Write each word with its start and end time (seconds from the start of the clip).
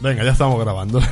Venga, 0.00 0.24
ya 0.24 0.32
estamos 0.32 0.58
grabando. 0.60 1.00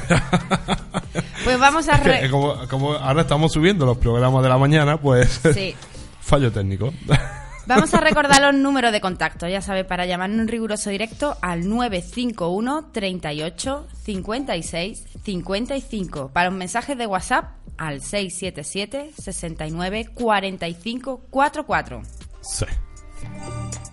Pues 1.45 1.61
vamos 1.61 1.89
a... 1.89 1.93
Es 1.93 2.01
que, 2.01 2.09
re- 2.09 2.31
como, 2.31 2.57
como 2.69 2.93
ahora 2.95 3.21
estamos 3.23 3.53
subiendo 3.53 3.87
los 3.87 3.99
programas 3.99 4.43
de 4.43 4.49
la 4.49 4.59
mañana, 4.59 5.01
pues 5.01 5.41
Sí. 5.55 5.77
fallo 6.21 6.51
técnico. 6.51 6.93
Vamos 7.69 7.95
a 7.95 8.01
recordar 8.01 8.41
los 8.43 8.55
números 8.55 8.91
de 8.93 9.01
contacto, 9.01 9.47
ya 9.49 9.61
sabe, 9.61 9.85
para 9.85 10.07
llamarnos 10.07 10.41
en 10.41 10.49
riguroso 10.49 10.91
directo 10.91 11.37
al 11.43 11.69
951 11.69 12.91
38 12.93 13.87
56 14.05 15.05
55. 15.25 16.29
Para 16.33 16.51
los 16.51 16.59
mensajes 16.59 16.99
de 16.99 17.07
WhatsApp 17.07 17.45
al 17.79 18.03
677 18.03 19.13
69 19.17 20.09
45 20.15 21.21
44. 21.31 22.03
sí. 22.41 22.65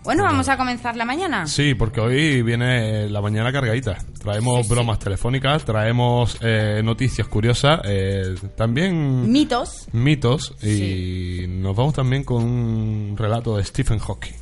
Bueno, 0.04 0.24
vamos 0.24 0.50
a 0.50 0.58
comenzar 0.58 0.98
la 0.98 1.06
mañana. 1.06 1.48
Sí, 1.48 1.76
porque 1.76 2.02
hoy 2.02 2.42
viene 2.42 3.10
la 3.10 3.22
mañana 3.22 3.54
cargadita. 3.54 3.98
Traemos 4.22 4.58
Sí, 4.58 4.64
sí. 4.64 4.70
bromas 4.74 5.00
telefónicas, 5.00 5.64
traemos 5.64 6.38
eh, 6.42 6.82
noticias 6.84 7.26
curiosas, 7.28 7.80
eh, 7.86 8.36
también 8.58 9.32
Mitos. 9.32 9.88
mitos 9.94 10.56
y 10.62 11.46
nos 11.48 11.74
vamos 11.76 11.94
también 11.94 12.24
con 12.26 12.44
un 12.44 13.16
relato 13.18 13.56
de 13.56 13.64
Stephen 13.64 14.00
Hawking. 14.00 14.34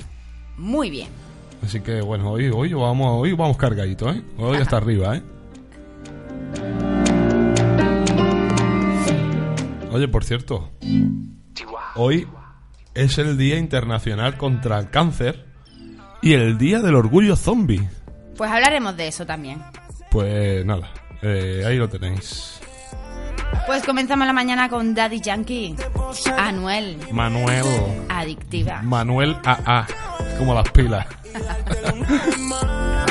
Muy 0.58 0.90
bien. 0.90 1.10
Así 1.64 1.80
que 1.82 2.02
bueno, 2.02 2.32
hoy, 2.32 2.50
hoy 2.52 2.74
vamos, 2.74 3.22
hoy 3.22 3.34
vamos 3.34 3.56
cargaditos, 3.56 4.16
¿eh? 4.16 4.22
Hoy 4.40 4.58
hasta 4.58 4.78
arriba, 4.78 5.18
¿eh? 5.18 5.22
Oye, 9.92 10.08
por 10.08 10.24
cierto, 10.24 10.72
hoy 11.96 12.26
es 12.96 13.18
el 13.20 13.38
Día 13.38 13.58
Internacional 13.60 14.38
contra 14.38 14.80
el 14.80 14.90
Cáncer 14.90 15.51
y 16.22 16.34
el 16.34 16.58
Día 16.58 16.80
del 16.80 16.96
Orgullo 16.96 17.36
Zombie. 17.36 17.88
Pues 18.38 18.52
hablaremos 18.52 18.96
de 18.98 19.08
eso 19.08 19.26
también. 19.26 19.62
Pues 20.10 20.66
nada, 20.66 20.90
eh, 21.22 21.64
ahí 21.66 21.78
lo 21.78 21.90
tenéis. 21.90 22.60
Pues 23.66 23.84
comenzamos 23.84 24.26
la 24.26 24.34
mañana 24.34 24.70
con 24.70 24.94
Daddy 24.94 25.20
Yankee. 25.20 25.76
Anuel. 26.38 26.98
Manuel, 27.12 27.66
Adictiva. 28.10 28.82
Manuel 28.82 29.36
AA, 29.44 29.88
como 30.38 30.54
las 30.54 30.70
pilas. 30.72 31.06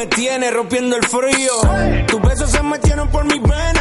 me 0.00 0.06
tiene 0.06 0.50
rompiendo 0.50 0.96
el 0.96 1.02
frío. 1.02 1.52
Tus 2.06 2.22
besos 2.22 2.50
se 2.50 2.62
metieron 2.62 3.10
por 3.10 3.22
mis 3.26 3.42
venas. 3.42 3.79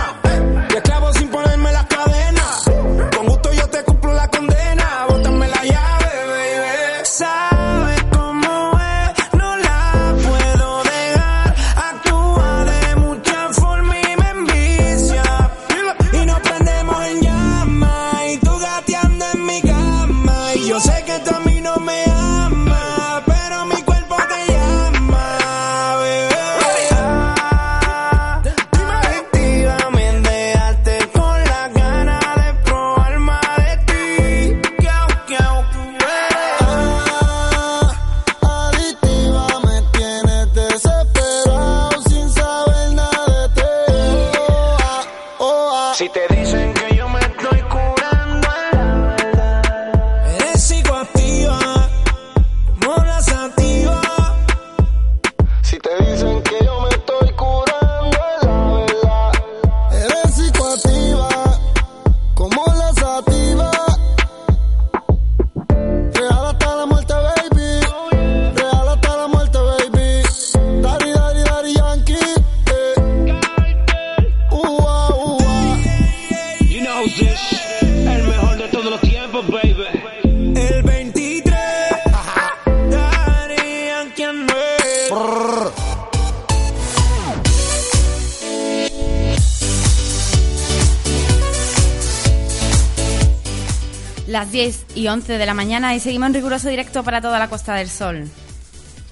Y 95.79 95.99
seguimos 95.99 96.28
en 96.28 96.34
riguroso 96.34 96.67
directo 96.67 97.03
para 97.03 97.22
toda 97.22 97.40
la 97.40 97.47
Costa 97.47 97.76
del 97.76 97.90
Sol. 97.90 98.29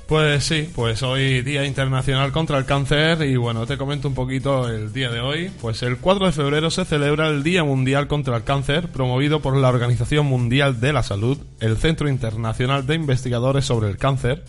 Pues 0.05 0.43
sí, 0.43 0.69
pues 0.73 1.01
hoy 1.01 1.41
Día 1.41 1.65
Internacional 1.65 2.31
contra 2.31 2.57
el 2.57 2.65
Cáncer 2.65 3.23
y 3.23 3.35
bueno, 3.37 3.65
te 3.65 3.77
comento 3.77 4.07
un 4.07 4.13
poquito 4.13 4.69
el 4.69 4.91
día 4.93 5.09
de 5.09 5.21
hoy. 5.21 5.49
Pues 5.61 5.81
el 5.81 5.97
4 5.97 6.27
de 6.27 6.31
febrero 6.31 6.69
se 6.69 6.85
celebra 6.85 7.29
el 7.29 7.43
Día 7.43 7.63
Mundial 7.63 8.07
contra 8.07 8.35
el 8.37 8.43
Cáncer, 8.43 8.89
promovido 8.89 9.41
por 9.41 9.55
la 9.55 9.69
Organización 9.69 10.25
Mundial 10.25 10.79
de 10.81 10.93
la 10.93 11.03
Salud, 11.03 11.37
el 11.61 11.77
Centro 11.77 12.09
Internacional 12.09 12.85
de 12.85 12.95
Investigadores 12.95 13.65
sobre 13.65 13.89
el 13.89 13.97
Cáncer 13.97 14.43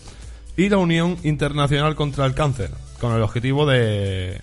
y 0.57 0.69
la 0.69 0.77
Unión 0.77 1.17
Internacional 1.23 1.95
contra 1.95 2.25
el 2.25 2.33
Cáncer, 2.33 2.71
con 2.99 3.13
el 3.13 3.21
objetivo 3.21 3.65
de, 3.65 4.41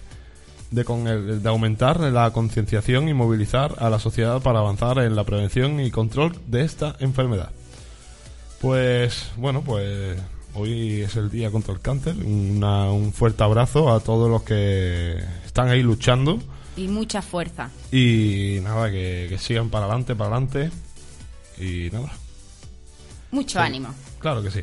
de 0.70 1.49
aumentar 1.49 2.00
la 2.00 2.31
concienciación 2.31 3.08
y 3.08 3.14
movilizar 3.14 3.75
a 3.79 3.90
la 3.90 3.99
sociedad 3.99 4.43
para 4.43 4.61
avanzar 4.61 4.99
en 4.99 5.14
la 5.14 5.25
prevención 5.25 5.81
y 5.81 5.90
control 5.90 6.37
de 6.46 6.62
esta 6.62 6.96
enfermedad. 7.00 7.50
Pues 8.61 9.31
bueno, 9.37 9.62
pues 9.62 10.17
hoy 10.55 11.03
es 11.03 11.17
el 11.17 11.31
día 11.31 11.50
contra 11.50 11.75
el 11.75 11.81
cáncer. 11.81 12.17
Una- 12.17 12.91
un 12.91 13.12
fuerte 13.12 13.43
abrazo 13.43 13.93
a 13.93 14.00
todos 14.00 14.31
los 14.31 14.43
que 14.43 15.17
están 15.44 15.69
ahí 15.69 15.82
luchando. 15.82 16.38
Y 16.76 16.88
mucha 16.88 17.23
fuerza. 17.23 17.70
Y 17.93 18.58
nada, 18.62 18.91
que, 18.91 19.26
que 19.29 19.38
sigan 19.38 19.70
para 19.70 19.87
adelante, 19.87 20.14
para 20.14 20.31
adelante. 20.37 20.70
Y 21.58 21.88
nada, 21.91 22.12
Mucho 23.31 23.61
ánimo. 23.61 23.88
claro 24.19 24.43
que 24.43 24.50
sí. 24.50 24.61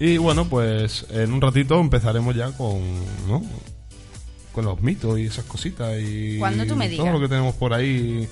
Y 0.00 0.16
bueno, 0.18 0.46
pues 0.48 1.06
en 1.10 1.32
un 1.32 1.40
ratito 1.40 1.80
empezaremos 1.80 2.34
ya 2.36 2.52
con, 2.52 2.80
¿no? 3.26 3.42
Con 4.52 4.64
los 4.66 4.80
mitos 4.82 5.18
y 5.18 5.24
esas 5.26 5.44
cositas 5.46 5.98
y 6.00 6.38
Cuando 6.38 6.66
tú 6.66 6.76
me 6.76 6.88
todo 6.88 7.02
digas. 7.04 7.14
lo 7.14 7.20
que 7.20 7.28
tenemos 7.28 7.54
por 7.56 7.72
ahí 7.74 8.28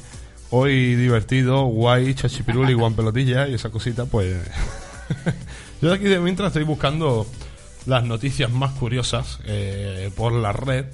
hoy 0.50 0.94
divertido, 0.94 1.64
guay, 1.64 2.14
chachipiruli, 2.14 2.74
guan 2.74 2.94
pelotilla 2.94 3.48
y 3.48 3.54
esa 3.54 3.70
cosita, 3.70 4.06
pues 4.06 4.36
yo 5.82 5.92
aquí 5.92 6.04
de 6.04 6.18
mientras 6.20 6.48
estoy 6.48 6.64
buscando 6.64 7.26
las 7.86 8.04
noticias 8.04 8.50
más 8.50 8.72
curiosas 8.72 9.38
eh, 9.44 10.10
por 10.16 10.32
la 10.32 10.52
red, 10.52 10.86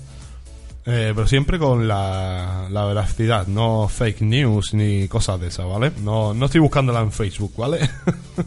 eh, 0.84 1.12
pero 1.14 1.26
siempre 1.26 1.58
con 1.58 1.86
la, 1.86 2.68
la 2.70 2.84
veracidad, 2.84 3.46
no 3.46 3.88
fake 3.88 4.22
news 4.22 4.74
ni 4.74 5.08
cosas 5.08 5.40
de 5.40 5.48
esas, 5.48 5.66
¿vale? 5.66 5.92
No, 6.02 6.34
no 6.34 6.46
estoy 6.46 6.60
buscándola 6.60 7.00
en 7.00 7.12
Facebook, 7.12 7.54
¿vale? 7.56 7.88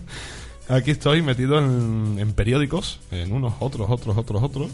Aquí 0.68 0.92
estoy 0.92 1.22
metido 1.22 1.60
en, 1.60 2.18
en 2.20 2.34
periódicos, 2.34 3.00
en 3.12 3.32
unos, 3.32 3.54
otros, 3.60 3.88
otros, 3.90 4.18
otros, 4.18 4.44
otros. 4.44 4.72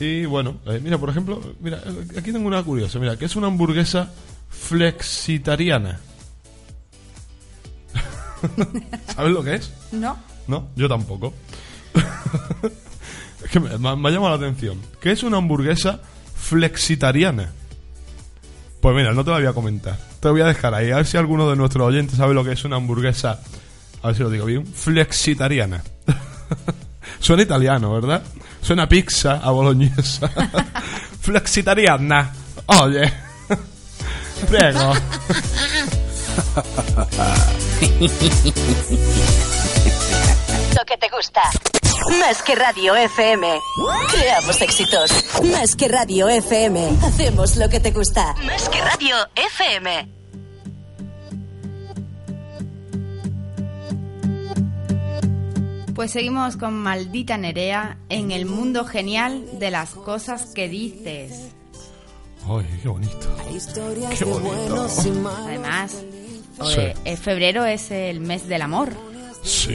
Y 0.00 0.26
bueno, 0.26 0.56
eh, 0.66 0.80
mira, 0.82 0.98
por 0.98 1.10
ejemplo, 1.10 1.40
mira, 1.60 1.82
eh, 1.84 2.18
aquí 2.18 2.32
tengo 2.32 2.46
una 2.46 2.62
curiosa, 2.62 2.98
mira, 2.98 3.16
que 3.16 3.24
es 3.24 3.36
una 3.36 3.48
hamburguesa 3.48 4.10
flexitariana. 4.48 6.00
¿Sabes 9.14 9.32
lo 9.32 9.42
que 9.42 9.54
es? 9.56 9.72
¿No? 9.92 10.18
No, 10.46 10.68
yo 10.76 10.88
tampoco. 10.88 11.34
es 13.44 13.50
que 13.50 13.60
me, 13.60 13.76
me 13.78 13.88
ha- 13.90 13.96
me 13.96 14.08
ha 14.08 14.12
llamado 14.12 14.38
la 14.38 14.46
atención. 14.46 14.80
¿Qué 15.00 15.12
es 15.12 15.22
una 15.22 15.38
hamburguesa 15.38 16.00
flexitariana? 16.36 17.50
Pues 18.80 18.94
mira, 18.94 19.12
no 19.12 19.24
te 19.24 19.30
la 19.30 19.38
voy 19.38 19.46
a 19.46 19.52
comentar. 19.52 19.96
Te 20.20 20.28
lo 20.28 20.32
voy 20.32 20.42
a 20.42 20.46
dejar 20.46 20.72
ahí. 20.74 20.90
A 20.92 20.96
ver 20.96 21.06
si 21.06 21.16
alguno 21.16 21.50
de 21.50 21.56
nuestros 21.56 21.86
oyentes 21.86 22.16
sabe 22.16 22.32
lo 22.34 22.44
que 22.44 22.52
es 22.52 22.64
una 22.64 22.76
hamburguesa. 22.76 23.40
A 24.02 24.06
ver 24.08 24.16
si 24.16 24.22
lo 24.22 24.30
digo 24.30 24.44
bien. 24.46 24.64
Flexitariana. 24.66 25.82
Suena 27.20 27.42
italiano, 27.42 27.92
¿verdad? 27.92 28.22
Suena 28.62 28.88
pizza, 28.88 29.34
a 29.42 29.50
boloñesa. 29.50 30.30
flexitariana. 31.20 32.32
Oye. 32.66 33.12
Prego. 34.46 34.94
Lo 40.76 40.84
que 40.84 40.96
te 40.96 41.08
gusta. 41.08 41.42
Más 42.20 42.42
que 42.42 42.54
Radio 42.54 42.94
FM. 42.94 43.60
Creamos 44.10 44.60
éxitos. 44.62 45.10
Más 45.52 45.74
que 45.76 45.88
Radio 45.88 46.28
FM. 46.28 46.98
Hacemos 47.02 47.56
lo 47.56 47.68
que 47.68 47.80
te 47.80 47.90
gusta. 47.90 48.34
Más 48.44 48.68
que 48.68 48.80
Radio 48.80 49.16
FM. 49.34 50.08
Pues 55.94 56.12
seguimos 56.12 56.56
con 56.56 56.74
Maldita 56.74 57.36
Nerea 57.36 57.98
en 58.08 58.30
el 58.30 58.46
mundo 58.46 58.84
genial 58.84 59.58
de 59.58 59.72
las 59.72 59.90
cosas 59.90 60.52
que 60.54 60.68
dices. 60.68 61.57
Ay, 62.48 62.66
qué 62.82 62.88
bonito. 62.88 63.36
Qué 64.18 64.24
bonito. 64.24 64.86
Además, 65.46 65.92
Sí. 66.64 66.80
eh, 67.04 67.16
febrero 67.16 67.64
es 67.66 67.90
el 67.90 68.20
mes 68.20 68.48
del 68.48 68.62
amor. 68.62 68.90
Sí, 69.42 69.72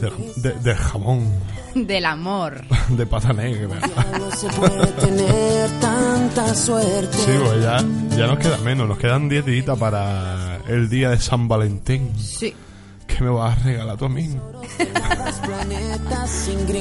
de, 0.00 0.10
de- 0.36 0.54
de 0.58 0.74
jamón, 0.74 1.28
Del 1.74 2.04
amor. 2.06 2.62
de 2.88 3.06
pata 3.06 3.32
negra. 3.32 3.78
No 4.18 4.30
se 4.30 4.48
puede 4.48 4.86
tener 4.92 5.70
tanta 5.80 6.54
suerte. 6.54 7.16
Sí, 7.16 7.32
pues 7.44 7.62
ya, 7.62 7.78
ya 8.16 8.26
nos 8.26 8.38
queda 8.38 8.56
menos, 8.58 8.88
nos 8.88 8.98
quedan 8.98 9.28
10 9.28 9.44
días 9.44 9.78
para 9.78 10.58
el 10.68 10.88
día 10.88 11.10
de 11.10 11.18
San 11.18 11.48
Valentín. 11.48 12.12
Sí. 12.18 12.54
¿Qué 13.16 13.24
me 13.24 13.30
vas 13.30 13.58
a 13.58 13.62
regalar 13.62 13.96
tú 13.96 14.04
a 14.06 14.08
mí? 14.08 14.28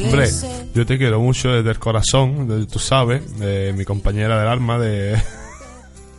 Hombre, 0.06 0.30
yo 0.74 0.86
te 0.86 0.98
quiero 0.98 1.20
mucho 1.20 1.50
desde 1.52 1.70
el 1.72 1.80
corazón, 1.80 2.48
de- 2.48 2.66
tú 2.66 2.80
sabes, 2.80 3.38
de 3.40 3.74
mi 3.74 3.86
compañera 3.86 4.40
del 4.40 4.48
alma, 4.48 4.78
de... 4.80 5.22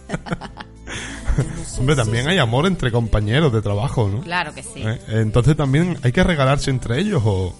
Hombre, 1.78 1.96
también 1.96 2.28
hay 2.28 2.38
amor 2.38 2.66
entre 2.66 2.92
compañeros 2.92 3.52
de 3.52 3.62
trabajo, 3.62 4.08
¿no? 4.08 4.20
Claro 4.20 4.52
que 4.54 4.62
sí. 4.62 4.82
¿Eh? 4.84 5.00
Entonces 5.08 5.56
también 5.56 5.96
hay 6.02 6.12
que 6.12 6.22
regalarse 6.22 6.70
entre 6.70 6.98
ellos 7.00 7.22
o, 7.24 7.54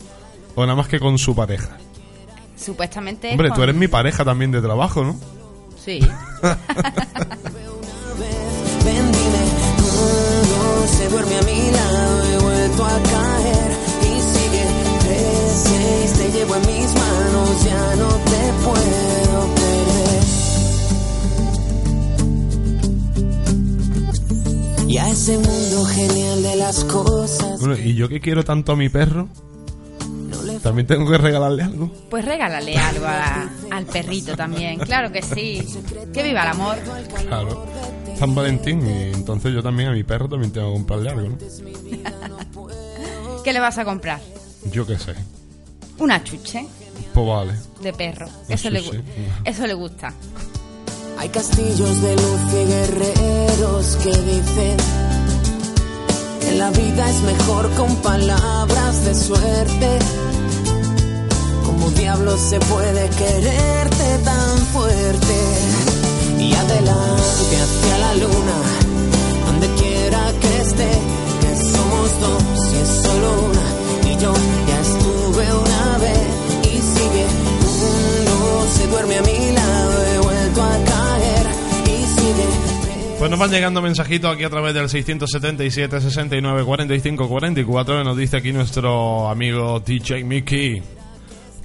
o 0.55 0.61
nada 0.63 0.75
más 0.77 0.89
que 0.89 1.01
con 1.01 1.17
su 1.19 1.35
pareja. 1.35 1.79
Supuestamente. 2.57 3.31
Hombre, 3.31 3.49
con- 3.49 3.57
tú 3.57 3.63
eres 3.63 3.75
mi 3.75 3.89
pareja 3.89 4.25
también 4.25 4.51
de 4.53 4.61
trabajo, 4.61 5.03
¿no? 5.05 5.19
Sí. 5.83 6.01
Ven, 8.85 9.13
dime, 9.13 9.43
no 9.79 10.87
se 10.87 11.09
duerme 11.09 11.39
a 11.39 11.43
mi 11.43 11.71
lado, 11.71 12.22
he 12.22 12.22
vuelto 12.77 12.85
a 12.87 13.03
caer 13.03 13.71
y 14.03 14.21
sigue. 14.21 14.65
Tres, 15.01 15.65
seis, 15.65 16.13
te 16.15 16.31
llevo 16.39 16.55
en 16.57 16.61
mis 16.63 16.95
manos, 16.95 17.65
ya 17.65 17.97
no 17.97 18.09
te 18.09 18.53
puedo 18.65 19.55
perder. 19.55 20.23
Y 24.89 24.99
a 24.99 25.09
ese 25.09 25.39
mundo 25.39 25.85
genial 25.87 26.43
de 26.43 26.57
las 26.57 26.85
cosas, 26.85 27.61
Bueno, 27.61 27.77
y 27.79 27.95
yo 27.95 28.09
que 28.09 28.21
quiero 28.21 28.45
tanto 28.45 28.73
a 28.73 28.77
mi 28.77 28.89
perro, 28.89 29.29
también 30.63 30.87
tengo 30.87 31.11
que 31.11 31.19
regalarle 31.19 31.63
algo. 31.63 31.91
Pues 32.11 32.25
regálale 32.25 32.77
algo 32.77 33.07
a- 33.07 33.49
al 33.71 33.85
perrito 33.87 34.37
también. 34.37 34.79
Claro 34.81 35.11
que 35.11 35.23
sí. 35.23 35.67
Que 36.13 36.23
viva 36.23 36.43
el 36.43 36.49
amor. 36.49 36.77
Claro. 37.27 37.65
San 38.19 38.35
Valentín, 38.35 38.87
y 38.87 39.13
entonces 39.15 39.53
yo 39.53 39.63
también 39.63 39.89
a 39.89 39.93
mi 39.93 40.05
perro 40.05 40.29
también 40.29 40.53
tengo 40.53 40.69
que 40.69 40.75
comprarle 40.75 41.11
algo, 41.11 41.29
¿no? 41.31 41.37
¿Qué 43.43 43.53
le 43.53 43.61
vas 43.61 43.79
a 43.79 43.85
comprar? 43.85 44.21
Yo 44.71 44.87
qué 44.87 44.99
sé. 44.99 45.15
Una 45.99 46.23
chuche 46.23 46.67
Pues 47.13 47.27
vale. 47.27 47.55
de 47.83 47.93
perro. 47.93 48.29
Eso 48.49 48.71
le, 48.71 48.83
eso 49.45 49.67
le 49.67 49.75
gusta. 49.75 50.15
Hay 51.19 51.29
castillos 51.29 52.03
de 52.03 52.15
luz 52.17 52.41
y 52.53 52.65
guerreros 52.69 53.97
que 54.03 54.11
dicen 54.11 54.77
que 56.41 56.53
la 56.57 56.71
vida 56.71 57.11
es 57.11 57.21
mejor 57.23 57.71
con 57.75 57.95
palabras 57.97 59.05
de 59.05 59.15
suerte. 59.15 59.99
Como 61.67 61.91
diablos 61.91 62.41
se 62.41 62.59
puede 62.61 63.09
quererte 63.11 64.19
tan 64.25 64.59
fuerte? 64.73 65.92
Y 66.43 66.55
adelante 66.55 67.57
hacia 67.65 67.99
la 67.99 68.15
luna, 68.15 68.57
donde 69.47 69.67
quiera 69.81 70.33
que 70.41 70.61
esté, 70.61 70.91
que 71.41 71.57
somos 71.73 72.21
dos 72.21 72.73
y 72.73 72.77
es 72.83 72.89
solo 72.89 73.29
una. 73.49 73.67
Y 74.11 74.23
yo 74.23 74.33
ya 74.69 74.81
estuve 74.81 75.45
una 75.55 75.99
vez 75.99 76.29
y 76.65 76.75
sigue. 76.95 77.27
Uno 78.23 78.67
se 78.75 78.87
duerme 78.89 79.19
a 79.19 79.23
mi 79.23 79.53
lado, 79.53 80.05
he 80.05 80.19
vuelto 80.19 80.63
a 80.63 80.77
caer 80.93 81.47
y 81.85 82.05
sigue. 82.07 82.47
Pues 83.19 83.31
nos 83.31 83.39
van 83.39 83.51
llegando 83.53 83.81
mensajitos 83.81 84.35
aquí 84.35 84.43
a 84.43 84.51
través 84.51 84.75
del 84.75 84.89
677 84.89 86.01
69 86.01 86.65
45 86.65 87.29
44 87.29 88.03
nos 88.03 88.17
dice 88.17 88.39
aquí 88.39 88.53
nuestro 88.53 89.29
amigo 89.29 89.79
DJ 89.79 90.25
Mickey. 90.25 90.83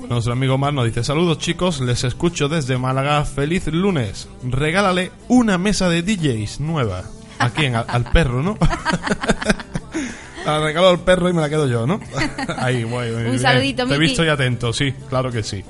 Nuestro 0.09 0.33
amigo 0.33 0.57
Mar 0.57 0.73
nos 0.73 0.85
dice, 0.85 1.03
saludos 1.03 1.39
chicos, 1.39 1.81
les 1.81 2.03
escucho 2.03 2.47
desde 2.47 2.77
Málaga, 2.77 3.25
feliz 3.25 3.67
lunes. 3.67 4.27
Regálale 4.43 5.11
una 5.27 5.57
mesa 5.57 5.89
de 5.89 6.01
DJs 6.01 6.61
nueva. 6.61 7.03
¿A 7.39 7.49
quién? 7.49 7.75
Al, 7.75 7.85
al 7.87 8.03
perro, 8.11 8.41
¿no? 8.41 8.57
la 10.45 10.59
regalo 10.59 10.89
al 10.89 10.99
perro 10.99 11.29
y 11.29 11.33
me 11.33 11.41
la 11.41 11.49
quedo 11.49 11.67
yo, 11.67 11.85
¿no? 11.85 11.99
Ahí, 12.57 12.85
muy 12.85 13.09
Un 13.09 13.23
bien. 13.25 13.39
saludito, 13.39 13.85
Te 13.85 13.95
he 13.95 13.99
visto 13.99 14.23
y 14.23 14.29
atento, 14.29 14.71
sí, 14.71 14.93
claro 15.09 15.31
que 15.31 15.43
sí. 15.43 15.63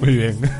Muy 0.00 0.16
bien. 0.16 0.38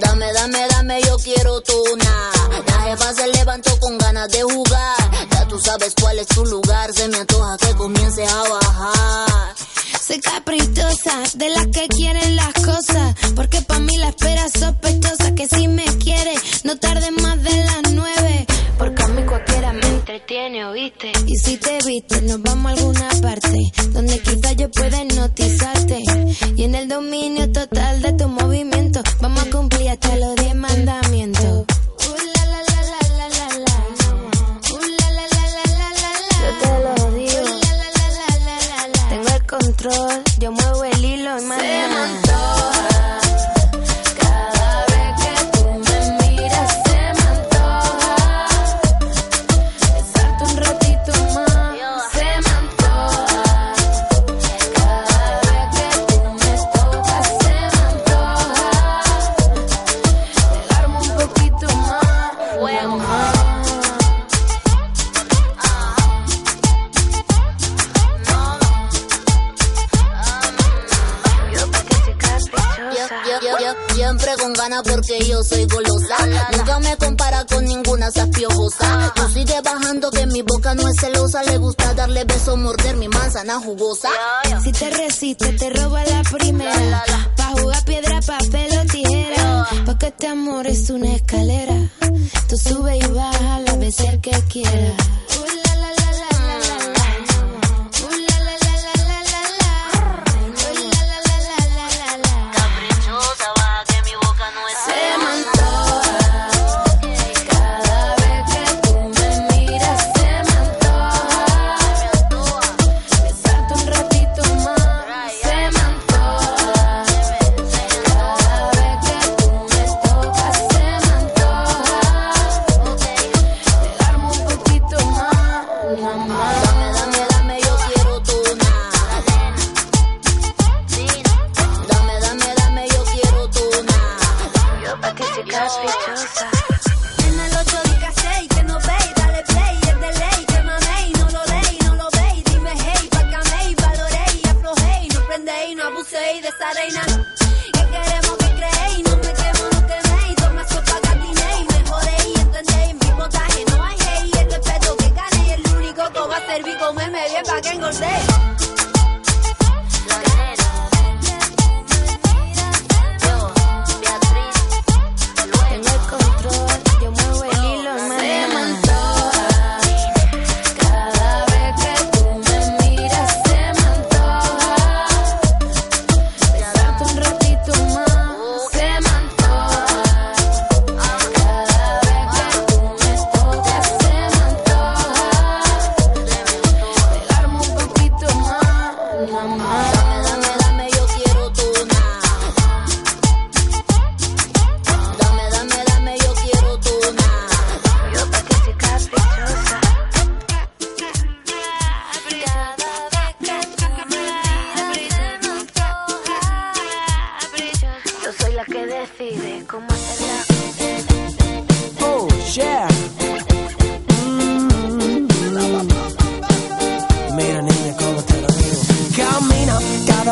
Dame, 0.00 0.32
dame, 0.32 0.66
dame, 0.70 1.00
yo 1.02 1.16
quiero 1.18 1.60
tuna. 1.60 2.30
La 2.66 2.82
jefa 2.82 3.14
se 3.14 3.26
levantó 3.28 3.78
con 3.80 3.98
ganas 3.98 4.30
de 4.30 4.42
jugar. 4.42 5.28
Ya 5.30 5.48
tú 5.48 5.58
sabes 5.58 5.94
cuál 6.00 6.18
es 6.18 6.26
tu 6.28 6.44
lugar. 6.44 6.92
Se 6.92 7.08
me 7.08 7.18
antoja 7.18 7.56
que 7.58 7.74
comience 7.74 8.24
a 8.24 8.42
bajar. 8.48 9.54
Soy 10.06 10.20
caprichosa, 10.20 11.22
de 11.34 11.50
las 11.50 11.66
que 11.66 11.86
quieren 11.88 12.36
las 12.36 12.52
cosas. 12.54 13.14
Porque 13.34 13.60
pa' 13.62 13.78
mí 13.78 13.96
la 13.98 14.08
espera 14.08 14.46
es 14.46 14.52
sospechosa. 14.60 15.34
Que 15.34 15.46
si 15.48 15.68
me 15.68 15.84
quiere, 15.98 16.34
no 16.64 16.76
tarde 16.78 17.10
más 17.10 17.42
de 17.42 17.64
las 17.64 17.92
nueve. 17.92 18.46
Porque 18.78 19.02
a 19.02 19.08
mí 19.08 19.22
cualquiera 19.24 19.72
me 19.72 19.86
entretiene, 19.86 20.64
¿oíste? 20.64 21.12
Y 21.26 21.36
si 21.36 21.56
te 21.56 21.78
viste, 21.84 22.22
nos 22.22 22.40
vamos 22.42 22.66
a 22.66 22.74
alguna 22.74 23.08
parte. 23.20 23.58
Donde 23.90 24.20
quizás 24.20 24.56
yo 24.56 24.70
pueda 24.70 25.02
hipnotizarte. 25.02 26.02
Y 26.56 26.62
en 26.62 26.74
el 26.74 26.88
dominio 26.88 27.50
total 27.52 28.00
de 28.02 28.12
tu 28.12 28.28
movimiento, 28.28 28.47
jugosa. 83.60 84.08
Si 84.62 84.72
te 84.72 84.90
resiste, 84.90 85.52
te 85.52 85.70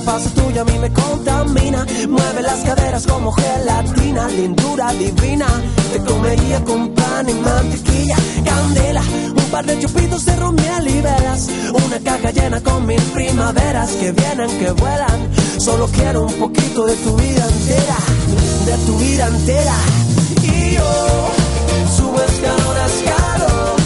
paso 0.07 0.31
tuyo 0.31 0.63
a 0.63 0.65
mí 0.65 0.79
me 0.79 0.91
contamina. 0.93 1.85
Mueve 2.09 2.43
las 2.43 2.61
caderas 2.61 3.07
como 3.07 3.33
gelatina, 3.33 4.29
lindura 4.29 4.93
divina. 4.93 5.47
Te 5.93 5.99
comería 6.01 6.65
con 6.65 6.95
pan 6.95 7.29
y 7.29 7.35
mantequilla, 7.35 8.17
candela. 8.45 9.03
Un 9.37 9.45
par 9.51 9.67
de 9.67 9.79
chupitos 9.81 10.25
de 10.25 10.37
ron, 10.37 10.57
y 10.57 11.01
velas. 11.01 11.49
Una 11.85 11.99
caja 11.99 12.31
llena 12.31 12.61
con 12.61 12.87
mil 12.87 13.03
primaveras 13.17 13.91
que 14.01 14.13
vienen, 14.13 14.51
que 14.59 14.71
vuelan. 14.71 15.21
Solo 15.59 15.89
quiero 15.89 16.23
un 16.27 16.35
poquito 16.35 16.87
de 16.87 16.95
tu 16.97 17.17
vida 17.17 17.45
entera, 17.55 17.99
de 18.67 18.77
tu 18.87 18.99
vida 18.99 19.27
entera. 19.27 19.77
Y 20.43 20.75
yo 20.77 20.89
subo 21.97 22.21
escalón 22.23 22.77
a 22.77 22.87
escalón. 22.87 23.77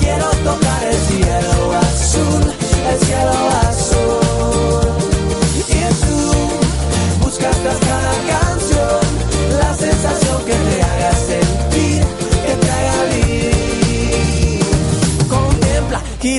Quiero 0.00 0.26
tocar 0.48 0.84
el 0.92 0.98
cielo 1.08 1.72
azul, 1.78 2.42
el 2.90 2.98
cielo 3.06 3.30
azul. 3.30 3.49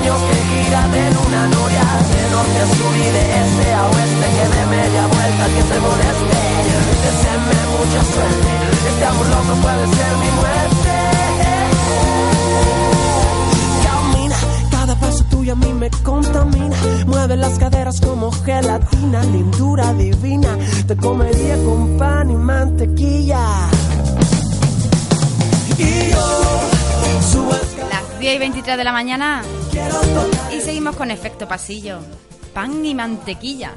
sueños 0.00 0.20
que 0.22 0.64
giran 0.64 0.94
en 0.94 1.16
una 1.16 1.46
noria 1.48 1.84
De 2.10 2.30
norte 2.30 2.58
a 2.58 2.66
sur 2.66 2.96
y 2.96 3.10
de 3.16 3.22
este 3.40 3.72
a 3.72 3.86
oeste 3.86 4.26
Que 4.36 4.56
de 4.56 4.66
media 4.66 5.06
vuelta 5.06 5.46
que 5.46 5.62
te 5.62 5.80
moleste. 5.80 6.40
Deseenme 7.04 7.58
mucha 7.76 8.02
suerte 8.12 8.50
Este 8.88 9.04
amor 9.04 9.26
loco 9.28 9.54
puede 9.62 9.86
ser 9.96 10.16
mi 10.22 10.30
muerte. 10.40 10.92
Camina, 13.84 14.36
cada 14.70 14.94
paso 14.96 15.24
tuyo 15.24 15.52
a 15.52 15.56
mí 15.56 15.72
me 15.72 15.90
contamina. 15.90 16.76
Mueve 17.06 17.36
las 17.36 17.58
caderas 17.58 18.00
como 18.00 18.30
gelatina 18.32 19.22
Lindura 19.24 19.92
divina. 19.94 20.56
Te 20.86 20.96
comería 20.96 21.56
con 21.64 21.98
pan 21.98 22.30
y 22.30 22.34
mantequilla. 22.34 23.46
Y 25.78 26.10
yo 26.10 26.60
Subo 27.32 27.52
10 28.20 28.34
y 28.34 28.38
23 28.38 28.76
de 28.76 28.84
la 28.84 28.92
mañana. 28.92 29.42
Y 30.52 30.60
seguimos 30.60 30.96
con 30.96 31.10
efecto 31.10 31.46
pasillo. 31.46 31.98
Pan 32.52 32.84
y 32.84 32.94
mantequilla. 32.94 33.74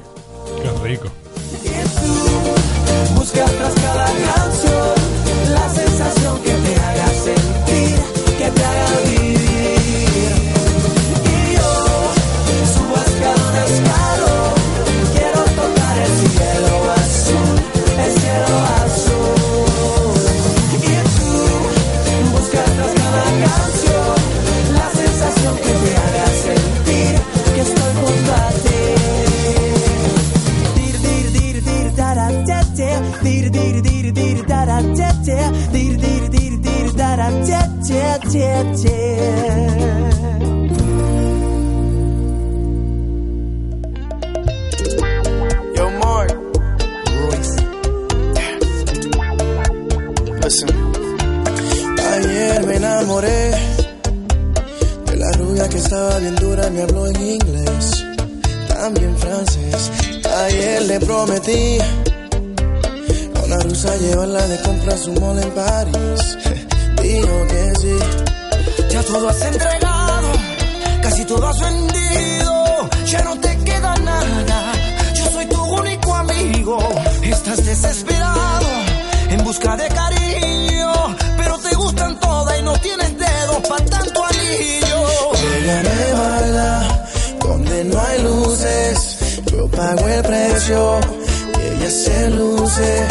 Qué 0.62 0.70
rico. 0.82 1.08
Busca 3.14 3.44
tras 3.44 3.74
cada 3.74 4.06
canción 4.06 4.94
la 5.52 5.68
sensación 5.70 6.40
que 6.42 6.50
te 6.52 6.76
haga 6.80 7.08
sentir, 7.08 7.98
que 8.38 8.50
te 8.50 8.64
haga 8.64 9.00
vivir. 9.04 9.13
Prometí 61.44 61.78
a 63.34 63.44
una 63.44 63.56
rusa 63.58 63.96
llevarla 63.96 64.46
de 64.46 64.62
compras 64.62 65.00
su 65.00 65.12
mall 65.12 65.38
en 65.38 65.50
París. 65.50 66.38
Dijo 67.02 67.46
que 67.48 67.72
sí. 67.80 67.98
Ya 68.90 69.02
todo 69.02 69.28
has 69.28 69.42
entregado, 69.42 70.28
casi 71.02 71.24
todo 71.24 71.46
has 71.48 71.60
vendido, 71.60 72.88
ya 73.06 73.22
no 73.24 73.40
te 73.40 73.56
queda 73.58 73.96
nada. 73.96 74.72
Yo 75.14 75.24
soy 75.30 75.46
tu 75.46 75.62
único 75.62 76.14
amigo. 76.14 76.78
Estás 77.22 77.64
desesperado 77.64 78.68
en 79.30 79.44
busca 79.44 79.76
de 79.76 79.88
cariño, 79.88 80.92
pero 81.36 81.58
te 81.58 81.74
gustan 81.74 82.18
todas 82.20 82.58
y 82.58 82.62
no 82.62 82.72
tienes 82.78 83.18
dedos 83.18 83.58
para 83.68 83.84
tanto 83.84 84.24
anillo. 84.24 85.32
Me 85.66 86.12
baila 86.12 87.06
donde 87.40 87.84
no 87.84 88.00
hay 88.00 88.22
luces. 88.22 89.18
Yo 89.50 89.68
pago 89.68 90.08
el 90.08 90.22
precio 90.22 91.23
ella 91.84 91.90
se 91.90 92.30
luce. 92.30 93.06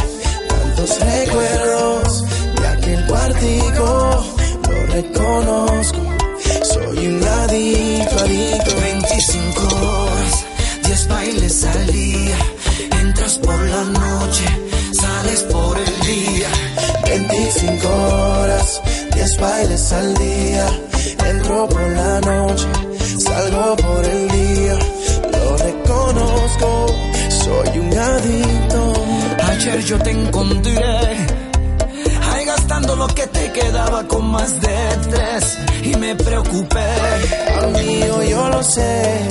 Tantos 0.48 1.00
recuerdos 1.00 2.24
de 2.60 2.68
aquel 2.68 3.06
cuartico. 3.06 4.26
Lo 4.70 4.86
reconozco. 4.94 6.00
Soy 6.64 7.08
un 7.08 7.24
adicto, 7.24 8.20
adicto. 8.20 8.76
25 8.82 9.62
horas, 9.76 10.46
10 10.86 11.08
bailes 11.08 11.64
al 11.64 11.88
día. 11.88 12.38
Entras 13.02 13.38
por 13.38 13.60
la 13.70 13.84
noche, 13.84 14.46
sales 14.92 15.42
por 15.44 15.78
el 15.78 16.00
día. 16.02 16.50
25 17.06 17.88
horas, 17.88 18.82
10 19.14 19.38
bailes 19.38 19.94
al 19.94 20.14
día. 20.16 20.68
Entro 21.30 21.70
por 21.70 21.90
la 21.90 22.20
noche, 22.22 22.68
salgo 23.20 23.76
por 23.76 24.06
el 24.06 24.28
día. 24.30 24.80
Soy 27.44 27.78
un 27.78 27.98
adicto. 27.98 28.94
Ayer 29.50 29.80
yo 29.84 30.00
te 30.00 30.12
encontré, 30.12 31.28
ahí 32.32 32.46
gastando 32.46 32.96
lo 32.96 33.08
que 33.08 33.28
te 33.28 33.52
quedaba 33.52 34.08
con 34.08 34.32
más 34.32 34.62
de 34.62 34.78
tres. 35.10 35.58
Y 35.84 35.96
me 35.98 36.16
preocupé. 36.16 36.90
Amigo, 37.64 38.24
yo 38.24 38.50
lo 38.50 38.64
sé. 38.64 39.28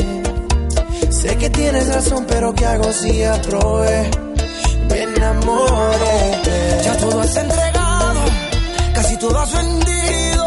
Sé 1.11 1.37
que 1.39 1.49
tienes 1.49 1.89
razón, 1.89 2.27
pero 2.29 2.55
¿qué 2.55 2.67
hago 2.67 2.93
si 2.93 3.25
aprobé? 3.25 4.11
Me 4.91 5.03
enamoré. 5.05 6.83
Ya 6.85 6.97
todo 6.99 7.19
has 7.19 7.37
entregado, 7.37 8.21
casi 8.95 9.17
todo 9.17 9.39
has 9.39 9.53
vendido, 9.55 10.45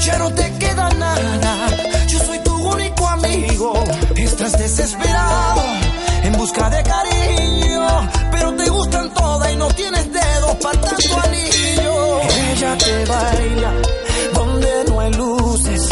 ya 0.00 0.18
no 0.18 0.30
te 0.34 0.52
queda 0.58 0.88
nada. 0.94 1.68
Yo 2.08 2.18
soy 2.18 2.38
tu 2.40 2.54
único 2.70 3.06
amigo, 3.06 3.84
estás 4.16 4.58
desesperado 4.58 5.83
busca 6.54 6.70
de 6.70 6.82
cariño, 6.82 8.10
pero 8.30 8.54
te 8.54 8.70
gustan 8.70 9.12
todas 9.14 9.52
y 9.52 9.56
no 9.56 9.68
tienes 9.68 10.12
dedos 10.12 10.56
para 10.62 10.80
tanto 10.80 11.20
anillo. 11.24 12.20
Ella 12.52 12.76
te 12.78 13.04
baila 13.06 13.72
donde 14.34 14.84
no 14.88 15.00
hay 15.00 15.12
luces, 15.14 15.88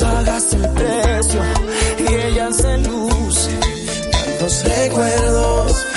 pagas 0.00 0.52
el 0.52 0.68
precio 0.70 1.42
y 1.98 2.14
ella 2.14 2.48
se 2.52 2.78
luce. 2.78 3.58
Tantos 4.10 4.64
recuerdos 4.64 5.91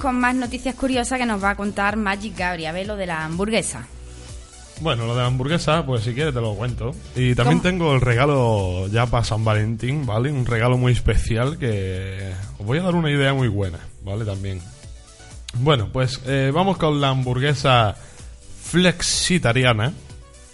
con 0.00 0.18
más 0.18 0.34
noticias 0.34 0.74
curiosas 0.74 1.18
que 1.18 1.26
nos 1.26 1.42
va 1.42 1.50
a 1.50 1.54
contar 1.54 1.96
Magic 1.96 2.36
Gabriel, 2.36 2.72
¿ves? 2.72 2.86
Lo 2.86 2.96
de 2.96 3.06
la 3.06 3.24
hamburguesa. 3.24 3.86
Bueno, 4.80 5.06
lo 5.06 5.14
de 5.14 5.20
la 5.20 5.26
hamburguesa, 5.26 5.84
pues 5.84 6.04
si 6.04 6.14
quieres 6.14 6.32
te 6.32 6.40
lo 6.40 6.54
cuento. 6.54 6.94
Y 7.14 7.34
también 7.34 7.58
¿Cómo? 7.58 7.70
tengo 7.70 7.94
el 7.94 8.00
regalo 8.00 8.86
ya 8.88 9.06
para 9.06 9.24
San 9.24 9.44
Valentín, 9.44 10.06
¿vale? 10.06 10.32
Un 10.32 10.46
regalo 10.46 10.78
muy 10.78 10.92
especial 10.92 11.58
que 11.58 12.32
os 12.58 12.66
voy 12.66 12.78
a 12.78 12.82
dar 12.82 12.94
una 12.94 13.10
idea 13.10 13.34
muy 13.34 13.48
buena, 13.48 13.78
¿vale? 14.02 14.24
También. 14.24 14.60
Bueno, 15.54 15.90
pues 15.92 16.20
eh, 16.26 16.50
vamos 16.54 16.78
con 16.78 16.98
la 17.00 17.10
hamburguesa 17.10 17.94
flexitariana. 18.62 19.92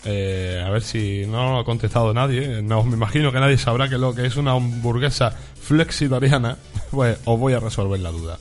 Eh, 0.04 0.62
a 0.64 0.70
ver 0.70 0.82
si 0.82 1.24
no 1.26 1.60
ha 1.60 1.64
contestado 1.64 2.12
nadie. 2.12 2.62
No, 2.62 2.82
me 2.82 2.94
imagino 2.94 3.30
que 3.30 3.38
nadie 3.38 3.58
sabrá 3.58 3.88
que 3.88 3.98
lo 3.98 4.14
que 4.14 4.26
es 4.26 4.36
una 4.36 4.52
hamburguesa 4.52 5.30
flexitariana. 5.30 6.56
Pues 6.90 7.18
os 7.24 7.38
voy 7.38 7.52
a 7.52 7.58
resolver 7.58 7.98
la 7.98 8.12
duda. 8.12 8.38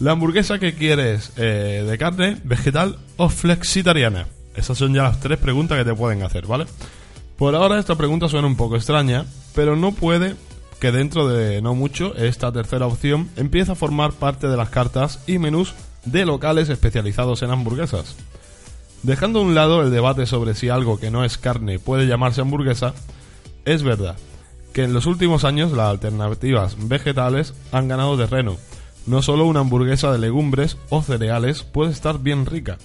La 0.00 0.12
hamburguesa 0.12 0.58
que 0.58 0.74
quieres 0.74 1.32
eh, 1.36 1.84
de 1.88 1.98
carne, 1.98 2.40
vegetal 2.44 2.98
o 3.16 3.28
flexitariana. 3.28 4.28
Esas 4.54 4.78
son 4.78 4.94
ya 4.94 5.02
las 5.02 5.20
tres 5.20 5.38
preguntas 5.38 5.76
que 5.76 5.84
te 5.84 5.94
pueden 5.94 6.22
hacer, 6.22 6.46
¿vale? 6.46 6.66
Por 7.36 7.54
ahora 7.54 7.78
esta 7.78 7.96
pregunta 7.96 8.28
suena 8.28 8.46
un 8.46 8.56
poco 8.56 8.76
extraña, 8.76 9.24
pero 9.54 9.76
no 9.76 9.92
puede 9.92 10.36
que 10.80 10.92
dentro 10.92 11.28
de 11.28 11.60
no 11.62 11.74
mucho 11.74 12.14
esta 12.16 12.52
tercera 12.52 12.86
opción 12.86 13.28
empiece 13.36 13.72
a 13.72 13.76
formar 13.76 14.12
parte 14.12 14.46
de 14.46 14.56
las 14.56 14.70
cartas 14.70 15.20
y 15.26 15.38
menús 15.38 15.74
de 16.04 16.24
locales 16.24 16.68
especializados 16.68 17.42
en 17.42 17.50
hamburguesas. 17.50 18.16
Dejando 19.02 19.40
a 19.40 19.42
un 19.42 19.54
lado 19.54 19.82
el 19.82 19.90
debate 19.90 20.26
sobre 20.26 20.54
si 20.54 20.68
algo 20.68 20.98
que 20.98 21.10
no 21.10 21.24
es 21.24 21.38
carne 21.38 21.78
puede 21.78 22.06
llamarse 22.06 22.40
hamburguesa, 22.40 22.94
es 23.64 23.82
verdad 23.82 24.16
que 24.72 24.84
en 24.84 24.92
los 24.92 25.06
últimos 25.06 25.44
años 25.44 25.72
las 25.72 25.88
alternativas 25.88 26.76
vegetales 26.88 27.54
han 27.72 27.88
ganado 27.88 28.16
terreno. 28.16 28.56
No 29.06 29.22
solo 29.22 29.46
una 29.46 29.60
hamburguesa 29.60 30.12
de 30.12 30.18
legumbres 30.18 30.76
o 30.90 31.02
cereales 31.02 31.62
puede 31.62 31.92
estar 31.92 32.18
bien 32.18 32.46
rica, 32.46 32.78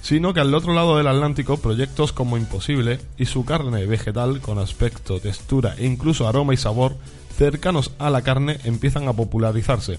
sino 0.00 0.32
que 0.32 0.40
al 0.40 0.54
otro 0.54 0.72
lado 0.72 0.96
del 0.96 1.08
Atlántico 1.08 1.58
proyectos 1.58 2.12
como 2.12 2.36
Imposible 2.36 3.00
y 3.18 3.26
su 3.26 3.44
carne 3.44 3.86
vegetal 3.86 4.40
con 4.40 4.58
aspecto, 4.58 5.20
textura 5.20 5.74
e 5.76 5.86
incluso 5.86 6.26
aroma 6.26 6.54
y 6.54 6.56
sabor 6.56 6.96
cercanos 7.36 7.92
a 7.98 8.10
la 8.10 8.22
carne 8.22 8.58
empiezan 8.64 9.08
a 9.08 9.12
popularizarse. 9.12 9.98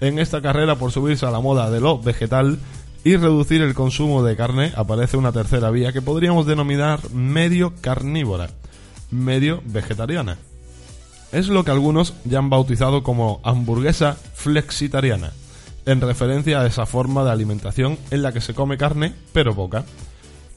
En 0.00 0.18
esta 0.18 0.40
carrera 0.40 0.76
por 0.76 0.92
subirse 0.92 1.26
a 1.26 1.30
la 1.30 1.40
moda 1.40 1.70
de 1.70 1.80
lo 1.80 1.98
vegetal 1.98 2.58
y 3.04 3.16
reducir 3.16 3.62
el 3.62 3.74
consumo 3.74 4.22
de 4.22 4.36
carne 4.36 4.72
aparece 4.76 5.16
una 5.16 5.32
tercera 5.32 5.70
vía 5.70 5.92
que 5.92 6.02
podríamos 6.02 6.46
denominar 6.46 7.10
medio 7.10 7.74
carnívora, 7.80 8.50
medio 9.10 9.62
vegetariana. 9.66 10.38
Es 11.32 11.48
lo 11.48 11.64
que 11.64 11.70
algunos 11.70 12.14
ya 12.24 12.38
han 12.38 12.50
bautizado 12.50 13.02
como 13.02 13.40
hamburguesa 13.44 14.16
flexitariana, 14.34 15.32
en 15.84 16.00
referencia 16.00 16.60
a 16.60 16.66
esa 16.66 16.86
forma 16.86 17.22
de 17.24 17.30
alimentación 17.30 17.98
en 18.10 18.22
la 18.22 18.32
que 18.32 18.40
se 18.40 18.54
come 18.54 18.78
carne 18.78 19.14
pero 19.32 19.54
poca. 19.54 19.84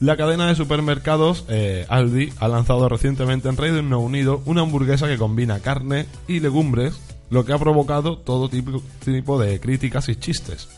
La 0.00 0.16
cadena 0.16 0.48
de 0.48 0.56
supermercados 0.56 1.44
eh, 1.48 1.86
Aldi 1.88 2.32
ha 2.40 2.48
lanzado 2.48 2.88
recientemente 2.88 3.48
en 3.48 3.56
Reino 3.56 4.00
Unido 4.00 4.42
una 4.46 4.62
hamburguesa 4.62 5.06
que 5.06 5.16
combina 5.16 5.60
carne 5.60 6.06
y 6.26 6.40
legumbres, 6.40 6.98
lo 7.30 7.44
que 7.44 7.52
ha 7.52 7.58
provocado 7.58 8.18
todo 8.18 8.48
tipo, 8.48 8.82
tipo 9.04 9.40
de 9.40 9.60
críticas 9.60 10.08
y 10.08 10.16
chistes. 10.16 10.68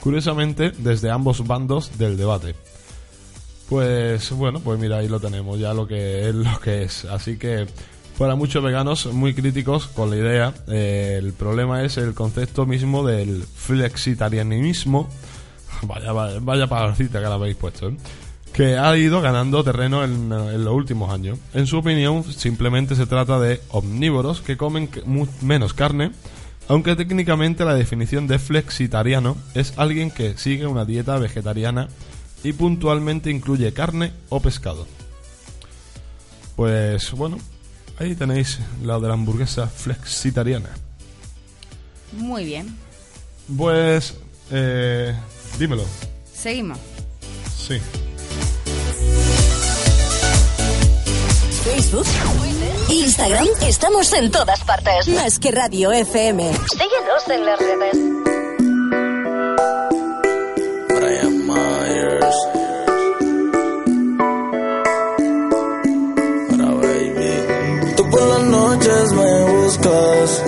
Curiosamente, 0.00 0.70
desde 0.78 1.10
ambos 1.10 1.44
bandos 1.46 1.98
del 1.98 2.16
debate. 2.16 2.54
Pues 3.68 4.30
bueno, 4.30 4.60
pues 4.60 4.78
mira, 4.78 4.98
ahí 4.98 5.08
lo 5.08 5.18
tenemos, 5.18 5.58
ya 5.58 5.74
lo 5.74 5.86
que 5.86 6.28
es 6.28 6.34
lo 6.34 6.60
que 6.60 6.84
es. 6.84 7.04
Así 7.06 7.38
que 7.38 7.66
para 8.18 8.34
muchos 8.34 8.62
veganos 8.62 9.06
muy 9.06 9.34
críticos 9.34 9.86
con 9.86 10.10
la 10.10 10.16
idea, 10.16 10.54
eh, 10.68 11.16
el 11.18 11.32
problema 11.32 11.82
es 11.82 11.96
el 11.96 12.14
concepto 12.14 12.66
mismo 12.66 13.06
del 13.06 13.42
flexitarianismo. 13.42 15.08
Vaya, 15.84 16.12
vaya, 16.12 16.38
vaya 16.40 16.66
palabrita 16.68 17.18
que 17.18 17.24
la 17.26 17.34
habéis 17.34 17.56
puesto, 17.56 17.88
¿eh? 17.88 17.96
que 18.52 18.76
ha 18.76 18.96
ido 18.96 19.20
ganando 19.20 19.64
terreno 19.64 20.04
en, 20.04 20.30
en 20.30 20.64
los 20.64 20.74
últimos 20.74 21.12
años. 21.12 21.38
En 21.54 21.66
su 21.66 21.78
opinión, 21.78 22.22
simplemente 22.22 22.94
se 22.94 23.06
trata 23.06 23.40
de 23.40 23.60
omnívoros 23.70 24.42
que 24.42 24.56
comen 24.56 24.88
menos 25.40 25.74
carne, 25.74 26.12
aunque 26.68 26.94
técnicamente 26.94 27.64
la 27.64 27.74
definición 27.74 28.28
de 28.28 28.38
flexitariano 28.38 29.36
es 29.54 29.72
alguien 29.76 30.10
que 30.10 30.36
sigue 30.36 30.66
una 30.66 30.84
dieta 30.84 31.18
vegetariana 31.18 31.88
y 32.44 32.52
puntualmente 32.52 33.30
incluye 33.30 33.72
carne 33.72 34.12
o 34.28 34.40
pescado. 34.40 34.86
Pues 36.56 37.12
bueno, 37.12 37.38
ahí 37.98 38.14
tenéis 38.14 38.58
la 38.82 38.98
de 38.98 39.08
la 39.08 39.14
hamburguesa 39.14 39.66
flexitariana. 39.66 40.70
Muy 42.12 42.44
bien. 42.44 42.76
Pues, 43.56 44.14
eh, 44.50 45.14
dímelo. 45.58 45.84
Seguimos. 46.34 46.78
Sí. 47.56 47.78
Facebook, 51.64 52.06
Instagram, 52.88 53.46
estamos 53.62 54.12
en 54.12 54.30
todas 54.30 54.62
partes. 54.64 55.08
Más 55.08 55.38
que 55.38 55.52
Radio 55.52 55.92
FM. 55.92 56.52
Síguenos 56.68 57.28
en 57.28 57.46
las 57.46 57.58
redes. 57.58 57.96
Brian 60.88 61.46
Myers. 61.46 62.61
Por 68.22 68.28
las 68.28 68.44
noches 68.44 69.12
me 69.12 69.44
buscas. 69.52 70.42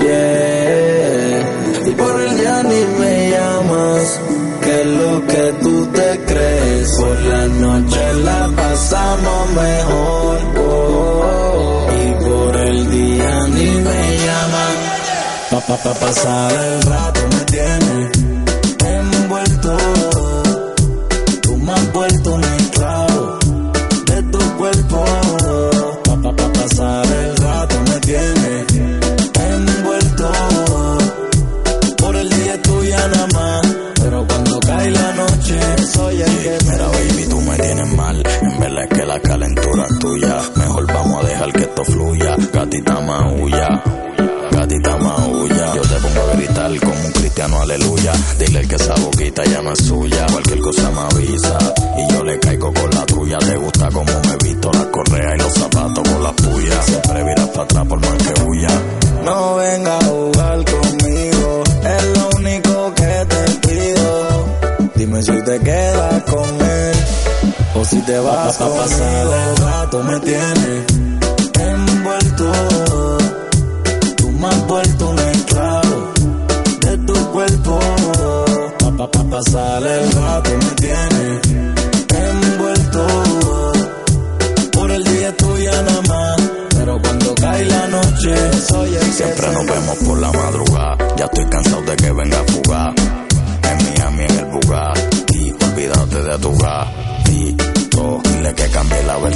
Yeah. 0.00 1.86
Y 1.86 1.90
por 1.92 2.20
el 2.20 2.38
día 2.38 2.62
ni 2.62 2.82
me 3.00 3.30
llamas. 3.30 4.20
Que 4.62 4.80
es 4.80 4.86
lo 4.86 5.26
que 5.26 5.44
tú 5.62 5.86
te 5.86 6.20
crees. 6.26 6.96
Por 7.00 7.20
la 7.20 7.46
noche 7.46 8.12
la 8.24 8.50
pasamos 8.56 9.50
mejor. 9.62 10.38
Oh, 10.58 11.86
y 12.00 12.24
por 12.24 12.56
el 12.56 12.90
día 12.90 13.46
ni 13.48 13.70
me 13.86 14.18
llamas. 14.24 14.74
Pa, 15.50 15.60
pa, 15.60 15.76
pa 15.76 15.94
pasar 15.94 16.52
el 16.52 16.82
rato 16.82 17.17
la 39.18 39.28
calentura 39.28 39.86
tuya. 40.00 40.40
Mejor 40.56 40.86
vamos 40.86 41.24
a 41.24 41.28
dejar 41.28 41.52
que 41.52 41.62
esto 41.62 41.84
fluya. 41.84 42.36
Gatita 42.52 43.00
maulla. 43.00 43.82
Gatita 44.50 44.96
maulla. 44.96 45.74
Yo 45.74 45.82
te 45.82 45.94
pongo 45.96 46.20
a 46.20 46.36
gritar 46.36 46.80
como 46.80 47.06
un 47.06 47.12
cristiano, 47.12 47.60
aleluya. 47.60 48.12
Dile 48.38 48.68
que 48.68 48.74
esa 48.76 48.94
boquita 48.94 49.44
ya 49.44 49.62
no 49.62 49.72
es 49.72 49.78
suya. 49.78 50.26
Cualquier 50.30 50.60
cosa 50.60 50.90
me 50.90 51.00
avisa. 51.00 51.58
Y 51.96 52.12
yo 52.12 52.24
le 52.24 52.38
caigo 52.38 52.72
con 52.72 52.90
la 52.90 53.06
tuya. 53.06 53.38
Te 53.38 53.56
gusta 53.56 53.88
como 53.90 54.12
me 54.28 54.36
visto 54.44 54.70
la 54.72 54.90
correa 54.90 55.34
y 55.34 55.38
los 55.38 55.52
zapatos 55.52 56.08
con 56.08 56.22
las 56.22 56.32
puyas. 56.32 56.84
Siempre 56.84 57.24
viras 57.24 57.48
para 57.48 57.62
atrás 57.62 57.86
por 57.86 58.00
más 58.00 58.22
que 58.22 58.42
huya. 58.42 58.68
No 59.24 59.56
venga 59.56 59.98
a 59.98 60.04
jugar 60.04 60.64
conmigo. 60.64 61.62
Es 61.84 62.18
lo 62.18 62.28
único 62.38 62.94
que 62.94 63.26
te 63.32 63.68
pido. 63.68 64.90
Dime 64.94 65.22
si 65.22 65.42
te 65.42 65.58
quedas 65.60 66.22
con 66.24 66.60
él. 66.60 66.77
O 67.78 67.84
si 67.84 68.00
te 68.02 68.18
vas 68.18 68.60
a 68.60 68.68
pasar 68.68 69.26
el 69.26 69.56
rato 69.56 70.02
me 70.02 70.18
tienes 70.18 70.84
envuelto. 71.60 72.52
Tú 74.16 74.30
me 74.32 74.48
has 74.48 74.66
vuelto 74.66 75.08
un 75.10 75.18
esclavo 75.20 76.12
de 76.80 76.98
tu 77.06 77.14
cuerpo. 77.30 77.78
Pa, 78.80 78.96
pa, 78.96 79.10
pa 79.12 79.22
pasar 79.30 79.86
el 79.86 80.12
rato 80.12 80.50
me 80.50 80.70
tienes 80.74 81.40
envuelto. 82.10 83.06
Por 84.72 84.90
el 84.90 85.04
día 85.04 85.36
tuya 85.36 85.82
nada 85.82 86.02
más. 86.02 86.36
Pero 86.70 87.00
cuando 87.00 87.34
cae 87.36 87.64
la 87.64 87.86
noche, 87.86 88.34
soy 88.68 88.94
el 88.96 89.12
Siempre 89.12 89.52
nos 89.52 89.66
vemos 89.66 89.98
por 89.98 90.18
la 90.18 90.32
madrugada. 90.32 90.96
Ya 91.16 91.26
estoy 91.26 91.44
cansado 91.44 91.82
de 91.82 91.96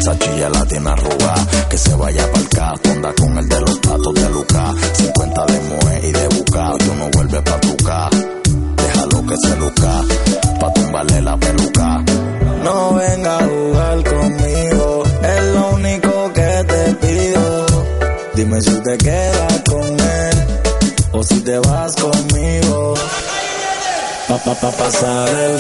cambie 0.05 0.15
la 0.15 0.15
Versace 0.15 0.37
y 0.37 0.41
ya 0.41 0.49
la 0.49 0.65
tiene 0.67 0.91
arrugada. 0.91 1.47
Que 1.69 1.79
se 1.79 1.95
vaya 1.95 2.33
pa'l 2.33 2.49
casto, 2.49 2.91
anda 2.91 3.13
con 3.15 3.39
el 3.39 3.49
de 3.49 3.61
los 3.61 3.79
platos 3.79 4.15
de 4.15 4.31
Lucas. 4.31 4.75
50 4.95 5.47
de 5.47 5.61
Moe 5.61 6.01
y 6.03 6.13
de 6.13 6.29
Buca. 6.29 6.73
Tú 6.79 6.95
no 6.95 7.09
vuelves 7.13 7.43
pa' 7.43 7.61
tu 7.61 7.77
casa. 7.77 8.11
Déjalo 8.77 9.27
que 9.27 9.37
se 9.37 9.57
luca. 9.57 10.01
Pa' 10.61 10.73
tumbarle 10.73 11.23
la 11.23 11.37
peluca. 11.37 12.05
No 12.65 12.95
venga 12.95 13.39
a 13.39 13.45
jugar 13.45 14.05
conmigo. 14.05 15.03
Es 15.23 15.45
lo 15.55 15.71
único 15.71 16.33
que 16.33 16.65
te 16.69 16.95
pido. 16.95 17.67
Dime 18.35 18.61
si 18.61 18.75
te 18.83 18.99
quedas 18.99 19.63
con 19.69 20.01
él. 20.01 20.37
O 21.13 21.23
si 21.23 21.41
te 21.41 21.59
vas 21.59 21.95
conmigo. 21.97 22.95
Pa, 24.29 24.39
pa, 24.39 24.55
pa 24.55 24.71
pasar 24.71 25.29
el 25.29 25.52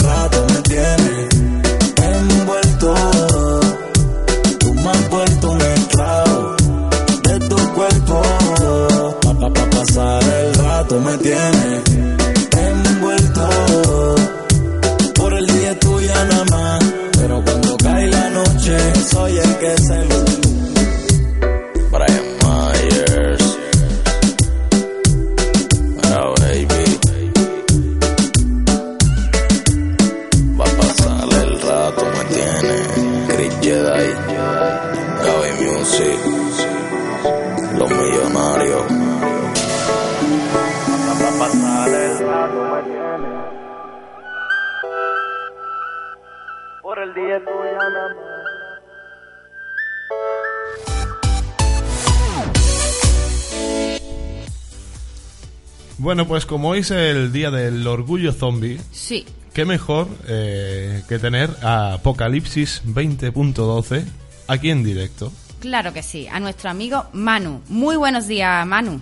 hoy 56.91 56.99
es 56.99 57.17
el 57.17 57.33
día 57.33 57.51
del 57.53 57.87
orgullo 57.87 58.33
zombie, 58.33 58.81
Sí. 58.91 59.25
qué 59.55 59.65
mejor 59.65 60.09
eh, 60.27 61.03
que 61.09 61.19
tener 61.21 61.49
a 61.63 61.95
Apocalipsis 61.95 62.83
20.12 62.85 64.05
aquí 64.49 64.71
en 64.71 64.83
directo. 64.83 65.33
Claro 65.61 65.93
que 65.93 66.03
sí, 66.03 66.27
a 66.27 66.41
nuestro 66.41 66.71
amigo 66.71 67.05
Manu. 67.13 67.61
Muy 67.69 67.95
buenos 67.97 68.27
días, 68.27 68.67
Manu. 68.67 69.01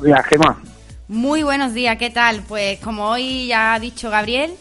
Mira, 0.00 0.22
Gema. 0.22 0.62
Muy 1.08 1.42
buenos 1.42 1.74
días, 1.74 1.96
¿qué 1.98 2.10
tal? 2.10 2.42
Pues 2.46 2.78
como 2.78 3.06
hoy 3.08 3.48
ya 3.48 3.74
ha 3.74 3.80
dicho 3.80 4.08
Gabriel, 4.08 4.52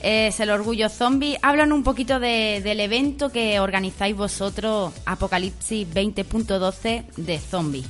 es 0.00 0.38
el 0.38 0.50
Orgullo 0.50 0.88
Zombie. 0.88 1.36
Hablan 1.42 1.72
un 1.72 1.82
poquito 1.82 2.20
de- 2.20 2.60
del 2.62 2.78
evento 2.78 3.30
que 3.32 3.58
organizáis 3.58 4.14
vosotros, 4.16 4.92
Apocalipsis 5.06 5.88
20.12 5.92 7.02
de 7.16 7.38
Zombie. 7.40 7.84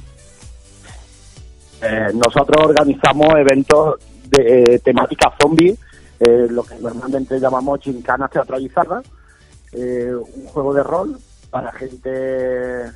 Eh, 1.89 2.13
nosotros 2.15 2.67
organizamos 2.67 3.33
eventos 3.37 3.97
de 4.29 4.75
eh, 4.75 4.79
temática 4.81 5.33
zombie, 5.41 5.77
eh, 6.19 6.47
lo 6.51 6.65
que 6.65 6.75
normalmente 6.77 7.39
llamamos 7.39 7.81
chincanas 7.81 8.31
teatralizadas, 8.31 9.05
un 9.73 10.47
juego 10.47 10.73
de 10.73 10.83
rol 10.83 11.19
para 11.51 11.71
gente 11.73 12.91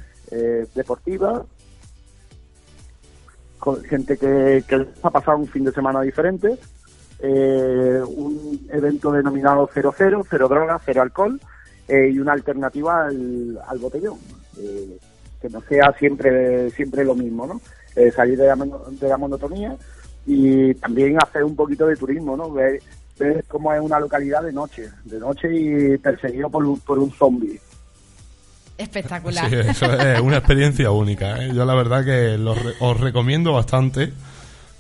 deportiva, 0.75 1.45
con 3.59 3.83
gente 3.85 4.17
que, 4.17 4.65
ha 5.03 5.11
pasado 5.11 5.37
un 5.37 5.47
fin 5.47 5.65
de 5.65 5.73
semana 5.73 6.01
diferente, 6.01 6.57
un 7.23 8.67
evento 8.73 9.13
denominado 9.13 9.69
00, 9.75 10.25
cero 10.31 10.49
drogas, 10.49 10.81
cero 10.87 11.03
alcohol, 11.03 11.39
y 11.87 12.19
una 12.19 12.33
alternativa 12.33 13.05
al, 13.05 13.61
al 13.67 13.79
botellón. 13.79 14.19
Que 14.55 15.51
no 15.51 15.61
sea 15.63 15.93
siempre 15.99 16.71
siempre 16.71 17.05
lo 17.05 17.15
mismo, 17.15 17.47
¿no? 17.47 17.61
Eh, 17.97 18.11
salir 18.13 18.39
de 18.39 18.47
la, 18.47 18.57
mono- 18.57 18.85
de 18.89 19.09
la 19.09 19.17
monotonía 19.17 19.75
y 20.27 20.75
también 20.75 21.17
hacer 21.21 21.43
un 21.45 21.57
poquito 21.57 21.87
de 21.87 21.97
turismo, 21.97 22.37
¿no? 22.37 22.51
Ver, 22.53 22.81
ver 23.19 23.45
cómo 23.49 23.73
es 23.75 23.81
una 23.81 23.99
localidad 23.99 24.43
de 24.43 24.53
noche, 24.53 24.89
de 25.05 25.19
noche 25.19 25.49
y 25.53 25.99
perseguido 25.99 26.49
por 26.49 26.65
un, 26.65 26.79
por 26.81 26.99
un 26.99 27.11
zombie. 27.13 27.61
Espectacular. 28.79 29.49
Sí, 29.51 29.57
eso 29.57 29.93
es 29.93 30.21
una 30.23 30.39
experiencia 30.39 30.91
única. 30.91 31.45
¿eh? 31.45 31.51
Yo 31.55 31.65
la 31.65 31.75
verdad 31.75 32.05
que 32.05 32.39
lo 32.39 32.55
re- 32.55 32.75
os 32.81 32.99
recomiendo 33.01 33.53
bastante 33.53 34.13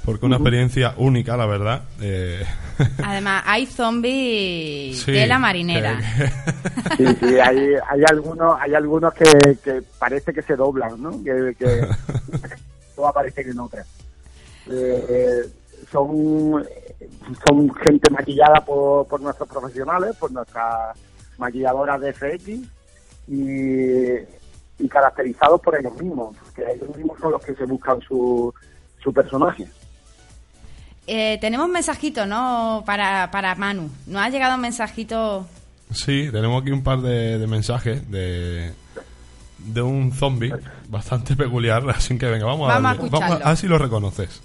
porque 0.05 0.25
una 0.25 0.37
experiencia 0.37 0.94
única, 0.96 1.37
la 1.37 1.46
verdad. 1.46 1.83
Eh, 2.01 2.42
Además, 3.05 3.42
hay 3.44 3.66
zombies 3.66 5.03
Sí, 5.03 5.12
de 5.12 5.27
la 5.27 5.38
marinera. 5.38 6.01
Sí, 6.96 7.05
sí, 7.20 7.38
hay, 7.44 7.59
hay 7.88 8.03
algunos 8.09 8.59
hay 8.61 8.75
algunos 8.75 9.12
que, 9.12 9.27
que 9.62 9.83
parece 9.99 10.33
que 10.33 10.42
se 10.42 10.57
doblan, 10.57 11.03
¿no? 11.03 11.11
Que, 11.23 11.55
que 11.59 11.87
todo 13.00 13.08
aparece 13.08 13.40
en 13.40 13.58
otra. 13.58 13.84
Eh, 14.70 15.48
son 15.90 16.64
son 17.46 17.74
gente 17.76 18.10
maquillada 18.10 18.62
por, 18.64 19.06
por 19.06 19.20
nuestros 19.20 19.48
profesionales, 19.48 20.14
por 20.16 20.30
nuestras 20.30 20.96
maquilladoras 21.38 22.00
de 22.00 22.12
FX 22.12 22.48
y, 23.28 24.84
y 24.84 24.88
caracterizados 24.88 25.60
por 25.62 25.78
ellos 25.78 25.94
mismos, 26.00 26.36
que 26.54 26.62
ellos 26.62 26.94
mismos 26.94 27.18
son 27.20 27.32
los 27.32 27.42
que 27.42 27.54
se 27.54 27.64
buscan 27.64 28.00
su, 28.02 28.52
su 29.02 29.12
personaje. 29.12 29.66
Eh, 31.06 31.38
tenemos 31.40 31.66
un 31.66 31.72
mensajito, 31.72 32.26
¿no? 32.26 32.82
Para, 32.84 33.30
para 33.30 33.54
Manu. 33.54 33.90
Nos 34.06 34.22
ha 34.22 34.28
llegado 34.28 34.56
un 34.56 34.60
mensajito. 34.60 35.46
sí, 35.90 36.28
tenemos 36.30 36.60
aquí 36.60 36.70
un 36.70 36.84
par 36.84 37.00
de, 37.00 37.38
de 37.38 37.46
mensajes 37.46 38.08
de, 38.10 38.72
de 39.66 39.83
un 39.83 40.12
zombie 40.12 40.53
bastante 40.88 41.37
peculiar, 41.37 41.83
así 41.94 42.16
que 42.18 42.27
venga, 42.27 42.46
vamos, 42.46 42.68
Vamos 42.68 43.23
a 43.23 43.29
darle. 43.29 43.44
a 43.44 43.49
ver 43.49 43.57
si 43.57 43.66
lo 43.66 43.79
reconoces. 43.79 44.40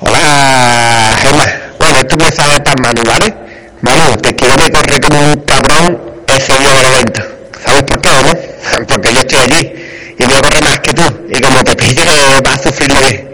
Hola, 0.00 1.16
Gemma. 1.22 1.44
Bueno, 1.78 1.98
esto 1.98 2.16
me 2.16 2.30
sabe 2.30 2.60
para 2.60 2.82
Manu, 2.82 3.02
¿vale? 3.06 3.34
Manu, 3.80 4.16
te 4.18 4.34
quiero 4.34 4.56
que 4.56 4.70
corre 4.70 5.00
como 5.00 5.20
un 5.20 5.40
cabrón 5.42 6.00
ese 6.26 6.58
día 6.58 6.72
del 6.74 6.86
evento. 6.86 7.22
¿Sabes 7.64 7.82
por 7.84 8.00
qué, 8.02 8.10
no? 8.10 8.86
Porque 8.88 9.12
yo 9.14 9.20
estoy 9.20 9.38
allí 9.38 9.72
y 10.18 10.24
voy 10.24 10.34
a 10.36 10.40
correr 10.42 10.64
más 10.64 10.80
que 10.80 10.92
tú. 10.92 11.02
Y 11.30 11.40
como 11.40 11.62
te 11.64 11.76
pille, 11.76 12.04
vas 12.44 12.58
a 12.58 12.62
sufrirlo 12.62 13.00
bien. 13.00 13.30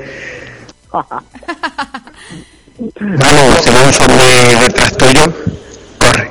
Manu, 3.00 3.56
si 3.62 3.70
no 3.70 3.82
un 3.84 3.92
zombie 3.92 4.56
detrás 4.60 4.96
tuyo, 4.96 5.24
corre. 5.98 6.30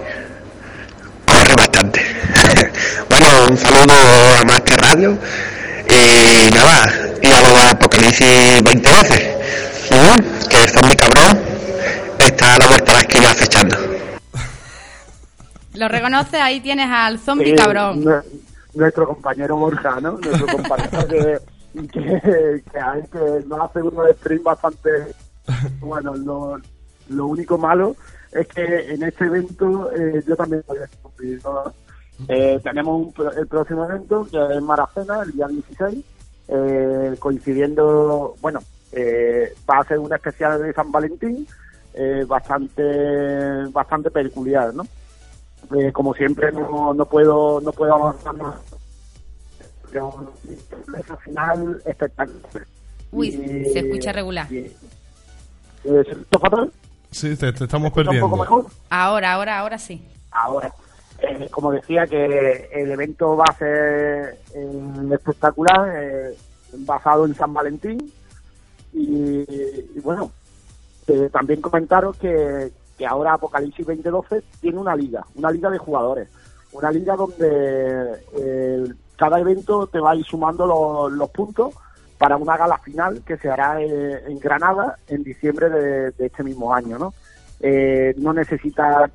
Corre 1.26 1.54
bastante. 1.56 2.02
Bueno, 3.22 3.48
un 3.52 3.58
saludo 3.58 3.94
a 3.94 4.44
Más 4.46 4.62
que 4.62 4.76
Radio. 4.78 5.18
Y 5.90 6.54
nada, 6.54 6.92
y 7.22 7.28
a 7.32 7.42
lo 7.42 7.50
de 7.56 7.70
Apocalipsis 7.72 8.64
2012. 8.64 9.38
¿Mm? 9.92 10.48
Que 10.48 10.64
el 10.64 10.70
zombie 10.70 10.96
cabrón 10.96 11.40
está 12.20 12.56
a 12.56 12.58
la 12.60 12.68
vuelta 12.68 12.86
de 12.86 12.94
la 12.94 13.00
esquina 13.02 13.32
acechando. 13.32 13.78
Lo 15.74 15.88
reconoce, 15.88 16.38
ahí 16.38 16.60
tienes 16.62 16.88
al 16.90 17.20
zombie 17.20 17.52
Sí, 17.52 17.56
cabrón. 17.56 18.04
nue- 18.04 18.24
Nuestro 18.74 19.06
compañero 19.08 19.58
Borja, 19.58 20.00
¿no? 20.02 20.12
Nuestro 20.14 20.48
compañero 20.48 21.08
que, 21.08 21.40
que, 21.88 22.64
que, 22.72 22.80
hay- 22.80 23.04
que 23.12 23.46
nos 23.48 23.60
hace 23.70 23.82
unos 23.82 24.08
streams 24.18 24.44
bastante... 24.44 24.90
Bueno, 25.80 26.16
lo, 26.16 26.58
lo 27.10 27.26
único 27.28 27.58
malo 27.58 27.96
es 28.32 28.48
que 28.48 28.64
en 28.94 29.04
este 29.04 29.26
evento 29.26 29.92
eh, 29.94 30.24
yo 30.26 30.36
también 30.38 30.64
voy 30.68 30.78
a 30.78 30.88
cumplir, 31.02 31.42
¿no? 31.44 31.74
Eh, 32.28 32.60
tenemos 32.64 33.06
un 33.08 33.14
pro- 33.14 33.32
el 33.32 33.48
próximo 33.48 33.86
evento 33.86 34.28
que 34.30 34.38
es 34.56 34.62
Maracena, 34.62 35.22
el 35.24 35.32
día 35.32 35.48
16, 35.48 36.04
eh, 36.48 37.16
coincidiendo, 37.20 38.36
bueno, 38.42 38.60
eh, 38.92 39.54
va 39.70 39.80
a 39.80 39.84
ser 39.86 40.00
una 40.00 40.16
especial 40.18 40.62
de 40.62 40.74
San 40.74 40.92
Valentín, 40.92 41.48
eh, 41.94 42.24
bastante 42.28 42.84
bastante 43.72 44.12
peculiar, 44.12 44.74
¿no? 44.74 44.84
Eh, 45.78 45.92
como 45.92 46.14
siempre 46.14 46.52
no, 46.52 46.94
no 46.94 47.06
puedo 47.06 47.62
no 47.62 47.72
puedo 47.72 47.94
avanzar 47.94 48.34
más 48.36 48.56
pero 49.92 50.34
esa 50.98 51.18
final 51.18 51.82
espectacular 51.86 52.66
Uy, 53.12 53.28
Y- 53.28 53.74
se 53.74 53.80
escucha 53.80 54.12
regular. 54.14 54.52
y- 54.52 54.72
eh, 55.84 56.04
¿se 56.32 56.40
fatal? 56.40 56.72
Sí, 57.12 57.36
te, 57.36 57.52
te 57.52 57.66
estamos 57.66 57.92
¿Se 57.94 58.00
escucha 58.02 58.12
un 58.12 58.20
poco 58.22 58.38
perdiendo. 58.38 58.38
mejor? 58.38 58.66
Ahora, 58.90 59.34
ahora, 59.34 59.60
ahora 59.60 59.78
sí. 59.78 60.02
ahora 60.32 60.74
eh, 61.22 61.48
como 61.52 61.72
decía 61.72 62.08
que 62.08 62.70
el 62.72 62.92
evento 62.92 63.38
va 63.38 63.46
a 63.48 63.54
ser 63.54 64.38
eh, 64.56 65.10
espectacular 65.14 65.94
eh, 65.96 66.36
basado 66.80 67.26
en 67.26 67.36
San 67.36 67.54
Valentín 67.54 68.12
y, 68.94 69.46
bueno 70.02 70.32
también 71.32 71.60
comentaros 71.60 72.16
que, 72.18 72.72
que 72.98 73.06
ahora 73.06 73.34
Apocalipsis 73.34 73.86
2012 73.86 74.44
tiene 74.62 74.80
una 74.80 74.96
liga, 74.96 75.26
una 75.36 75.52
liga 75.52 75.70
de 75.70 75.78
jugadores, 75.78 76.30
una 76.72 76.90
liga 76.90 77.18
donde 77.18 78.96
cada 79.18 79.40
evento 79.40 79.88
te 79.88 80.00
va 80.00 80.12
a 80.12 80.16
ir 80.16 80.24
sumando 80.24 81.10
los, 81.10 81.30
puntos 81.32 81.74
para 82.18 82.38
una 82.38 82.56
gala 82.56 82.78
final 82.78 83.24
que 83.26 83.36
se 83.38 83.50
hará 83.50 83.82
en 83.82 84.40
Granada 84.40 84.98
en 85.08 85.24
diciembre 85.24 85.70
de, 85.70 86.12
de 86.12 86.26
este 86.28 86.44
mismo 86.44 86.74
año, 86.74 86.98
¿no? 86.98 87.14
Eh, 87.64 88.16
no 88.18 88.34
necesita 88.34 89.10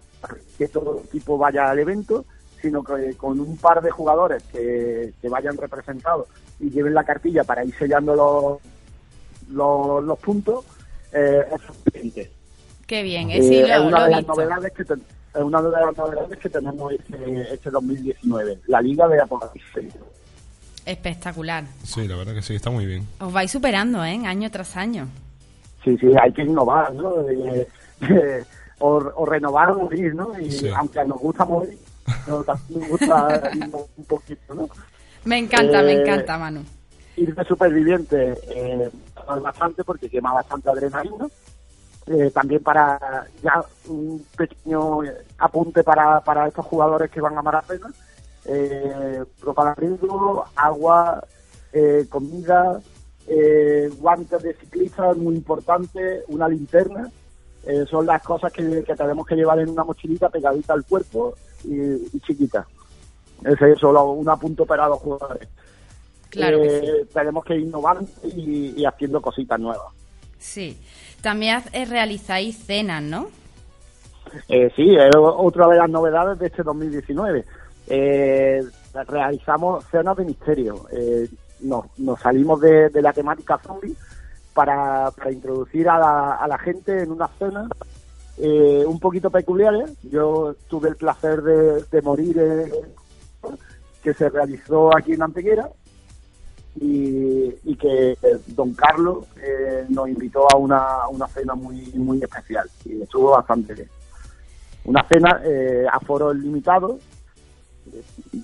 que 0.59 0.69
todo 0.69 0.99
el 0.99 1.05
equipo 1.07 1.37
vaya 1.39 1.71
al 1.71 1.79
evento, 1.79 2.25
sino 2.61 2.83
que 2.83 3.15
con 3.17 3.39
un 3.41 3.57
par 3.57 3.83
de 3.83 3.91
jugadores 3.91 4.43
que, 4.45 5.13
que 5.21 5.29
vayan 5.29 5.57
representados 5.57 6.27
y 6.61 6.71
lleven 6.71 6.95
la 6.95 7.05
cartilla 7.05 7.45
para 7.45 7.65
ir 7.65 7.75
sellando 7.79 8.15
los, 8.15 9.55
los, 9.55 10.03
los 10.05 10.19
puntos, 10.19 10.65
eh, 11.13 11.45
es 11.55 11.61
suficiente. 11.63 12.31
Qué 12.87 13.03
bien, 13.03 13.31
Eh, 13.31 13.39
eh, 13.39 13.63
es 13.63 13.79
lo, 13.79 13.87
una 13.89 13.99
lo 13.99 14.03
de 14.05 14.09
he 14.09 14.11
las 14.13 14.21
visto. 14.21 14.33
novedades 14.35 14.73
que 14.73 14.85
ten- 14.85 15.03
es 15.35 15.43
una 15.43 15.61
de 15.63 15.71
las 15.71 15.97
novedades 15.97 16.39
que 16.39 16.49
tenemos 16.49 16.93
este, 16.93 17.55
este 17.55 17.71
2019, 17.71 18.59
la 18.69 18.81
Liga 18.81 19.07
de 19.09 19.21
Apocalipsis. 19.21 19.93
Espectacular. 20.85 21.65
Sí, 21.83 22.07
la 22.07 22.17
verdad 22.17 22.35
que 22.35 22.43
sí, 22.43 22.55
está 22.55 22.71
muy 22.71 22.87
bien. 22.87 23.07
Os 23.21 23.33
vais 23.33 23.51
superando, 23.51 24.05
¿eh? 24.05 24.21
Año 24.25 24.51
tras 24.51 24.77
año. 24.77 25.09
Sí, 25.85 25.97
sí, 25.99 26.07
hay 26.21 26.33
que 26.33 26.43
innovar, 26.43 26.95
¿no? 26.95 27.29
Eh, 27.29 27.67
eh, 28.03 28.45
o, 28.79 28.97
o 29.15 29.27
renovar 29.27 29.71
o 29.71 29.79
morir, 29.81 30.15
¿no? 30.15 30.39
Y 30.39 30.51
Sí. 30.51 30.69
aunque 30.77 31.05
nos 31.05 31.19
gusta 31.19 31.45
morir, 31.45 31.79
nos, 32.27 32.47
nos 32.47 32.89
gusta 32.89 33.41
ir 33.55 33.71
un 33.97 34.05
poquito, 34.05 34.55
¿no? 34.55 34.69
Me 35.25 35.39
encanta, 35.39 35.83
me 35.83 35.93
Eh, 35.93 36.01
encanta, 36.03 36.39
Manu. 36.39 36.65
ir 37.17 37.35
de 37.35 37.45
superviviente 37.45 38.35
eh, 38.49 38.91
bastante 39.43 39.83
porque 39.85 40.09
quema 40.09 40.33
bastante 40.35 40.71
adrenalina. 40.71 41.27
Eh, 42.07 42.31
también 42.33 42.63
para 42.63 43.27
ya 43.43 43.65
un 43.89 44.25
pequeño 44.37 45.01
apunte 45.39 45.83
para, 45.83 46.21
para 46.21 46.47
estos 46.47 46.65
jugadores 46.67 47.11
que 47.11 47.21
van 47.21 47.37
a 47.37 47.43
Maracena. 47.43 47.91
eh, 48.49 49.25
propaganda, 49.41 50.45
agua, 50.55 51.25
eh, 51.73 52.07
comida, 52.09 52.81
eh, 53.27 53.91
guantes 53.99 54.41
de 54.41 54.55
ciclista, 54.55 55.13
muy 55.15 55.35
importante, 55.35 56.23
una 56.29 56.47
linterna. 56.49 57.11
Eh, 57.67 57.85
son 57.91 58.07
las 58.07 58.23
cosas 58.23 58.53
que, 58.53 58.85
que 58.85 58.95
tenemos 58.95 59.27
que 59.27 59.35
llevar 59.35 59.59
en 59.59 59.69
una 59.71 59.83
mochilita 59.85 60.29
pegadita 60.29 60.73
al 60.73 60.85
cuerpo 60.85 61.35
y, 61.65 61.75
y 61.77 62.21
chiquita. 62.25 62.67
Ese 63.45 63.73
es 63.73 63.79
solo 63.79 64.13
un 64.13 64.29
apunto 64.29 64.65
para 64.65 64.89
los 64.89 64.99
jugadores. 65.01 65.49
Claro 66.31 66.63
que 66.63 66.79
Eh, 66.79 67.07
Tenemos 67.13 67.45
que 67.45 67.57
innovar 67.57 67.99
y, 68.25 68.75
y 68.81 68.85
haciendo 68.85 69.21
cositas 69.21 69.59
nuevas. 69.59 69.93
Sí. 70.39 70.79
También 71.23 71.63
eh, 71.73 71.85
realizáis 71.87 72.57
cenas, 72.57 73.03
¿no? 73.03 73.29
Eh, 74.49 74.71
sí, 74.77 74.95
es 74.97 75.15
otra 75.17 75.67
de 75.69 75.77
las 75.77 75.89
novedades 75.89 76.39
de 76.39 76.47
este 76.47 76.63
2019. 76.63 77.45
Eh, 77.89 78.63
realizamos 79.09 79.85
cenas 79.91 80.17
de 80.17 80.25
misterio. 80.25 80.87
Nos, 81.61 81.87
nos 81.99 82.21
salimos 82.21 82.61
de, 82.61 82.91
de 82.91 83.03
la 83.03 83.13
temática 83.13 83.59
zombie 83.59 83.95
para, 84.57 85.11
para 85.13 85.31
introducir 85.31 85.89
a 85.89 85.99
la, 85.99 86.35
a 86.37 86.49
la 86.49 86.59
gente 86.59 87.03
en 87.03 87.13
unas 87.13 87.31
cenas 87.39 87.69
eh, 88.39 88.85
un 88.87 88.99
poquito 88.99 89.31
peculiares. 89.31 89.91
Yo 90.03 90.57
tuve 90.69 90.89
el 90.89 90.97
placer 90.97 91.43
de, 91.43 91.85
de 91.85 92.03
morir 92.03 92.39
eh, 92.39 92.73
que 94.03 94.15
se 94.15 94.29
realizó 94.31 94.97
aquí 94.97 95.13
en 95.13 95.23
Antequera 95.23 95.69
y, 96.81 97.55
y 97.65 97.77
que 97.77 98.13
eh, 98.13 98.19
don 98.49 98.73
Carlos 98.73 99.27
eh, 99.43 99.85
nos 99.91 100.09
invitó 100.09 100.51
a 100.51 100.57
una, 100.57 101.07
una 101.09 101.29
cena 101.29 101.55
muy, 101.55 101.93
muy 101.95 102.23
especial 102.23 102.69
y 102.85 103.03
estuvo 103.03 103.31
bastante 103.31 103.75
bien 103.75 103.89
una 104.87 105.05
cena 105.09 105.41
eh, 105.45 105.85
a 105.91 105.99
foros 106.01 106.37
limitados, 106.37 107.01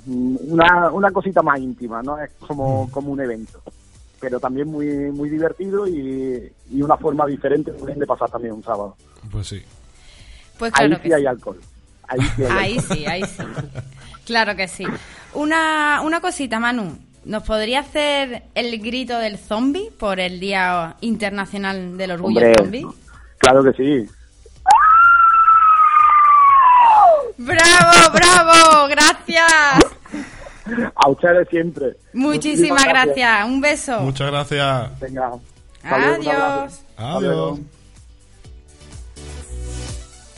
mm, 0.07 0.37
una, 0.48 0.90
una 0.90 1.11
cosita 1.11 1.40
más 1.40 1.59
íntima, 1.61 2.03
¿no? 2.03 2.18
Es 2.18 2.31
como, 2.46 2.90
como 2.90 3.12
un 3.12 3.20
evento, 3.20 3.62
pero 4.23 4.39
también 4.41 4.69
muy 4.69 4.87
muy 5.11 5.29
divertido 5.29 5.87
y, 5.87 6.51
y 6.71 6.81
una 6.81 6.97
forma 6.97 7.27
diferente 7.27 7.73
también 7.73 7.99
de 7.99 8.07
pasar 8.07 8.31
también 8.31 8.55
un 8.55 8.63
sábado. 8.63 8.97
Pues 9.31 9.49
sí. 9.49 9.63
Pues 10.59 10.73
ahí 10.77 10.87
claro 10.89 11.03
sí 11.03 11.09
que 11.09 11.15
hay 11.17 11.27
alcohol. 11.27 11.61
Ahí 12.09 12.21
sí 12.37 12.43
hay 12.45 12.51
Ahí 12.51 12.79
alcohol. 12.79 12.97
sí, 12.97 13.07
ahí 13.07 13.23
sí. 13.25 13.43
Claro 14.25 14.55
que 14.57 14.69
sí. 14.69 14.87
Una, 15.35 16.01
una 16.03 16.21
cosita, 16.21 16.61
Manu. 16.61 16.97
¿Nos 17.25 17.43
podría 17.43 17.81
hacer 17.81 18.45
el 18.55 18.81
grito 18.81 19.19
del 19.19 19.39
zombie 19.39 19.91
por 19.99 20.21
el 20.21 20.39
Día 20.41 20.97
Internacional 21.01 21.97
del 21.97 22.13
Orgullo 22.13 22.39
Hombre, 22.39 22.55
Zombie? 22.59 22.87
claro 23.39 23.65
que 23.65 23.73
sí. 23.73 24.11
¡Bravo, 27.39 28.13
bravo! 28.15 28.89
¡Gracias! 28.89 29.85
A 30.94 31.09
ustedes 31.11 31.48
siempre. 31.48 31.96
Muchísimas 32.12 32.85
gracias. 32.85 33.44
Un 33.46 33.61
beso. 33.61 34.01
Muchas 34.01 34.31
gracias. 34.31 35.01
Venga. 35.01 35.31
Adiós. 35.83 36.81
Adiós. 36.96 37.59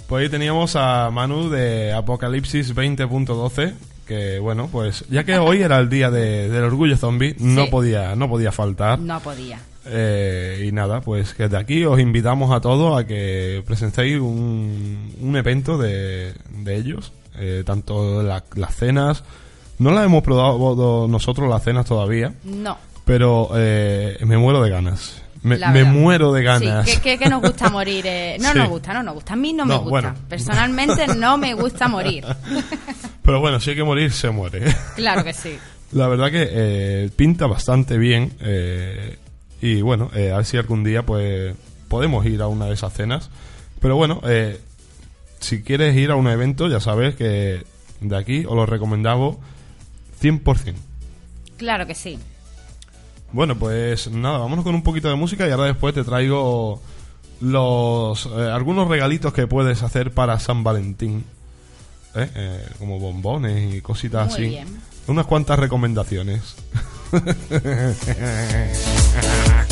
Pues 0.08 0.22
ahí 0.24 0.28
teníamos 0.30 0.76
a 0.76 1.10
Manu 1.10 1.48
de 1.48 1.92
Apocalipsis 1.92 2.74
20.12 2.74 3.74
que 4.06 4.38
bueno, 4.38 4.68
pues 4.70 5.06
ya 5.08 5.24
que 5.24 5.38
hoy 5.38 5.62
era 5.62 5.78
el 5.78 5.88
día 5.88 6.10
de- 6.10 6.50
del 6.50 6.64
orgullo 6.64 6.94
zombie, 6.98 7.34
no 7.38 7.64
Sí. 7.64 7.70
podía 7.70 8.14
no 8.14 8.28
podía 8.28 8.52
faltar. 8.52 8.98
No 8.98 9.18
podía. 9.20 9.58
Eh, 9.87 10.64
y 10.68 10.72
nada, 10.72 11.00
pues 11.00 11.32
que 11.32 11.48
de 11.48 11.56
aquí 11.56 11.84
os 11.87 11.98
invitamos 11.98 12.52
a 12.54 12.60
todos 12.60 12.98
a 12.98 13.06
que 13.06 13.62
presenciéis 13.66 14.20
un, 14.20 15.10
un 15.20 15.37
evento 15.37 15.78
de, 15.78 16.34
de 16.50 16.76
ellos, 16.76 17.12
eh, 17.38 17.62
tanto 17.64 18.22
la- 18.22 18.44
las 18.56 18.74
cenas, 18.76 19.24
no 19.78 19.90
las 19.92 20.04
hemos 20.04 20.22
probado 20.22 21.06
nosotros 21.08 21.48
las 21.48 21.62
cenas 21.62 21.87
todavía, 21.87 22.32
No. 22.44 22.76
pero 23.04 23.50
eh, 23.56 24.16
me 24.24 24.37
muero 24.38 24.62
de 24.62 24.70
ganas. 24.70 25.20
Me, 25.42 25.58
La 25.58 25.68
muero 25.84 26.32
de 26.32 26.42
ganas. 26.42 26.88
Sí, 26.88 26.96
que, 26.96 27.02
que- 27.02 27.18
que 27.18 27.28
nos 27.28 27.42
gusta 27.42 27.68
morir. 27.68 28.06
eh. 28.06 28.38
No 28.40 28.50
Sí. 28.52 28.58
nos 28.58 28.68
gusta, 28.70 28.94
no 28.94 29.02
nos 29.02 29.14
gusta. 29.14 29.34
A 29.34 29.37
mí 29.37 29.52
no 29.52 29.66
me 29.66 29.74
gusta. 29.76 29.90
bueno. 29.90 30.14
Personalmente 30.28 31.06
no 31.18 31.37
me 31.37 31.52
gusta 31.52 31.87
morir. 31.87 32.24
Pero 33.22 33.40
bueno, 33.40 33.60
si 33.60 33.70
hay 33.70 33.76
que 33.76 33.84
morir, 33.84 34.10
se 34.12 34.30
muere. 34.30 34.62
Claro 34.96 35.22
que 35.22 35.34
sí. 35.34 35.56
La 35.92 36.08
verdad 36.08 36.30
que 36.30 36.48
eh, 36.50 37.10
pinta 37.14 37.46
bastante 37.46 37.98
bien. 37.98 38.32
eh, 38.40 39.18
y 39.60 39.82
bueno, 39.82 40.10
eh, 40.14 40.30
a 40.32 40.37
ver 40.38 40.46
si 40.46 40.56
algún 40.56 40.82
día 40.82 41.04
pues 41.04 41.54
podemos 41.88 42.24
ir 42.26 42.40
a 42.42 42.46
una 42.48 42.66
de 42.66 42.74
esas 42.74 42.92
cenas. 42.94 43.28
Pero 43.80 43.96
bueno, 43.96 44.20
eh, 44.26 44.59
si 45.40 45.62
quieres 45.62 45.94
ir 45.96 46.11
a 46.11 46.16
un 46.16 46.26
evento, 46.28 46.68
ya 46.68 46.80
sabes 46.80 47.16
que 47.16 47.64
de 48.01 48.16
aquí 48.16 48.44
os 48.46 48.55
lo 48.57 48.64
recomendamos 48.66 49.36
100%. 50.25 50.75
Claro 51.57 51.87
que 51.87 51.95
sí. 51.95 52.18
Bueno, 53.33 53.57
pues 53.57 54.11
nada, 54.11 54.39
vámonos 54.39 54.64
con 54.64 54.75
un 54.75 54.83
poquito 54.83 55.09
de 55.09 55.16
música 55.16 55.47
y 55.47 55.51
ahora 55.51 55.66
después 55.66 55.95
te 55.95 56.05
traigo 56.05 56.81
los 57.41 58.27
eh, 58.27 58.51
algunos 58.53 58.89
regalitos 58.89 59.33
que 59.33 59.47
puedes 59.47 59.83
hacer 59.83 60.12
para 60.12 60.39
San 60.39 60.64
Valentín. 60.64 61.25
¿eh? 62.14 62.29
Eh, 62.35 62.66
como 62.79 62.99
bombones 62.99 63.75
y 63.75 63.81
cositas 63.81 64.27
Muy 64.27 64.35
así. 64.35 64.49
bien. 64.49 64.68
Unas 65.07 65.27
cuantas 65.27 65.59
recomendaciones. 65.59 66.57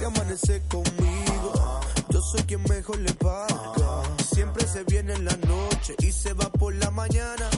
Quiere 0.00 0.16
amanecer 0.16 0.62
conmigo, 0.62 1.80
yo 2.08 2.22
soy 2.22 2.40
quien 2.44 2.62
mejor 2.62 2.96
le 3.00 3.12
paga. 3.12 4.02
Siempre 4.32 4.66
se 4.66 4.82
viene 4.84 5.12
en 5.12 5.26
la 5.26 5.36
noche 5.46 5.94
y 5.98 6.10
se 6.10 6.32
va 6.32 6.50
por 6.52 6.74
la 6.74 6.90
mañana 6.90 7.50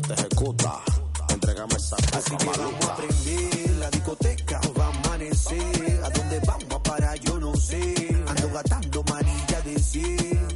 te 0.00 0.14
ejecuta. 0.14 0.80
Entrégame 1.28 1.74
esa 1.76 1.96
Así 2.16 2.36
que 2.36 2.46
vamos 2.46 2.84
a 2.84 2.96
prender 2.96 3.70
la 3.78 3.90
discoteca. 3.90 4.60
Va 4.78 4.86
a 4.86 4.88
amanecer. 4.88 6.00
¿A 6.04 6.10
dónde 6.10 6.40
vamos 6.46 6.74
a 6.74 6.82
parar? 6.82 7.18
Yo 7.20 7.38
no 7.38 7.54
sé. 7.54 7.94
Ando 8.26 8.50
gastando 8.50 9.04
manilla 9.04 9.60
de 9.62 9.78
100. 9.78 10.48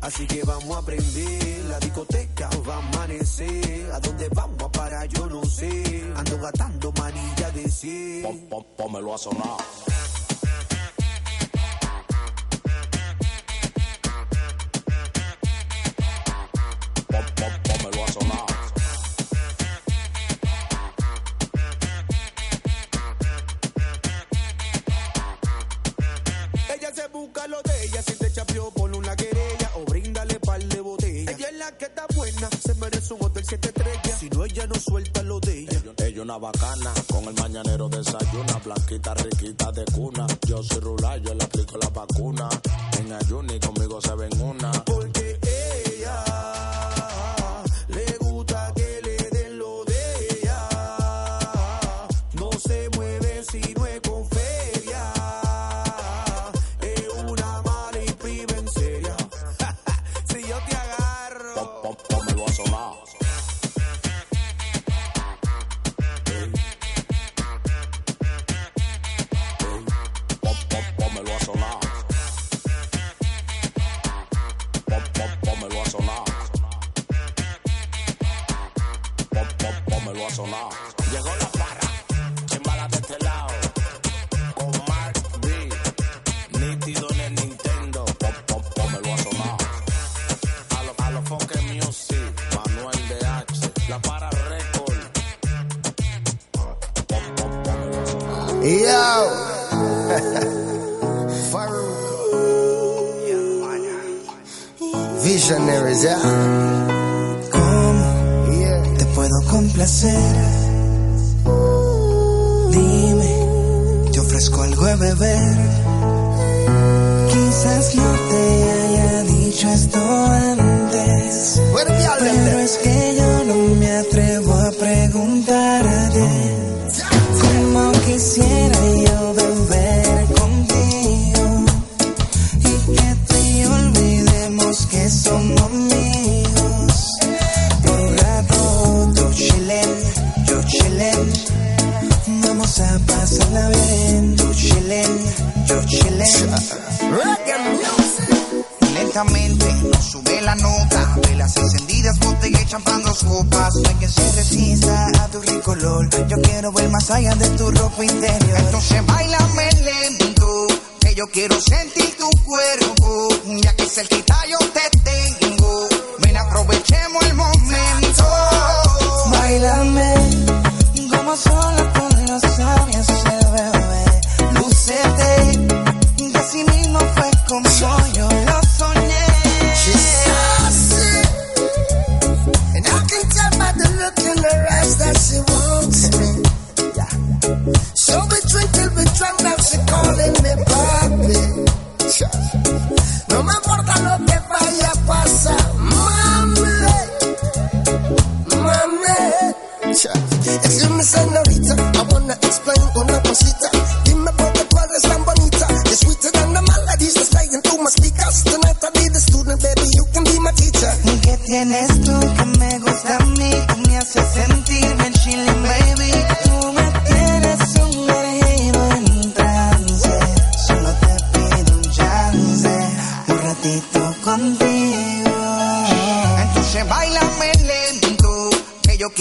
Así 0.00 0.26
que 0.26 0.42
vamos 0.44 0.76
a 0.76 0.82
prender 0.82 1.64
la 1.68 1.78
discoteca. 1.80 2.50
Va 2.68 2.74
a 2.74 2.78
amanecer. 2.78 3.90
¿A 3.92 4.00
dónde 4.00 4.28
vamos 4.30 4.62
a 4.62 4.70
parar? 4.70 5.08
Yo 5.08 5.26
no 5.26 5.44
sé. 5.44 6.04
Ando 6.16 6.38
gastando 6.38 6.92
manilla 6.92 7.50
de 7.50 7.68
100. 7.68 8.48
Pómelo 8.76 9.14
a 9.14 9.18
sonar. 9.18 9.58
Bacana, 36.38 36.92
con 37.12 37.24
el 37.24 37.34
mañanero 37.34 37.88
desayuna, 37.88 38.58
blanquita, 38.64 39.14
riquita 39.14 39.72
de 39.72 39.84
cuna. 39.86 40.26
Yo 40.46 40.62
soy 40.62 40.80
rural, 40.80 41.22
yo 41.22 41.34
le 41.34 41.44
aplico 41.44 41.76
la 41.78 41.88
vacuna. 41.88 42.48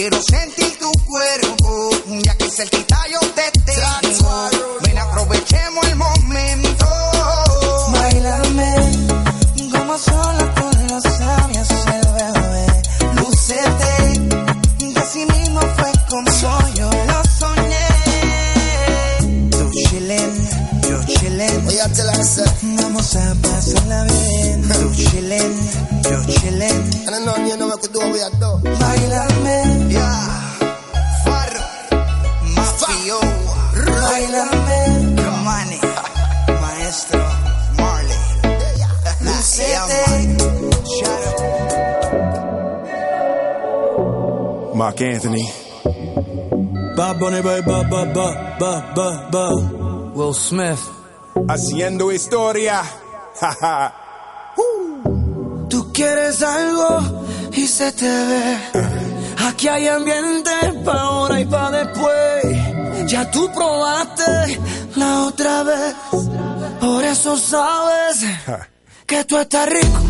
quiero 0.04 0.22
sentir. 0.22 0.62
Smith. 50.34 50.80
Haciendo 51.48 52.12
historia. 52.12 52.82
Uh. 54.56 55.68
Tú 55.68 55.92
quieres 55.92 56.44
algo 56.44 57.00
y 57.52 57.66
se 57.66 57.92
te 57.94 58.06
ve. 58.06 58.58
Aquí 59.48 59.68
hay 59.68 59.88
ambiente 59.88 60.52
para 60.86 61.02
ahora 61.02 61.40
y 61.40 61.46
para 61.46 61.72
después. 61.72 63.08
Ya 63.08 63.32
tú 63.32 63.52
probaste 63.52 64.60
la 64.96 65.24
otra 65.24 65.64
vez. 65.64 65.96
Por 66.80 67.04
eso 67.04 67.36
sabes 67.38 68.24
que 69.08 69.26
tú 69.26 69.38
estás 69.38 69.68
rico. 69.68 70.03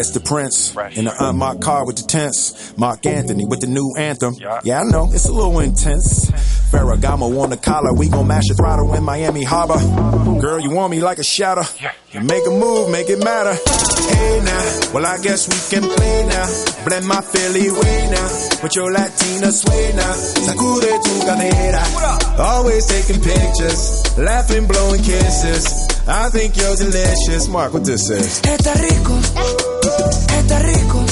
Last 0.00 0.14
the 0.14 0.20
Prince. 0.20 0.72
Fresh. 0.72 0.96
In 0.96 1.04
the 1.04 1.14
unmarked 1.28 1.60
car 1.60 1.84
with 1.84 1.96
the 1.96 2.08
tents. 2.08 2.72
Mark 2.78 3.04
Anthony 3.04 3.44
with 3.44 3.60
the 3.60 3.66
new 3.66 3.92
anthem. 3.98 4.32
Yeah, 4.40 4.60
yeah 4.64 4.80
I 4.80 4.84
know, 4.84 5.10
it's 5.12 5.28
a 5.28 5.32
little 5.32 5.60
intense. 5.60 6.30
Ferragamo 6.72 7.28
on 7.38 7.50
the 7.50 7.58
collar, 7.58 7.92
we 7.92 8.08
gon' 8.08 8.26
mash 8.26 8.48
a 8.50 8.54
throttle 8.54 8.94
in 8.94 9.04
Miami 9.04 9.44
Harbor. 9.44 9.76
Girl, 10.40 10.58
you 10.58 10.70
want 10.70 10.90
me 10.90 11.00
like 11.00 11.18
a 11.18 11.22
shadow. 11.22 11.64
Yeah, 11.82 11.92
yeah. 12.12 12.22
Make 12.22 12.46
a 12.46 12.50
move, 12.50 12.88
make 12.88 13.10
it 13.10 13.22
matter. 13.22 13.52
Hey 13.52 14.40
now, 14.40 14.94
well 14.94 15.04
I 15.04 15.18
guess 15.20 15.44
we 15.52 15.60
can 15.68 15.84
play 15.84 16.24
now. 16.24 16.48
Blend 16.86 17.06
my 17.06 17.20
Philly 17.20 17.68
way 17.68 18.08
now, 18.08 18.28
with 18.62 18.72
your 18.74 18.90
Latina 18.90 19.52
sway 19.52 19.92
now. 20.00 20.16
Sacude 20.16 20.96
tu 21.04 21.14
cadera. 21.28 21.84
Always 22.40 22.86
taking 22.86 23.20
pictures, 23.20 24.16
laughing, 24.16 24.66
blowing 24.66 25.02
kisses. 25.02 25.88
I 26.08 26.30
think 26.30 26.56
you're 26.56 26.76
delicious. 26.76 27.48
Mark, 27.48 27.74
what 27.74 27.84
this 27.84 28.08
is? 28.08 28.40
Está 30.08 30.58
rico. 30.60 31.09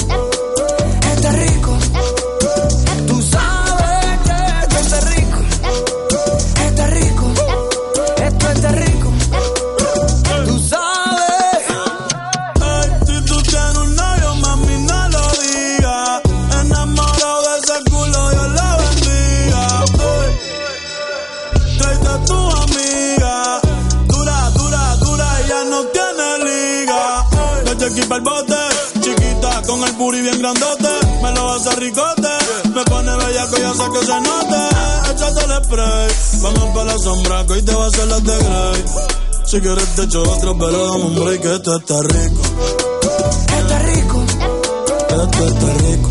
Spray. 35.69 36.09
Vamos 36.41 36.75
pa' 36.75 36.83
la 36.83 36.97
sombra 36.97 37.45
que 37.45 37.53
hoy 37.53 37.61
te 37.61 37.73
va 37.73 37.85
a 37.85 37.87
hacer 37.87 38.07
las 38.07 38.23
de 38.23 38.37
Grey. 38.37 38.83
Si 39.45 39.61
quieres 39.61 39.95
te 39.95 40.03
echo 40.03 40.21
otro, 40.23 40.57
pero 40.57 40.87
dame 40.87 41.03
un 41.05 41.15
break 41.15 41.41
que 41.41 41.55
esto 41.55 41.77
está 41.77 42.01
rico. 42.01 42.41
Está 43.59 43.79
rico, 43.79 44.25
Esto 45.09 45.47
está 45.47 45.73
rico. 45.73 46.08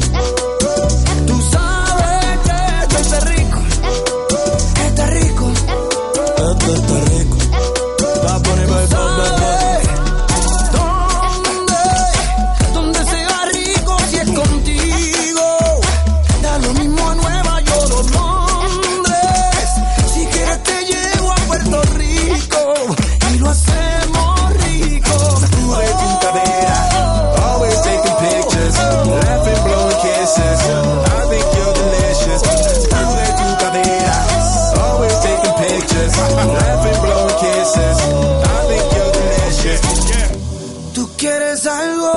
Quieres 41.18 41.66
algo 41.66 42.12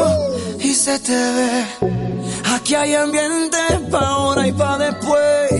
y 0.59 0.73
se 0.73 0.99
te 0.99 1.11
ve. 1.11 1.65
Aquí 2.53 2.75
hay 2.75 2.93
ambiente 2.93 3.57
pa' 3.89 3.99
ahora 3.99 4.47
y 4.47 4.51
pa' 4.53 4.77
después. 4.77 5.51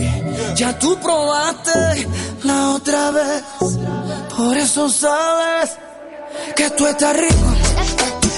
Ya 0.54 0.78
tú 0.78 0.96
probaste 1.00 2.08
la 2.44 2.70
otra 2.70 3.10
vez. 3.10 3.42
Por 4.36 4.56
eso 4.56 4.88
sabes 4.88 5.70
que 6.54 6.66
esto 6.66 6.88
está 6.88 7.12
rico. 7.12 7.48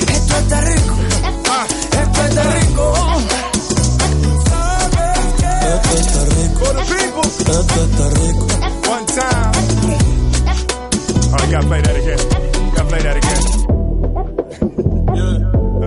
Esto 0.08 0.36
está 0.38 0.60
rico. 0.62 0.94
Esto 2.02 2.24
está 2.24 2.42
rico. 2.42 2.94
Esto 5.74 5.96
está 5.98 6.24
rico. 6.24 7.22
Esto 7.60 7.84
está 7.84 8.08
rico. 8.10 8.46
One 8.88 9.06
time. 9.06 9.52
Oh, 11.32 11.44
you 11.44 11.52
gotta 11.52 11.66
play 11.66 11.82
that 11.82 11.96
again. 11.96 12.18
You 12.64 12.70
gotta 12.72 12.84
play 12.88 13.02
that 13.02 13.16
again. 13.16 13.73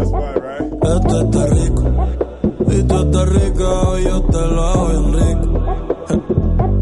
Esto 0.08 1.22
está 1.22 1.45
rico. 1.47 1.84
Y 2.70 2.84
tú 2.84 2.95
estás 2.99 3.30
rico, 3.30 3.97
yo 3.99 4.22
te 4.24 4.38
lo 4.38 4.64
hago 4.64 4.88
bien 4.88 5.14
rico. 5.14 5.47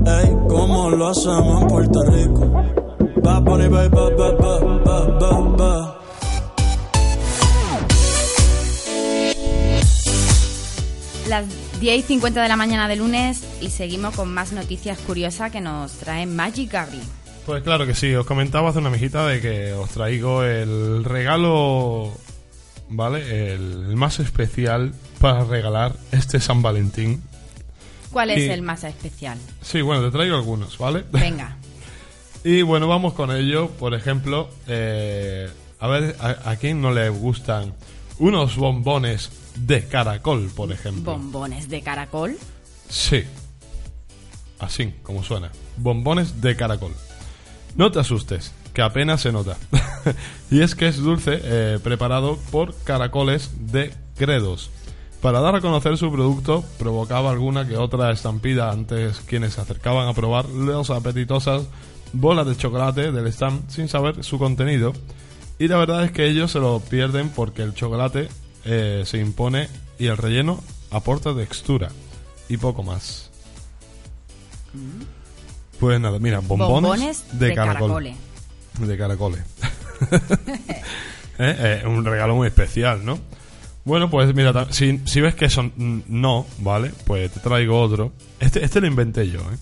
Ey, 0.05 0.37
¿cómo 0.47 0.89
lo 0.89 1.07
hacemos 1.07 1.61
en 1.61 1.67
Puerto 1.67 2.03
Rico? 2.03 2.51
Va 3.25 3.39
va, 3.39 3.57
va, 3.67 3.87
va, 3.89 4.09
va, 4.09 4.59
va, 4.59 5.19
va, 5.19 5.39
va. 5.55 6.01
Las 11.27 11.45
10 11.79 11.99
y 11.99 12.01
50 12.03 12.41
de 12.41 12.47
la 12.47 12.55
mañana 12.55 12.87
de 12.87 12.95
lunes 12.95 13.43
y 13.61 13.69
seguimos 13.69 14.15
con 14.15 14.31
más 14.33 14.53
noticias 14.53 14.99
curiosas 14.99 15.51
que 15.51 15.59
nos 15.59 15.93
trae 15.93 16.25
Magic 16.25 16.71
Gabri. 16.71 17.01
Pues 17.45 17.61
claro 17.63 17.85
que 17.85 17.93
sí, 17.93 18.13
os 18.15 18.25
comentaba 18.25 18.69
hace 18.69 18.79
una 18.79 18.89
mijita 18.89 19.27
de 19.27 19.39
que 19.39 19.73
os 19.73 19.89
traigo 19.91 20.43
el 20.43 21.03
regalo, 21.03 22.11
¿vale? 22.89 23.53
El 23.53 23.95
más 23.95 24.19
especial 24.19 24.93
para 25.19 25.43
regalar 25.43 25.95
este 26.11 26.39
San 26.39 26.61
Valentín. 26.61 27.23
¿Cuál 28.11 28.31
es 28.31 28.49
el 28.49 28.61
más 28.61 28.83
especial? 28.83 29.37
Sí, 29.61 29.81
bueno, 29.81 30.03
te 30.03 30.11
traigo 30.11 30.35
algunos, 30.35 30.77
¿vale? 30.77 31.03
Venga. 31.11 31.57
Y 32.43 32.61
bueno, 32.61 32.87
vamos 32.87 33.13
con 33.13 33.31
ello. 33.35 33.69
Por 33.71 33.93
ejemplo, 33.93 34.49
eh, 34.67 35.49
a 35.79 35.87
ver, 35.87 36.15
a, 36.19 36.51
a 36.51 36.55
quién 36.55 36.81
no 36.81 36.91
le 36.91 37.09
gustan 37.09 37.73
unos 38.19 38.55
bombones 38.55 39.31
de 39.55 39.85
caracol, 39.85 40.49
por 40.55 40.71
ejemplo? 40.71 41.13
Bombones 41.13 41.69
de 41.69 41.81
caracol. 41.81 42.37
Sí. 42.87 43.23
Así, 44.59 44.93
como 45.03 45.23
suena. 45.23 45.51
Bombones 45.77 46.41
de 46.41 46.55
caracol. 46.55 46.93
No 47.75 47.91
te 47.91 47.99
asustes, 47.99 48.53
que 48.75 48.83
apenas 48.83 49.21
se 49.21 49.31
nota. 49.31 49.57
y 50.51 50.61
es 50.61 50.75
que 50.75 50.87
es 50.87 50.97
dulce 50.97 51.39
eh, 51.41 51.79
preparado 51.81 52.37
por 52.51 52.75
caracoles 52.83 53.51
de 53.71 53.93
credos. 54.17 54.69
Para 55.21 55.39
dar 55.39 55.55
a 55.55 55.61
conocer 55.61 55.97
su 55.97 56.11
producto, 56.11 56.63
provocaba 56.77 57.31
alguna 57.31 57.67
que 57.67 57.77
otra 57.77 58.11
estampida 58.11 58.69
antes 58.69 59.21
quienes 59.21 59.53
se 59.53 59.61
acercaban 59.61 60.07
a 60.07 60.13
probar 60.13 60.47
las 60.49 60.89
apetitosas 60.91 61.63
bolas 62.13 62.45
de 62.45 62.57
chocolate 62.57 63.11
del 63.11 63.27
stand 63.27 63.69
sin 63.69 63.87
saber 63.87 64.23
su 64.23 64.37
contenido. 64.37 64.93
Y 65.57 65.69
la 65.69 65.77
verdad 65.77 66.03
es 66.03 66.11
que 66.11 66.27
ellos 66.27 66.51
se 66.51 66.59
lo 66.59 66.79
pierden 66.81 67.29
porque 67.29 67.63
el 67.63 67.73
chocolate 67.73 68.27
eh, 68.65 69.03
se 69.05 69.19
impone 69.19 69.69
y 69.97 70.07
el 70.07 70.17
relleno 70.17 70.61
aporta 70.91 71.33
textura 71.33 71.89
y 72.49 72.57
poco 72.57 72.83
más. 72.83 73.31
Pues 75.79 75.99
nada, 75.99 76.19
mira, 76.19 76.39
bombones, 76.39 76.69
Bombones 76.69 77.39
de, 77.39 77.47
de 77.47 77.55
caracol. 77.55 77.79
caracoles. 77.79 78.34
De 78.79 78.97
caracoles. 78.97 79.41
¿Eh? 81.37 81.81
Eh, 81.83 81.87
un 81.87 82.05
regalo 82.05 82.35
muy 82.35 82.47
especial, 82.47 83.05
¿no? 83.05 83.19
Bueno, 83.83 84.09
pues 84.09 84.33
mira, 84.33 84.67
si, 84.71 84.99
si 85.05 85.21
ves 85.21 85.35
que 85.35 85.49
son 85.49 86.03
no, 86.07 86.45
¿vale? 86.59 86.91
Pues 87.05 87.31
te 87.31 87.39
traigo 87.39 87.79
otro. 87.79 88.11
Este, 88.39 88.63
este 88.65 88.81
lo 88.81 88.87
inventé 88.87 89.29
yo, 89.29 89.39
¿eh? 89.41 89.57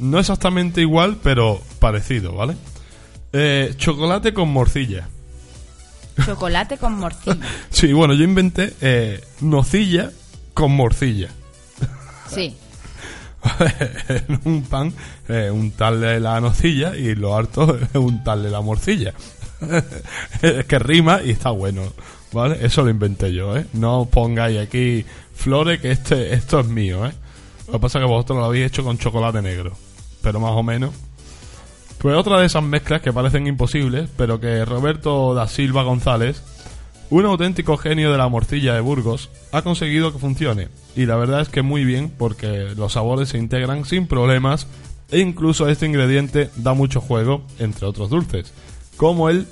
No 0.00 0.18
exactamente 0.18 0.80
igual, 0.80 1.18
pero 1.22 1.62
parecido, 1.78 2.32
¿vale? 2.34 2.56
Eh, 3.32 3.74
chocolate 3.76 4.34
con 4.34 4.48
morcilla. 4.48 5.08
Chocolate 6.26 6.76
con 6.76 6.98
morcilla. 6.98 7.36
Sí, 7.70 7.92
bueno, 7.92 8.14
yo 8.14 8.24
inventé 8.24 8.74
eh, 8.80 9.20
nocilla 9.40 10.10
con 10.54 10.72
morcilla. 10.72 11.28
Sí. 12.28 12.56
en 14.08 14.40
un 14.44 14.62
pan, 14.62 14.92
eh, 15.28 15.50
un 15.50 15.72
tal 15.72 16.00
de 16.00 16.20
la 16.20 16.40
nocilla 16.40 16.96
y 16.96 17.14
lo 17.14 17.36
harto 17.36 17.76
es 17.76 17.94
un 17.94 18.22
tal 18.22 18.42
de 18.42 18.50
la 18.50 18.60
morcilla. 18.60 19.12
es 20.42 20.64
que 20.66 20.78
rima 20.78 21.20
y 21.24 21.30
está 21.30 21.50
bueno, 21.50 21.82
¿vale? 22.32 22.58
Eso 22.64 22.82
lo 22.82 22.90
inventé 22.90 23.32
yo, 23.32 23.56
¿eh? 23.56 23.66
No 23.72 24.08
pongáis 24.10 24.58
aquí 24.58 25.04
flores 25.34 25.80
que 25.80 25.90
este, 25.90 26.34
esto 26.34 26.60
es 26.60 26.66
mío, 26.66 27.06
¿eh? 27.06 27.12
Lo 27.66 27.74
que 27.74 27.78
pasa 27.78 27.98
es 27.98 28.04
que 28.04 28.08
vosotros 28.08 28.38
lo 28.38 28.44
habéis 28.44 28.66
hecho 28.66 28.84
con 28.84 28.98
chocolate 28.98 29.40
negro, 29.40 29.72
pero 30.20 30.40
más 30.40 30.52
o 30.52 30.62
menos. 30.62 30.90
Pues 31.98 32.16
otra 32.16 32.40
de 32.40 32.46
esas 32.46 32.64
mezclas 32.64 33.00
que 33.00 33.12
parecen 33.12 33.46
imposibles, 33.46 34.08
pero 34.16 34.40
que 34.40 34.64
Roberto 34.64 35.34
da 35.34 35.46
Silva 35.46 35.84
González, 35.84 36.42
un 37.12 37.26
auténtico 37.26 37.76
genio 37.76 38.10
de 38.10 38.16
la 38.16 38.28
morcilla 38.28 38.72
de 38.72 38.80
Burgos, 38.80 39.28
ha 39.52 39.60
conseguido 39.60 40.14
que 40.14 40.18
funcione. 40.18 40.68
Y 40.96 41.04
la 41.04 41.16
verdad 41.16 41.42
es 41.42 41.50
que 41.50 41.60
muy 41.60 41.84
bien, 41.84 42.10
porque 42.16 42.72
los 42.74 42.94
sabores 42.94 43.28
se 43.28 43.38
integran 43.38 43.84
sin 43.84 44.06
problemas 44.06 44.66
e 45.10 45.18
incluso 45.18 45.68
este 45.68 45.84
ingrediente 45.84 46.48
da 46.56 46.72
mucho 46.72 47.02
juego, 47.02 47.44
entre 47.58 47.86
otros 47.86 48.08
dulces, 48.08 48.54
como 48.96 49.28
el 49.28 49.46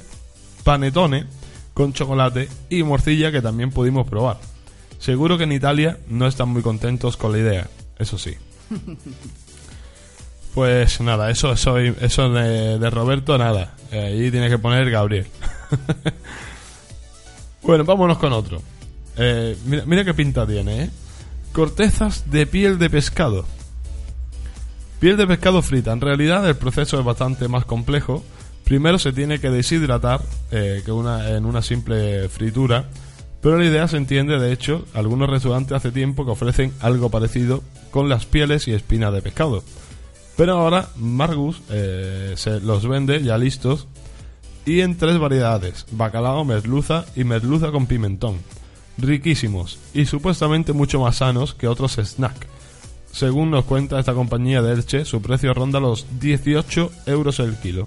panetone 0.64 1.26
con 1.74 1.92
chocolate 1.92 2.48
y 2.70 2.82
morcilla 2.82 3.30
que 3.30 3.42
también 3.42 3.70
pudimos 3.70 4.08
probar. 4.08 4.38
Seguro 4.98 5.36
que 5.36 5.44
en 5.44 5.52
Italia 5.52 5.98
no 6.08 6.26
están 6.26 6.48
muy 6.48 6.62
contentos 6.62 7.18
con 7.18 7.32
la 7.32 7.38
idea, 7.38 7.68
eso 7.98 8.16
sí. 8.16 8.36
Pues 10.54 11.00
nada, 11.00 11.30
eso, 11.30 11.52
eso, 11.52 11.78
eso 11.78 12.28
de, 12.30 12.76
de 12.76 12.90
Roberto, 12.90 13.38
nada. 13.38 13.76
Eh, 13.92 14.00
Ahí 14.00 14.30
tiene 14.32 14.48
que 14.48 14.58
poner 14.58 14.90
Gabriel. 14.90 15.28
bueno, 17.62 17.84
vámonos 17.84 18.18
con 18.18 18.32
otro. 18.32 18.62
Eh, 19.16 19.56
mira, 19.86 20.04
qué 20.04 20.14
pinta 20.14 20.46
tiene, 20.46 20.84
¿eh? 20.84 20.90
Cortezas 21.52 22.30
de 22.30 22.46
piel 22.46 22.78
de 22.78 22.88
pescado. 22.88 23.44
Piel 24.98 25.16
de 25.16 25.26
pescado 25.26 25.62
frita. 25.62 25.92
En 25.92 26.00
realidad 26.00 26.48
el 26.48 26.56
proceso 26.56 26.98
es 26.98 27.04
bastante 27.04 27.48
más 27.48 27.64
complejo. 27.64 28.22
Primero 28.64 28.98
se 28.98 29.12
tiene 29.12 29.40
que 29.40 29.50
deshidratar 29.50 30.22
eh, 30.52 30.82
que 30.84 30.92
una, 30.92 31.30
en 31.30 31.44
una 31.44 31.62
simple 31.62 32.28
fritura. 32.28 32.88
Pero 33.40 33.58
la 33.58 33.64
idea 33.64 33.88
se 33.88 33.96
entiende, 33.96 34.38
de 34.38 34.52
hecho, 34.52 34.84
algunos 34.92 35.28
restaurantes 35.28 35.72
hace 35.72 35.90
tiempo 35.90 36.24
que 36.24 36.32
ofrecen 36.32 36.72
algo 36.80 37.10
parecido 37.10 37.62
con 37.90 38.08
las 38.08 38.26
pieles 38.26 38.68
y 38.68 38.72
espinas 38.72 39.12
de 39.12 39.22
pescado. 39.22 39.64
Pero 40.36 40.58
ahora 40.58 40.88
Margus 40.96 41.60
eh, 41.70 42.34
se 42.36 42.60
los 42.60 42.86
vende 42.86 43.22
ya 43.22 43.36
listos 43.38 43.88
y 44.66 44.80
en 44.80 44.96
tres 44.96 45.18
variedades: 45.18 45.86
bacalao, 45.92 46.44
merluza 46.44 47.04
y 47.16 47.24
merluza 47.24 47.70
con 47.70 47.86
pimentón. 47.86 48.38
Riquísimos 48.98 49.78
y 49.94 50.04
supuestamente 50.06 50.72
mucho 50.72 51.00
más 51.00 51.16
sanos 51.16 51.54
que 51.54 51.66
otros 51.68 51.96
snack. 51.96 52.46
Según 53.12 53.50
nos 53.50 53.64
cuenta 53.64 53.98
esta 53.98 54.14
compañía 54.14 54.62
de 54.62 54.72
Elche, 54.74 55.04
su 55.04 55.20
precio 55.22 55.52
ronda 55.54 55.80
los 55.80 56.06
18 56.20 56.90
euros 57.06 57.40
el 57.40 57.56
kilo. 57.56 57.86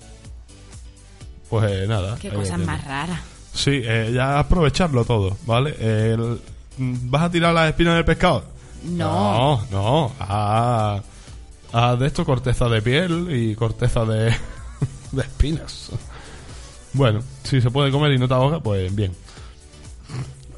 Pues 1.50 1.72
eh, 1.72 1.86
nada. 1.88 2.18
Qué 2.20 2.30
tienes. 2.30 2.58
más 2.66 2.84
raras. 2.84 3.20
Sí, 3.54 3.82
eh, 3.84 4.12
ya 4.14 4.40
aprovecharlo 4.40 5.06
todo, 5.06 5.38
¿vale? 5.46 5.76
El- 5.80 6.42
¿Vas 6.78 7.22
a 7.24 7.30
tirar 7.32 7.54
las 7.54 7.70
espinas 7.70 7.94
del 7.96 8.06
pescado? 8.06 8.44
No. 8.84 9.62
No, 9.72 9.72
no, 9.72 10.12
a 10.20 11.02
Ah, 11.72 11.96
de 11.96 12.06
esto 12.08 12.26
corteza 12.26 12.68
de 12.70 12.82
piel 12.82 13.28
y 13.32 13.56
corteza 13.56 14.06
de, 14.06 14.34
de 15.12 15.22
espinas. 15.22 15.90
Bueno, 16.94 17.22
si 17.44 17.60
se 17.60 17.72
puede 17.72 17.92
comer 17.92 18.12
y 18.14 18.20
no 18.20 18.28
te 18.28 18.34
ahoga, 18.34 18.60
pues 18.60 18.94
bien. 18.96 19.12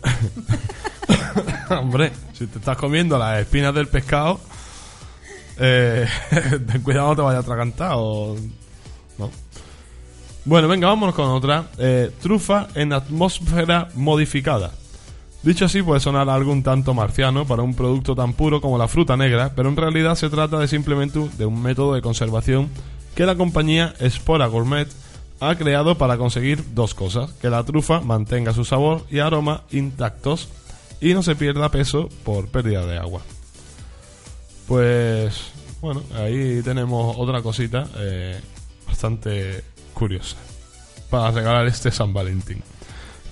Hombre, 1.69 2.11
si 2.33 2.47
te 2.47 2.59
estás 2.59 2.77
comiendo 2.77 3.17
las 3.17 3.39
espinas 3.39 3.73
del 3.73 3.87
pescado, 3.87 4.39
eh, 5.57 6.07
ten 6.67 6.81
cuidado 6.81 7.09
no 7.09 7.15
te 7.15 7.21
vaya 7.21 7.37
a 7.37 7.41
atragantar 7.41 7.93
o... 7.95 8.35
¿no? 9.17 9.31
Bueno, 10.43 10.67
venga, 10.67 10.87
vámonos 10.89 11.15
con 11.15 11.29
otra. 11.29 11.69
Eh, 11.77 12.11
trufa 12.21 12.67
en 12.75 12.93
atmósfera 12.93 13.87
modificada. 13.95 14.71
Dicho 15.41 15.65
así 15.65 15.81
puede 15.81 15.99
sonar 15.99 16.29
algo 16.29 16.51
un 16.51 16.63
tanto 16.63 16.93
marciano 16.93 17.45
para 17.45 17.61
un 17.61 17.75
producto 17.75 18.15
tan 18.15 18.33
puro 18.33 18.61
como 18.61 18.77
la 18.77 18.87
fruta 18.87 19.15
negra, 19.15 19.53
pero 19.55 19.69
en 19.69 19.77
realidad 19.77 20.15
se 20.15 20.29
trata 20.29 20.57
de 20.59 20.67
simplemente 20.67 21.19
de 21.37 21.45
un 21.45 21.61
método 21.61 21.93
de 21.93 22.01
conservación 22.01 22.69
que 23.15 23.25
la 23.25 23.35
compañía 23.35 23.93
Spora 24.09 24.47
Gourmet 24.47 24.87
ha 25.39 25.55
creado 25.55 25.97
para 25.97 26.17
conseguir 26.17 26.73
dos 26.73 26.93
cosas, 26.93 27.31
que 27.33 27.49
la 27.49 27.63
trufa 27.63 27.99
mantenga 28.01 28.53
su 28.53 28.65
sabor 28.65 29.05
y 29.09 29.19
aroma 29.19 29.63
intactos 29.71 30.49
y 31.01 31.13
no 31.13 31.23
se 31.23 31.35
pierda 31.35 31.69
peso 31.69 32.09
por 32.23 32.47
pérdida 32.47 32.85
de 32.85 32.97
agua. 32.97 33.21
Pues 34.67 35.51
bueno, 35.81 36.01
ahí 36.15 36.61
tenemos 36.63 37.15
otra 37.17 37.41
cosita 37.41 37.87
eh, 37.97 38.39
bastante 38.87 39.63
curiosa 39.93 40.37
para 41.09 41.31
regalar 41.31 41.67
este 41.67 41.91
San 41.91 42.13
Valentín. 42.13 42.63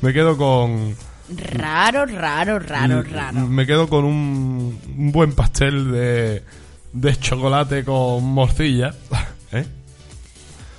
Me 0.02 0.14
quedo 0.14 0.38
con 0.38 0.96
Raro, 1.52 2.06
raro, 2.06 2.60
raro, 2.60 3.02
Mm, 3.02 3.12
raro. 3.14 3.48
Me 3.48 3.66
quedo 3.66 3.88
con 3.88 4.04
un, 4.04 4.80
un 4.98 5.12
buen 5.12 5.32
pastel 5.34 5.90
de, 5.92 6.44
de 6.92 7.16
chocolate 7.20 7.84
con 7.86 8.24
morcilla. 8.26 8.94
¿Eh? 9.54 9.66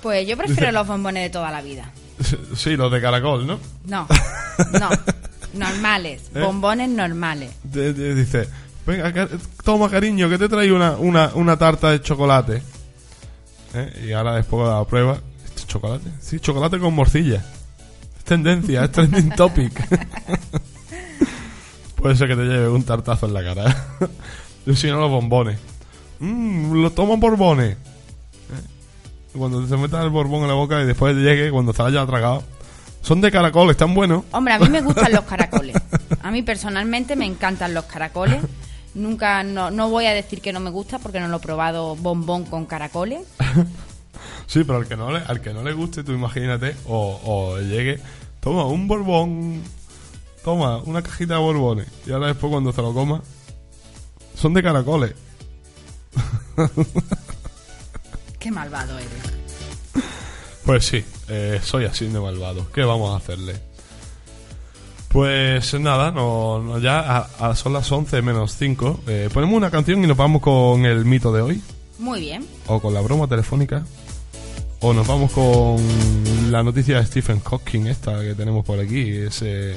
Pues 0.05 0.27
yo 0.27 0.37
prefiero 0.37 0.71
los 0.71 0.85
bombones 0.85 1.23
de 1.23 1.29
toda 1.31 1.49
la 1.49 1.63
vida. 1.63 1.91
Sí, 2.55 2.77
los 2.77 2.91
de 2.91 3.01
caracol, 3.01 3.47
¿no? 3.47 3.59
No, 3.87 4.07
no. 4.79 4.89
Normales. 5.53 6.29
¿Eh? 6.35 6.41
Bombones 6.41 6.89
normales. 6.89 7.51
Dice, 7.63 8.47
venga, 8.85 9.27
toma 9.63 9.89
cariño, 9.89 10.29
que 10.29 10.37
te 10.37 10.47
traigo 10.47 10.75
una, 10.75 10.91
una, 10.91 11.31
una 11.33 11.57
tarta 11.57 11.89
de 11.89 12.01
chocolate. 12.03 12.61
¿Eh? 13.73 14.05
Y 14.07 14.11
ahora 14.11 14.35
después 14.35 14.63
de 14.67 14.75
la 14.75 14.83
prueba, 14.85 15.17
¿esto 15.43 15.61
es 15.61 15.67
chocolate? 15.67 16.07
Sí, 16.21 16.39
chocolate 16.39 16.77
con 16.77 16.93
morcilla. 16.93 17.43
Es 18.15 18.23
tendencia, 18.23 18.83
es 18.83 18.91
trending 18.91 19.29
topic. 19.35 19.73
Puede 21.95 22.15
ser 22.15 22.27
que 22.27 22.35
te 22.35 22.43
lleve 22.43 22.69
un 22.69 22.83
tartazo 22.83 23.25
en 23.25 23.33
la 23.33 23.43
cara. 23.43 23.87
Yo 24.67 24.75
si 24.75 24.85
no 24.87 24.99
los 24.99 25.09
bombones. 25.09 25.57
Mmm, 26.19 26.73
lo 26.81 26.91
tomo 26.91 27.17
borbones. 27.17 27.75
Cuando 29.37 29.65
te 29.65 29.77
metas 29.77 30.03
el 30.03 30.09
borbón 30.09 30.41
en 30.41 30.47
la 30.47 30.53
boca 30.53 30.81
y 30.81 30.85
después 30.85 31.15
llegue, 31.15 31.51
cuando 31.51 31.73
te 31.73 31.79
lo 31.79 31.89
hayas 31.89 32.07
tragado. 32.07 32.43
Son 33.01 33.21
de 33.21 33.31
caracol, 33.31 33.69
están 33.69 33.93
buenos. 33.93 34.23
Hombre, 34.31 34.53
a 34.53 34.59
mí 34.59 34.69
me 34.69 34.81
gustan 34.81 35.11
los 35.11 35.23
caracoles. 35.25 35.75
A 36.21 36.31
mí 36.31 36.41
personalmente 36.41 37.15
me 37.15 37.25
encantan 37.25 37.73
los 37.73 37.85
caracoles. 37.85 38.41
Nunca, 38.95 39.43
no, 39.43 39.69
no 39.71 39.89
voy 39.89 40.05
a 40.05 40.13
decir 40.13 40.41
que 40.41 40.53
no 40.53 40.59
me 40.59 40.69
gusta 40.69 40.99
porque 40.99 41.19
no 41.19 41.27
lo 41.27 41.37
he 41.37 41.39
probado 41.41 41.95
bombón 41.95 42.45
con 42.45 42.65
caracoles. 42.65 43.21
Sí, 44.47 44.63
pero 44.63 44.77
al 44.77 44.87
que 44.87 44.95
no 44.95 45.11
le, 45.11 45.19
al 45.19 45.41
que 45.41 45.53
no 45.53 45.63
le 45.63 45.73
guste, 45.73 46.03
tú 46.03 46.11
imagínate, 46.11 46.75
o, 46.87 47.19
o 47.23 47.59
llegue, 47.59 47.99
toma 48.39 48.65
un 48.65 48.87
borbón, 48.87 49.61
toma 50.43 50.77
una 50.85 51.01
cajita 51.01 51.33
de 51.33 51.39
borbones, 51.39 51.87
y 52.05 52.11
ahora 52.11 52.27
después 52.27 52.51
cuando 52.51 52.71
se 52.71 52.81
lo 52.81 52.93
coma, 52.93 53.21
son 54.35 54.53
de 54.53 54.61
caracoles. 54.61 55.13
Qué 58.45 58.51
malvado 58.51 58.95
eres. 58.99 59.09
Pues 60.67 60.85
sí, 60.85 61.03
eh, 61.29 61.59
soy 61.63 61.85
así 61.85 62.05
de 62.05 62.19
malvado. 62.19 62.71
¿Qué 62.71 62.83
vamos 62.83 63.11
a 63.11 63.17
hacerle? 63.17 63.55
Pues 65.07 65.73
nada, 65.79 66.11
no, 66.11 66.61
no, 66.61 66.77
ya 66.77 66.99
a- 66.99 67.29
a- 67.39 67.55
son 67.55 67.73
las 67.73 67.91
11 67.91 68.21
menos 68.21 68.55
5. 68.59 68.99
Eh, 69.07 69.29
ponemos 69.33 69.57
una 69.57 69.71
canción 69.71 70.03
y 70.03 70.05
nos 70.07 70.15
vamos 70.15 70.43
con 70.43 70.85
el 70.85 71.05
mito 71.05 71.33
de 71.33 71.41
hoy. 71.41 71.61
Muy 71.97 72.19
bien. 72.19 72.45
o 72.67 72.79
con 72.79 72.93
la 72.93 73.01
broma 73.01 73.27
telefónica 73.27 73.83
o 74.81 74.93
nos 74.93 75.07
vamos 75.07 75.31
con 75.31 75.81
la 76.51 76.61
noticia 76.61 76.99
de 76.99 77.05
Stephen 77.07 77.39
Hawking 77.39 77.87
esta 77.87 78.21
que 78.21 78.35
tenemos 78.35 78.63
por 78.63 78.79
aquí 78.79 79.09
ese 79.09 79.75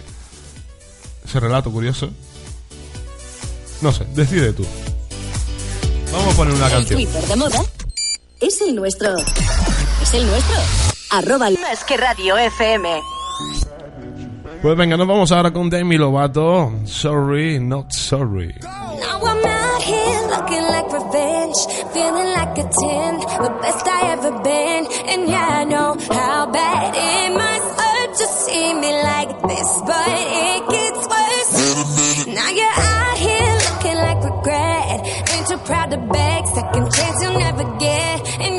ese 1.24 1.40
relato 1.40 1.70
curioso 1.70 2.10
no 3.80 3.92
sé 3.92 4.04
decide 4.16 4.52
tú 4.52 4.66
vamos 6.12 6.34
a 6.34 6.36
poner 6.36 6.54
una 6.54 6.66
El 6.66 6.72
canción 6.72 7.00
Twitter 7.02 7.24
de 7.24 7.36
moda 7.36 7.62
es 8.40 8.60
el 8.60 8.74
nuestro. 8.74 9.16
Es 10.02 10.14
el 10.14 10.26
nuestro. 10.26 10.56
Arroba 11.10 11.50
más 11.50 11.84
que 11.84 11.96
radio 11.96 12.36
FM. 12.36 13.00
pues 14.62 14.76
venga 14.76 14.96
nos 14.96 15.06
vamos 15.06 15.30
ahora 15.30 15.52
con 15.52 15.70
Demi 15.70 15.96
Lovato 15.96 16.72
sorry 16.84 17.60
not 17.60 17.92
sorry 17.92 18.52
Now 18.60 19.20
I'm 19.22 19.44
out 19.46 19.82
here 19.82 20.20
looking 20.34 20.62
like 20.74 20.92
revenge, 20.92 21.58
feeling 21.92 22.30
like 22.34 22.58
a 22.58 22.66
10, 22.66 23.18
the 23.44 23.58
best 23.62 23.86
I 23.86 24.12
ever 24.14 24.32
been. 24.42 24.86
And 25.10 25.28
yeah, 25.28 25.60
I 25.60 25.64
know 25.64 25.96
how 26.10 26.46
bad 26.50 26.94
it 26.96 27.32
must 27.34 27.80
hurt 27.80 28.14
to 28.18 28.26
see 28.42 28.74
me 28.74 28.90
like 28.92 29.30
this, 29.46 29.70
but 29.86 30.08
it 30.10 30.62
gets 30.74 31.06
worse. 31.06 32.26
Now 32.34 32.50
you're 32.50 32.78
out 32.92 33.18
here 33.18 33.54
looking 33.68 33.98
like 34.06 34.24
regret, 34.24 35.00
ain't 35.32 35.46
too 35.46 35.58
proud 35.58 35.90
to 35.92 35.98
beg, 35.98 36.37
second 36.72 36.92
chance 36.92 37.16
you'll 37.22 37.38
never 37.38 37.64
get. 37.78 38.40
And 38.40 38.57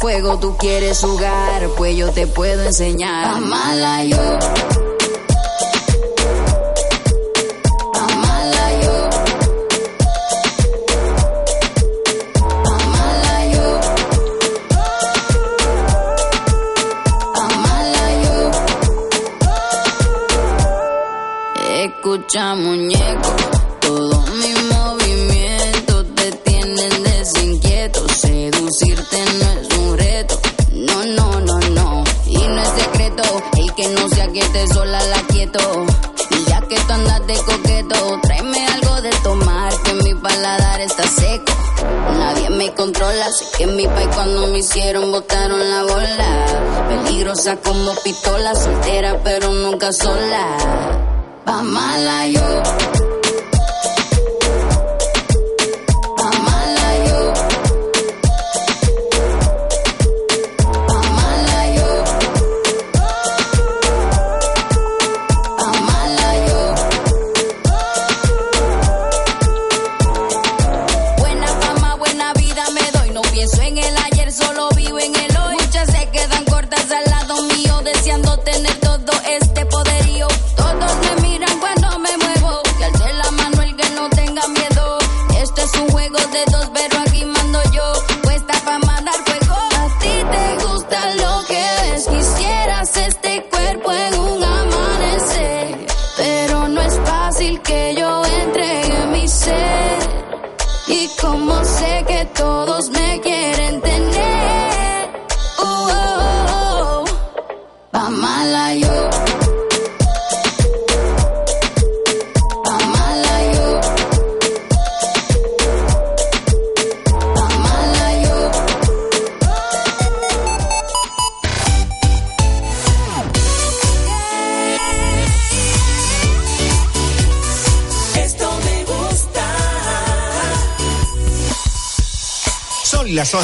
fuego 0.00 0.38
tú 0.38 0.56
quieres 0.56 1.00
jugar, 1.00 1.68
pues 1.76 1.94
yo 1.94 2.10
te 2.10 2.26
puedo 2.26 2.64
enseñar. 2.64 3.36
Amala 3.36 4.04
yo. 4.04 4.69
Y 35.52 36.44
ya 36.44 36.60
que 36.60 36.76
tú 36.76 36.92
andas 36.92 37.26
de 37.26 37.34
coqueto, 37.34 38.20
tráeme 38.22 38.66
algo 38.68 39.00
de 39.02 39.10
tomar 39.22 39.72
que 39.82 39.94
mi 39.94 40.14
paladar 40.14 40.80
está 40.80 41.02
seco. 41.02 41.52
Nadie 42.18 42.50
me 42.50 42.72
controla, 42.74 43.32
sé 43.32 43.46
que 43.56 43.64
en 43.64 43.74
mi 43.74 43.86
país 43.88 44.08
cuando 44.14 44.46
me 44.46 44.58
hicieron 44.58 45.10
botaron 45.10 45.58
la 45.58 45.82
bola. 45.82 46.86
Peligrosa 46.88 47.56
como 47.56 47.94
pistola, 48.04 48.54
soltera 48.54 49.18
pero 49.24 49.52
nunca 49.52 49.92
sola. 49.92 50.56
Pa' 51.44 51.62
mala 51.62 52.26
yo. 52.28 53.19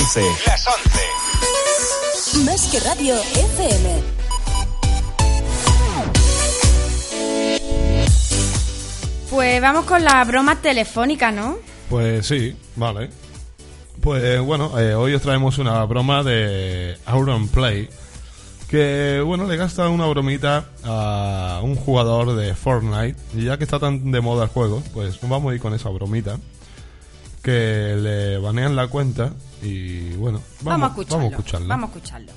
11. 0.06 0.22
Las 0.46 0.64
11. 2.32 2.44
Más 2.44 2.70
que 2.70 2.78
radio 2.78 3.16
FM. 3.16 4.02
Pues 9.28 9.60
vamos 9.60 9.84
con 9.84 10.04
la 10.04 10.22
broma 10.22 10.62
telefónica, 10.62 11.32
¿no? 11.32 11.56
Pues 11.90 12.24
sí, 12.24 12.56
vale. 12.76 13.10
Pues 14.00 14.40
bueno, 14.42 14.78
eh, 14.78 14.94
hoy 14.94 15.12
os 15.12 15.22
traemos 15.22 15.58
una 15.58 15.84
broma 15.86 16.22
de 16.22 16.96
Auron 17.06 17.48
Play. 17.48 17.88
Que 18.68 19.20
bueno, 19.26 19.48
le 19.48 19.56
gasta 19.56 19.88
una 19.88 20.06
bromita 20.06 20.66
a 20.84 21.58
un 21.64 21.74
jugador 21.74 22.36
de 22.36 22.54
Fortnite. 22.54 23.16
Y 23.34 23.46
ya 23.46 23.58
que 23.58 23.64
está 23.64 23.80
tan 23.80 24.12
de 24.12 24.20
moda 24.20 24.44
el 24.44 24.50
juego, 24.50 24.84
pues 24.94 25.18
vamos 25.22 25.50
a 25.50 25.54
ir 25.56 25.60
con 25.60 25.74
esa 25.74 25.88
bromita. 25.88 26.38
Que 27.46 27.94
le 27.96 28.38
banean 28.38 28.74
la 28.74 28.88
cuenta. 28.88 29.32
Y 29.62 30.14
bueno, 30.14 30.42
Vamos, 30.62 30.64
vamos, 30.64 30.88
a 30.88 30.88
escucharlo. 30.88 31.18
vamos 31.18 31.32
a 31.32 31.36
escucharla. 31.36 31.68
Vamos 31.68 31.84
a 31.84 31.92
escucharlo. 31.96 32.32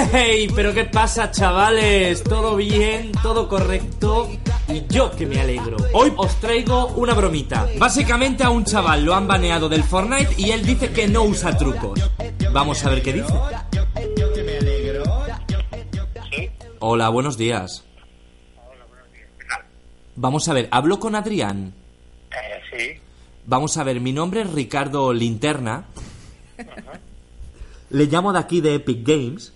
Hey, 0.12 0.48
pero 0.54 0.74
¿qué 0.74 0.84
pasa, 0.86 1.30
chavales? 1.30 2.24
¿Todo 2.24 2.56
bien? 2.56 3.12
¿Todo 3.22 3.48
correcto? 3.48 4.28
Y 4.68 4.84
yo 4.88 5.10
que 5.12 5.26
me 5.26 5.40
alegro. 5.40 5.76
Hoy 5.92 6.12
os 6.16 6.34
traigo 6.40 6.88
una 6.96 7.14
bromita. 7.14 7.66
Básicamente 7.78 8.42
a 8.42 8.50
un 8.50 8.64
chaval 8.64 9.04
lo 9.04 9.14
han 9.14 9.28
baneado 9.28 9.68
del 9.68 9.84
Fortnite 9.84 10.34
y 10.36 10.50
él 10.50 10.64
dice 10.64 10.90
que 10.90 11.06
no 11.06 11.22
usa 11.22 11.56
trucos. 11.56 12.00
Vamos 12.52 12.84
a 12.84 12.90
ver 12.90 13.02
qué 13.02 13.12
dice. 13.12 13.32
Hola, 16.82 17.10
buenos 17.10 17.36
días. 17.36 17.84
Vamos 20.16 20.48
a 20.48 20.54
ver, 20.54 20.68
hablo 20.70 20.98
con 20.98 21.14
Adrián. 21.14 21.74
Eh, 22.30 22.60
sí. 22.70 23.00
Vamos 23.44 23.76
a 23.76 23.84
ver, 23.84 24.00
mi 24.00 24.12
nombre 24.12 24.40
es 24.42 24.50
Ricardo 24.50 25.12
Linterna. 25.12 25.84
Le 27.90 28.06
llamo 28.06 28.32
de 28.32 28.38
aquí 28.38 28.62
de 28.62 28.76
Epic 28.76 29.06
Games. 29.06 29.52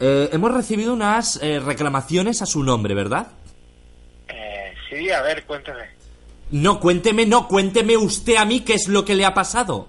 Eh, 0.00 0.28
hemos 0.32 0.52
recibido 0.52 0.92
unas 0.92 1.42
eh, 1.42 1.60
reclamaciones 1.60 2.42
a 2.42 2.46
su 2.46 2.62
nombre, 2.62 2.94
¿verdad? 2.94 3.28
Eh, 4.28 4.74
sí, 4.90 5.10
a 5.10 5.22
ver, 5.22 5.46
cuéntame. 5.46 5.84
No, 6.50 6.78
cuénteme, 6.78 7.24
no, 7.24 7.48
cuénteme 7.48 7.96
usted 7.96 8.36
a 8.36 8.44
mí 8.44 8.60
qué 8.60 8.74
es 8.74 8.88
lo 8.88 9.04
que 9.04 9.14
le 9.14 9.24
ha 9.24 9.32
pasado. 9.32 9.88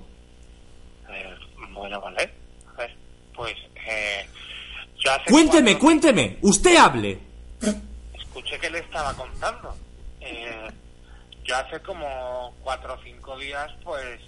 Eh, 1.10 1.36
bueno, 1.74 2.00
vale. 2.00 2.32
A 2.74 2.78
ver, 2.78 2.96
pues, 3.36 3.56
eh, 3.90 4.26
yo 4.94 4.94
hace 4.94 4.95
Cuénteme, 5.28 5.78
cuénteme, 5.78 6.38
usted 6.42 6.76
hable. 6.76 7.20
Escuché 8.14 8.60
que 8.60 8.70
le 8.70 8.80
estaba 8.80 9.14
contando. 9.14 9.76
Eh, 10.22 10.68
yo 11.44 11.56
hace 11.56 11.80
como 11.82 12.54
cuatro 12.64 12.94
o 12.96 13.04
cinco 13.04 13.38
días, 13.38 13.72
pues, 13.84 14.20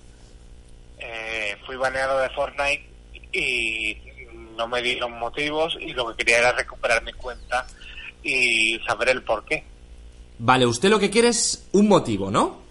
eh, 0.99 1.55
fui 1.65 1.75
baneado 1.75 2.19
de 2.19 2.29
Fortnite 2.29 2.89
y 3.33 3.97
no 4.55 4.67
me 4.67 4.81
dieron 4.81 5.17
motivos 5.19 5.77
y 5.79 5.93
lo 5.93 6.09
que 6.09 6.17
quería 6.17 6.39
era 6.39 6.51
recuperar 6.51 7.03
mi 7.03 7.13
cuenta 7.13 7.65
y 8.23 8.79
saber 8.85 9.09
el 9.09 9.23
por 9.23 9.45
qué. 9.45 9.63
Vale, 10.39 10.65
usted 10.65 10.89
lo 10.89 10.99
que 10.99 11.09
quiere 11.09 11.29
es 11.29 11.67
un 11.71 11.87
motivo, 11.87 12.29
¿no? 12.29 12.66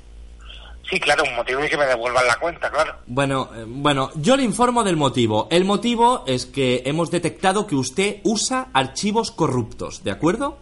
Sí, 0.89 1.01
claro, 1.01 1.24
un 1.24 1.34
motivo 1.34 1.64
y 1.64 1.68
que 1.68 1.76
me 1.76 1.87
devuelvan 1.87 2.26
la 2.26 2.37
cuenta, 2.37 2.70
claro. 2.70 2.95
Bueno, 3.07 3.51
eh, 3.55 3.64
bueno, 3.66 4.11
yo 4.14 4.37
le 4.37 4.45
informo 4.45 4.84
del 4.84 4.97
motivo. 4.97 5.49
El 5.51 5.64
motivo 5.64 6.22
es 6.26 6.47
que 6.47 6.82
hemos 6.87 7.11
detectado 7.11 7.66
que 7.66 7.74
usted 7.74 8.18
usa 8.22 8.68
archivos 8.72 9.32
corruptos, 9.32 10.05
¿de 10.05 10.12
acuerdo? 10.12 10.59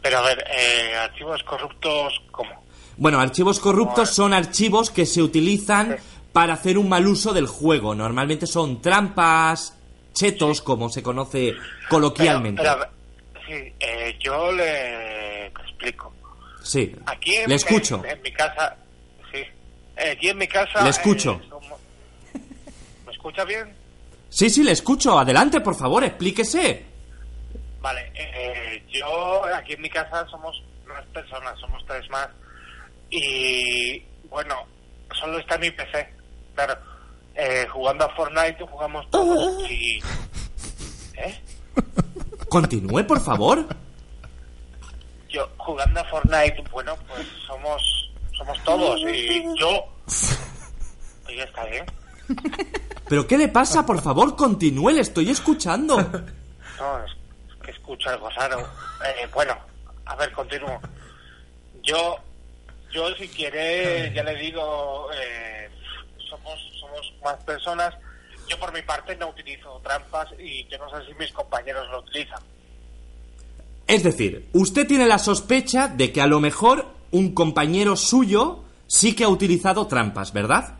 Pero 0.00 0.18
a 0.18 0.22
ver, 0.22 0.44
eh, 0.56 0.94
archivos 0.96 1.42
corruptos, 1.42 2.22
¿cómo? 2.30 2.64
Bueno, 2.96 3.18
archivos 3.18 3.58
corruptos 3.58 4.10
son 4.10 4.32
archivos 4.32 4.90
que 4.90 5.06
se 5.06 5.22
utilizan 5.22 5.96
para 6.32 6.54
hacer 6.54 6.78
un 6.78 6.88
mal 6.88 7.06
uso 7.06 7.32
del 7.32 7.46
juego. 7.48 7.94
Normalmente 7.94 8.46
son 8.46 8.80
trampas, 8.80 9.76
chetos, 10.12 10.60
como 10.60 10.88
se 10.88 11.02
conoce 11.02 11.54
coloquialmente. 11.88 12.62
Pero, 12.62 12.78
pero, 12.78 13.42
sí, 13.46 13.72
eh, 13.80 14.16
yo 14.20 14.52
le 14.52 15.46
explico. 15.46 16.12
Sí, 16.62 16.94
Aquí 17.06 17.34
en, 17.36 17.48
le 17.48 17.56
escucho. 17.56 18.02
En, 18.04 18.10
en 18.16 18.22
mi 18.22 18.32
casa, 18.32 18.76
aquí 19.96 20.28
en 20.28 20.38
mi 20.38 20.46
casa. 20.48 20.82
Le 20.82 20.90
escucho. 20.90 21.40
eh, 21.42 21.46
somos- 21.48 21.80
¿Me 23.06 23.12
escucha 23.12 23.44
bien? 23.44 23.74
Sí, 24.28 24.50
sí, 24.50 24.62
le 24.62 24.72
escucho. 24.72 25.18
Adelante, 25.18 25.60
por 25.60 25.74
favor, 25.76 26.02
explíquese. 26.04 26.84
Vale, 27.80 28.10
eh, 28.14 28.82
yo 28.90 29.44
aquí 29.54 29.74
en 29.74 29.82
mi 29.82 29.90
casa 29.90 30.26
somos 30.30 30.62
más 30.86 31.04
personas, 31.06 31.58
somos 31.60 31.84
tres 31.86 32.08
más. 32.10 32.28
Y 33.10 34.02
bueno, 34.30 34.56
solo 35.20 35.38
está 35.38 35.58
mi 35.58 35.70
PC. 35.70 36.08
Claro, 36.54 36.76
eh, 37.34 37.66
jugando 37.70 38.04
a 38.06 38.14
Fortnite 38.16 38.64
jugamos 38.66 39.08
todos 39.10 39.70
y... 39.70 39.98
¿Eh? 41.16 41.40
Continúe, 42.48 43.04
por 43.06 43.20
favor. 43.20 43.66
Yo 45.28 45.48
jugando 45.58 46.00
a 46.00 46.04
Fortnite, 46.04 46.62
bueno, 46.70 46.96
pues 47.08 47.26
somos 47.46 47.82
somos 48.36 48.62
todos 48.64 49.00
y 49.00 49.42
yo... 49.58 49.84
Oye, 51.26 51.42
está 51.42 51.64
bien. 51.66 51.86
¿Pero 53.08 53.26
qué 53.26 53.38
le 53.38 53.48
pasa? 53.48 53.84
Por 53.84 54.00
favor, 54.00 54.36
continúe, 54.36 54.90
le 54.90 55.00
estoy 55.00 55.30
escuchando. 55.30 55.96
No, 55.98 57.04
es 57.04 57.12
que 57.62 57.70
escucho 57.70 58.10
algo 58.10 58.28
raro. 58.30 58.60
Eh, 58.60 59.28
bueno, 59.32 59.56
a 60.06 60.16
ver, 60.16 60.32
continúo. 60.32 60.80
Yo, 61.82 62.16
yo 62.92 63.14
si 63.14 63.28
quiere, 63.28 64.12
ya 64.14 64.22
le 64.22 64.34
digo, 64.36 65.08
eh, 65.14 65.68
somos, 66.28 66.58
somos 66.80 67.12
más 67.22 67.42
personas. 67.44 67.94
Yo 68.48 68.58
por 68.58 68.72
mi 68.72 68.82
parte 68.82 69.16
no 69.16 69.28
utilizo 69.28 69.80
trampas 69.82 70.28
y 70.38 70.66
yo 70.68 70.78
no 70.78 70.90
sé 70.90 71.06
si 71.06 71.14
mis 71.14 71.32
compañeros 71.32 71.88
lo 71.90 72.00
utilizan. 72.00 72.42
Es 73.86 74.02
decir, 74.02 74.48
usted 74.52 74.86
tiene 74.86 75.06
la 75.06 75.18
sospecha 75.18 75.88
de 75.88 76.10
que 76.12 76.20
a 76.20 76.26
lo 76.26 76.40
mejor 76.40 76.86
un 77.14 77.32
compañero 77.32 77.96
suyo 77.96 78.64
sí 78.88 79.14
que 79.14 79.22
ha 79.22 79.28
utilizado 79.28 79.86
trampas, 79.86 80.32
¿verdad? 80.32 80.74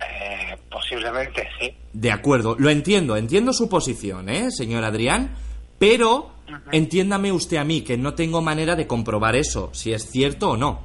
Eh, 0.00 0.56
posiblemente, 0.70 1.46
sí. 1.60 1.76
De 1.92 2.10
acuerdo, 2.10 2.56
lo 2.58 2.70
entiendo, 2.70 3.16
entiendo 3.16 3.52
su 3.52 3.68
posición, 3.68 4.30
¿eh, 4.30 4.50
señor 4.50 4.82
Adrián? 4.84 5.36
Pero 5.78 6.30
entiéndame 6.72 7.32
usted 7.32 7.58
a 7.58 7.64
mí, 7.64 7.82
que 7.82 7.98
no 7.98 8.14
tengo 8.14 8.40
manera 8.40 8.76
de 8.76 8.86
comprobar 8.86 9.36
eso, 9.36 9.70
si 9.74 9.92
es 9.92 10.10
cierto 10.10 10.52
o 10.52 10.56
no. 10.56 10.80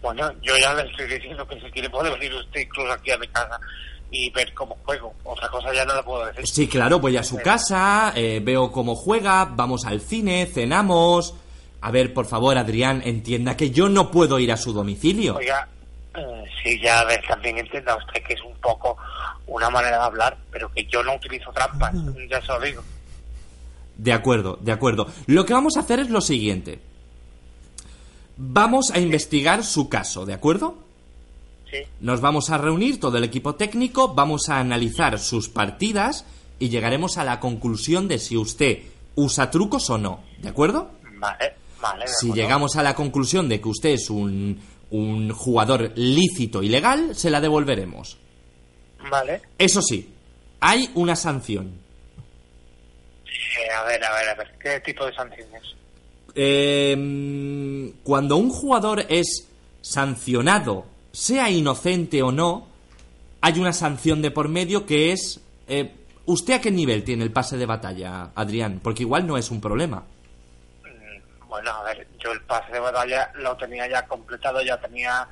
Bueno, 0.00 0.30
yo 0.42 0.56
ya 0.56 0.74
le 0.74 0.88
estoy 0.88 1.08
diciendo 1.08 1.46
que 1.46 1.60
si 1.60 1.70
quiere 1.72 1.90
puede 1.90 2.10
venir 2.10 2.32
usted 2.34 2.60
incluso 2.60 2.92
aquí 2.92 3.10
a 3.10 3.18
mi 3.18 3.26
casa 3.28 3.58
y 4.12 4.30
ver 4.30 4.54
cómo 4.54 4.76
juego. 4.84 5.12
Otra 5.24 5.48
cosa 5.48 5.72
ya 5.74 5.84
no 5.84 5.96
le 5.96 6.02
puedo 6.04 6.24
decir. 6.26 6.46
Sí, 6.46 6.68
claro, 6.68 7.00
voy 7.00 7.16
a 7.16 7.24
su 7.24 7.38
casa, 7.38 8.12
eh, 8.14 8.40
veo 8.40 8.70
cómo 8.70 8.94
juega, 8.94 9.44
vamos 9.44 9.84
al 9.86 10.00
cine, 10.00 10.46
cenamos. 10.46 11.34
A 11.82 11.90
ver, 11.90 12.14
por 12.14 12.26
favor, 12.26 12.56
Adrián, 12.56 13.02
entienda 13.04 13.56
que 13.56 13.72
yo 13.72 13.88
no 13.88 14.10
puedo 14.12 14.38
ir 14.38 14.52
a 14.52 14.56
su 14.56 14.72
domicilio. 14.72 15.34
Oiga, 15.34 15.68
eh, 16.14 16.44
sí, 16.62 16.80
ya 16.80 17.00
a 17.00 17.04
ver, 17.04 17.20
también 17.26 17.58
entienda 17.58 17.96
usted 17.96 18.22
que 18.22 18.34
es 18.34 18.42
un 18.42 18.54
poco 18.60 18.96
una 19.48 19.68
manera 19.68 19.98
de 19.98 20.04
hablar, 20.04 20.38
pero 20.52 20.70
que 20.72 20.86
yo 20.86 21.02
no 21.02 21.16
utilizo 21.16 21.50
trampas, 21.50 21.92
ya 22.30 22.40
se 22.40 22.46
lo 22.46 22.60
digo. 22.60 22.82
De 23.96 24.12
acuerdo, 24.12 24.58
de 24.60 24.70
acuerdo. 24.70 25.08
Lo 25.26 25.44
que 25.44 25.54
vamos 25.54 25.76
a 25.76 25.80
hacer 25.80 25.98
es 25.98 26.08
lo 26.08 26.20
siguiente. 26.20 26.78
Vamos 28.36 28.92
a 28.92 29.00
investigar 29.00 29.64
su 29.64 29.88
caso, 29.88 30.24
¿de 30.24 30.34
acuerdo? 30.34 30.78
Sí. 31.68 31.78
Nos 32.00 32.20
vamos 32.20 32.50
a 32.50 32.58
reunir 32.58 33.00
todo 33.00 33.18
el 33.18 33.24
equipo 33.24 33.56
técnico, 33.56 34.14
vamos 34.14 34.48
a 34.48 34.58
analizar 34.60 35.18
sus 35.18 35.48
partidas 35.48 36.26
y 36.60 36.68
llegaremos 36.68 37.18
a 37.18 37.24
la 37.24 37.40
conclusión 37.40 38.06
de 38.06 38.20
si 38.20 38.36
usted 38.36 38.84
usa 39.16 39.50
trucos 39.50 39.90
o 39.90 39.98
no, 39.98 40.20
¿de 40.38 40.48
acuerdo? 40.48 40.90
Vale, 41.18 41.61
vale. 41.82 42.06
Si 42.08 42.26
acuerdo. 42.28 42.34
llegamos 42.42 42.76
a 42.76 42.82
la 42.82 42.94
conclusión 42.94 43.48
de 43.48 43.60
que 43.60 43.68
usted 43.68 43.90
es 43.90 44.08
un, 44.08 44.58
un 44.90 45.30
jugador 45.32 45.92
lícito 45.96 46.62
y 46.62 46.68
legal, 46.70 47.14
se 47.14 47.28
la 47.28 47.40
devolveremos. 47.40 48.16
Vale. 49.10 49.42
Eso 49.58 49.82
sí, 49.82 50.08
hay 50.60 50.88
una 50.94 51.16
sanción. 51.16 51.72
Eh, 53.26 53.70
a 53.70 53.82
ver, 53.84 54.02
a 54.04 54.14
ver, 54.14 54.28
a 54.28 54.34
ver, 54.36 54.54
¿qué 54.62 54.80
tipo 54.80 55.04
de 55.04 55.12
sanciones? 55.14 55.62
Eh, 56.34 57.92
cuando 58.02 58.36
un 58.36 58.48
jugador 58.50 59.04
es 59.08 59.48
sancionado, 59.82 60.86
sea 61.12 61.50
inocente 61.50 62.22
o 62.22 62.32
no, 62.32 62.68
hay 63.40 63.58
una 63.58 63.72
sanción 63.72 64.22
de 64.22 64.30
por 64.30 64.48
medio 64.48 64.86
que 64.86 65.12
es... 65.12 65.40
eh, 65.68 65.96
¿Usted 66.24 66.54
a 66.54 66.60
qué 66.60 66.70
nivel 66.70 67.02
tiene 67.02 67.24
el 67.24 67.32
pase 67.32 67.56
de 67.56 67.66
batalla, 67.66 68.30
Adrián? 68.36 68.78
Porque 68.80 69.02
igual 69.02 69.26
no 69.26 69.36
es 69.36 69.50
un 69.50 69.60
problema. 69.60 70.04
Bueno, 71.52 71.70
a 71.70 71.82
ver, 71.82 72.06
yo 72.18 72.32
el 72.32 72.40
pase 72.40 72.72
de 72.72 72.80
batalla 72.80 73.30
lo 73.34 73.54
tenía 73.58 73.86
ya 73.86 74.06
completado, 74.06 74.62
ya 74.62 74.80
tenía 74.80 75.28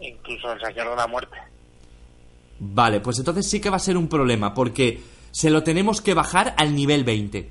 incluso 0.00 0.50
el 0.50 0.60
Señor 0.60 0.90
de 0.90 0.96
la 0.96 1.06
Muerte. 1.06 1.36
Vale, 2.58 2.98
pues 2.98 3.20
entonces 3.20 3.48
sí 3.48 3.60
que 3.60 3.70
va 3.70 3.76
a 3.76 3.78
ser 3.78 3.96
un 3.96 4.08
problema, 4.08 4.52
porque 4.52 5.00
se 5.30 5.50
lo 5.50 5.62
tenemos 5.62 6.00
que 6.00 6.12
bajar 6.12 6.54
al 6.56 6.74
nivel 6.74 7.04
20. 7.04 7.48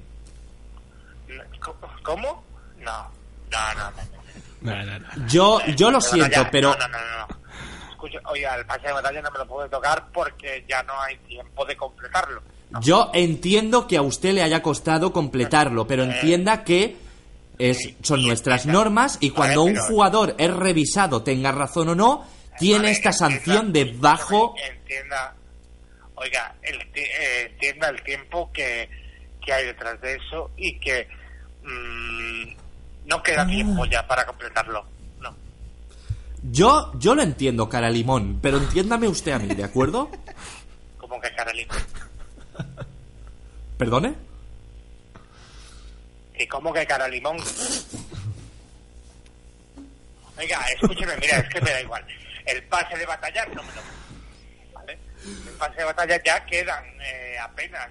¿Cómo? 1.62 1.78
¿Cómo? 2.04 2.43
No, 2.80 3.08
no, 3.51 3.91
no. 4.62 4.74
no. 5.16 5.28
Yo, 5.28 5.62
yo 5.78 5.89
lo 5.89 6.01
siento, 6.01 6.28
batalla- 6.39 6.51
pero... 6.51 6.72
No, 6.76 6.88
no, 6.89 6.99
no, 6.99 7.28
no. 7.28 7.28
Escucha, 7.91 8.20
oiga, 8.26 8.56
el 8.56 8.66
pase 8.66 8.88
de 8.88 8.91
batalla 8.93 9.22
no 9.22 9.32
me 9.32 9.38
lo 9.39 9.47
puedo 9.47 9.70
tocar 9.70 10.08
porque 10.14 10.66
ya 10.68 10.84
no 10.84 10.99
hay 10.99 11.16
tiempo 11.20 11.64
de 11.64 11.78
completarlo. 11.78 12.41
Yo 12.82 13.12
entiendo 13.14 13.88
que 13.88 13.95
a 13.95 14.01
usted 14.01 14.34
le 14.34 14.43
haya 14.43 14.62
costado 14.62 15.14
completarlo, 15.14 15.88
pero 15.88 16.04
entienda 16.04 16.66
que 16.66 16.97
es, 17.60 17.93
son 18.01 18.24
nuestras 18.26 18.66
normas 18.66 19.18
y 19.22 19.30
cuando 19.32 19.64
un 19.64 19.74
pero- 19.74 19.86
jugador 19.86 20.36
es 20.38 20.54
revisado, 20.54 21.24
tenga 21.24 21.51
razón 21.51 21.89
o 21.89 21.95
no, 21.95 22.26
tiene 22.60 22.91
esta 22.91 23.12
sanción 23.12 23.72
de 23.74 23.86
bajo... 23.97 24.56
Entienda, 24.72 25.36
oiga, 26.16 26.56
el 26.62 26.78
ti- 26.91 26.99
eh, 27.01 27.49
entienda 27.51 27.89
el 27.89 28.01
tiempo 28.04 28.51
que, 28.54 28.89
que 29.43 29.54
hay 29.54 29.66
detrás 29.68 29.99
de 30.01 30.16
eso 30.16 30.51
y 30.58 30.80
que 30.80 31.08
mm, 31.64 33.08
no 33.08 33.22
queda 33.24 33.45
tiempo 33.47 33.86
ya 33.86 34.06
para 34.08 34.26
completarlo. 34.26 34.86
No. 35.22 35.36
Yo, 36.51 36.91
yo 36.99 37.16
lo 37.16 37.22
entiendo, 37.24 37.68
cara 37.70 37.89
limón, 37.89 38.39
pero 38.41 38.58
entiéndame 38.58 39.08
usted 39.08 39.32
a 39.34 39.39
mí, 39.39 39.47
¿de 39.47 39.64
acuerdo? 39.64 40.10
Como 40.97 41.20
que 41.20 41.34
Carolina. 41.36 41.74
¿Perdone? 43.78 44.16
¿Y 46.44 46.48
cómo 46.48 46.74
que 46.74 46.86
cara 46.86 47.08
limón? 47.08 47.38
Oiga, 50.38 50.60
escúcheme, 50.74 51.16
mira, 51.16 51.38
es 51.38 51.48
que 51.48 51.62
me 51.62 51.72
da 51.72 51.82
igual. 51.82 52.06
El 52.46 52.62
pase 52.64 52.98
de 52.98 53.06
batalla 53.06 53.46
no 53.46 53.64
me 53.64 53.74
lo... 53.74 53.82
¿Vale? 54.74 55.00
El 55.24 55.54
pase 55.58 55.78
de 55.78 55.86
batalla 55.86 56.22
ya 56.22 56.46
quedan 56.46 56.84
eh, 57.02 57.38
apenas 57.41 57.88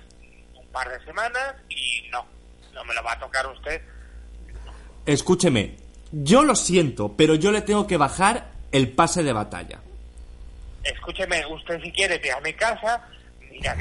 un 0.55 0.67
par 0.67 0.87
de 0.91 1.03
semanas 1.07 1.55
y 1.71 2.11
no, 2.11 2.27
no 2.75 2.85
me 2.85 2.93
lo 2.93 3.03
va 3.03 3.13
a 3.13 3.19
tocar 3.21 3.47
usted. 3.47 3.81
Escúcheme, 5.07 5.77
yo 6.11 6.43
lo 6.43 6.55
siento, 6.55 7.17
pero 7.17 7.35
yo 7.37 7.53
le 7.53 7.63
tengo 7.63 7.87
que 7.87 7.97
bajar 7.97 8.51
el 8.71 8.93
pase 8.93 9.23
de 9.23 9.33
batalla. 9.33 9.81
Escúcheme, 10.85 11.47
usted 11.47 11.81
si 11.81 11.91
quiere, 11.91 12.19
ve 12.19 12.33
a 12.33 12.41
mi 12.41 12.53
casa. 12.53 13.09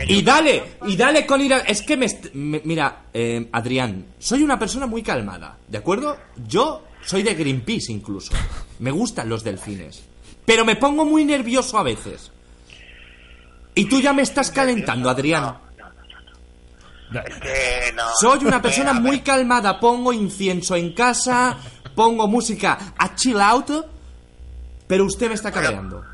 Y 0.07 0.21
dale, 0.21 0.63
y 0.85 0.95
dale 0.95 1.25
con 1.25 1.41
ir 1.41 1.53
a... 1.53 1.59
Es 1.59 1.81
que 1.81 1.97
me... 1.97 2.07
mira, 2.33 3.05
eh, 3.13 3.49
Adrián, 3.51 4.05
soy 4.19 4.43
una 4.43 4.59
persona 4.59 4.87
muy 4.87 5.01
calmada, 5.01 5.57
¿de 5.67 5.77
acuerdo? 5.77 6.17
Yo 6.47 6.83
soy 7.03 7.23
de 7.23 7.33
Greenpeace 7.33 7.91
incluso. 7.91 8.33
Me 8.79 8.91
gustan 8.91 9.29
los 9.29 9.43
delfines. 9.43 10.03
Pero 10.45 10.65
me 10.65 10.75
pongo 10.75 11.05
muy 11.05 11.25
nervioso 11.25 11.77
a 11.77 11.83
veces. 11.83 12.31
Y 13.73 13.85
tú 13.85 14.01
ya 14.01 14.13
me 14.13 14.21
estás 14.21 14.51
calentando, 14.51 15.09
Adrián. 15.09 15.57
Es 17.13 17.35
que 17.37 17.93
no. 17.95 18.03
Soy 18.19 18.45
una 18.45 18.61
persona 18.61 18.93
muy 18.93 19.19
calmada, 19.21 19.79
pongo 19.79 20.13
incienso 20.13 20.75
en 20.75 20.93
casa, 20.93 21.57
pongo 21.95 22.27
música 22.27 22.93
a 22.97 23.15
chill 23.15 23.39
out, 23.39 23.69
pero 24.87 25.05
usted 25.05 25.27
me 25.27 25.35
está 25.35 25.51
cabreando. 25.51 26.10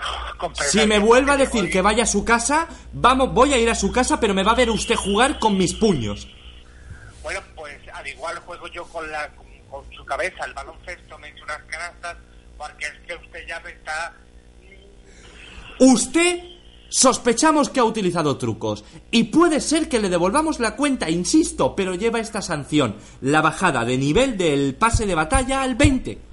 Si 0.70 0.86
me 0.86 0.98
vuelve 0.98 1.32
a 1.32 1.36
decir 1.36 1.70
que 1.70 1.82
vaya 1.82 2.04
a 2.04 2.06
su 2.06 2.24
casa, 2.24 2.68
vamos, 2.92 3.32
voy 3.32 3.52
a 3.52 3.58
ir 3.58 3.68
a 3.68 3.74
su 3.74 3.92
casa, 3.92 4.18
pero 4.18 4.34
me 4.34 4.42
va 4.42 4.52
a 4.52 4.54
ver 4.54 4.70
usted 4.70 4.94
jugar 4.94 5.38
con 5.38 5.56
mis 5.56 5.74
puños. 5.74 6.28
Bueno, 7.22 7.40
pues 7.54 7.76
al 7.92 8.06
igual 8.06 8.38
juego 8.40 8.66
yo 8.68 8.84
con, 8.86 9.10
la, 9.10 9.28
con, 9.34 9.46
con 9.70 9.84
su 9.94 10.04
cabeza 10.04 10.44
el 10.44 10.54
baloncesto, 10.54 11.18
me 11.18 11.28
echo 11.28 11.44
unas 11.44 11.62
canastas, 11.64 12.16
porque 12.56 12.86
es 12.86 12.92
que 13.06 13.14
usted 13.14 13.46
ya 13.46 13.60
me 13.60 13.70
está... 13.70 14.14
Usted 15.78 16.40
sospechamos 16.88 17.70
que 17.70 17.80
ha 17.80 17.84
utilizado 17.84 18.36
trucos 18.36 18.84
y 19.10 19.24
puede 19.24 19.60
ser 19.60 19.88
que 19.88 20.00
le 20.00 20.08
devolvamos 20.08 20.60
la 20.60 20.76
cuenta, 20.76 21.08
insisto, 21.08 21.74
pero 21.76 21.94
lleva 21.94 22.18
esta 22.18 22.42
sanción, 22.42 22.96
la 23.20 23.40
bajada 23.40 23.84
de 23.84 23.96
nivel 23.96 24.36
del 24.36 24.74
pase 24.74 25.06
de 25.06 25.14
batalla 25.14 25.62
al 25.62 25.76
20. 25.76 26.29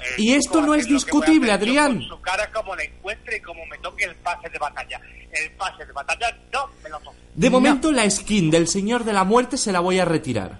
Eh, 0.00 0.14
Y 0.18 0.34
esto 0.34 0.60
no 0.62 0.74
es 0.74 0.86
discutible, 0.86 1.52
Adrián. 1.52 1.98
Con 1.98 2.08
su 2.08 2.20
cara 2.20 2.50
como 2.52 2.74
la 2.74 2.84
encuentre 2.84 3.36
y 3.36 3.40
como 3.40 3.64
me 3.66 3.78
toque 3.78 4.04
el 4.04 4.14
pase 4.16 4.48
de 4.48 4.58
batalla. 4.58 5.00
El 5.32 5.50
pase 5.52 5.84
de 5.84 5.92
batalla 5.92 6.36
no 6.52 6.68
me 6.82 6.88
lo 6.90 6.98
toque. 7.00 7.16
De 7.34 7.50
momento 7.50 7.90
la 7.92 8.08
skin 8.08 8.50
del 8.50 8.68
Señor 8.68 9.04
de 9.04 9.12
la 9.12 9.24
Muerte 9.24 9.56
se 9.56 9.72
la 9.72 9.80
voy 9.80 9.98
a 9.98 10.04
retirar. 10.04 10.58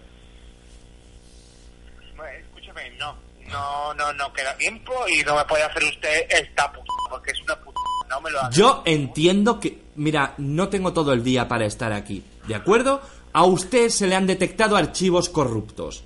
Bueno, 2.16 3.16
no, 3.48 3.94
no, 3.94 3.94
no, 3.94 4.12
no 4.12 4.32
queda 4.32 4.56
tiempo 4.56 4.92
y 5.08 5.22
no 5.22 5.36
me 5.36 5.44
puede 5.44 5.62
hacer 5.62 5.84
usted 5.84 6.26
esta 6.28 6.72
puta, 6.72 6.92
porque 7.10 7.30
es 7.30 7.40
una 7.42 7.56
puta, 7.60 7.80
no 8.08 8.20
me 8.20 8.30
lo 8.30 8.40
haga. 8.40 8.50
Yo 8.50 8.82
entiendo 8.84 9.60
que... 9.60 9.84
Mira, 9.96 10.34
no 10.38 10.68
tengo 10.68 10.92
todo 10.92 11.12
el 11.12 11.22
día 11.22 11.46
para 11.46 11.66
estar 11.66 11.92
aquí, 11.92 12.24
¿de 12.48 12.54
acuerdo? 12.56 13.00
a 13.34 13.44
usted 13.44 13.88
se 13.88 14.06
le 14.06 14.14
han 14.14 14.28
detectado 14.28 14.76
archivos 14.76 15.28
corruptos. 15.28 16.04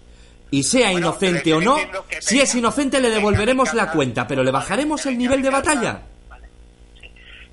Y 0.51 0.63
sea 0.63 0.93
inocente 0.93 1.53
o 1.53 1.61
no, 1.61 1.77
si 2.21 2.41
es 2.41 2.55
inocente 2.55 3.01
le 3.01 3.11
devolveremos 3.11 3.75
la 3.75 3.91
cuenta, 3.91 4.27
pero 4.27 4.43
le 4.43 4.51
bajaremos 4.51 5.05
el 5.07 5.19
nivel 5.19 5.43
de 5.43 5.51
batalla. 5.51 6.03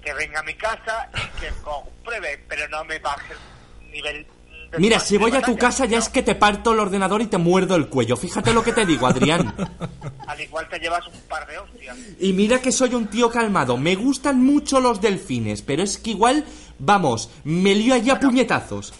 Que 0.03 0.13
venga 0.13 0.39
a 0.39 0.43
mi 0.43 0.53
casa 0.53 1.09
y 1.13 1.39
que 1.39 1.49
compruebe, 1.63 2.43
pero 2.47 2.67
no 2.69 2.85
me 2.85 2.99
baje 2.99 3.33
el 3.33 3.91
nivel 3.91 4.25
Mira, 4.77 4.99
si 4.99 5.17
voy 5.17 5.35
a 5.35 5.41
tu 5.41 5.57
casa 5.57 5.85
ya 5.85 5.99
es 5.99 6.09
que 6.09 6.21
te 6.21 6.35
parto 6.35 6.73
el 6.73 6.79
ordenador 6.79 7.21
y 7.21 7.27
te 7.27 7.37
muerdo 7.37 7.75
el 7.75 7.87
cuello. 7.87 8.17
Fíjate 8.17 8.53
lo 8.53 8.63
que 8.63 8.73
te 8.73 8.85
digo, 8.85 9.07
Adrián. 9.07 9.53
Al 10.27 10.41
igual 10.41 10.67
te 10.69 10.79
llevas 10.79 11.07
un 11.07 11.21
par 11.21 11.47
de 11.47 11.57
hostias. 11.57 11.97
Y 12.19 12.33
mira 12.33 12.61
que 12.61 12.71
soy 12.71 12.93
un 12.93 13.07
tío 13.07 13.29
calmado. 13.29 13.77
Me 13.77 13.95
gustan 13.95 14.43
mucho 14.43 14.79
los 14.79 15.01
delfines, 15.01 15.61
pero 15.61 15.83
es 15.83 15.97
que 15.97 16.11
igual, 16.11 16.45
vamos, 16.79 17.29
me 17.43 17.73
lío 17.73 17.93
allí 17.93 18.09
a 18.09 18.19
puñetazos. 18.19 18.93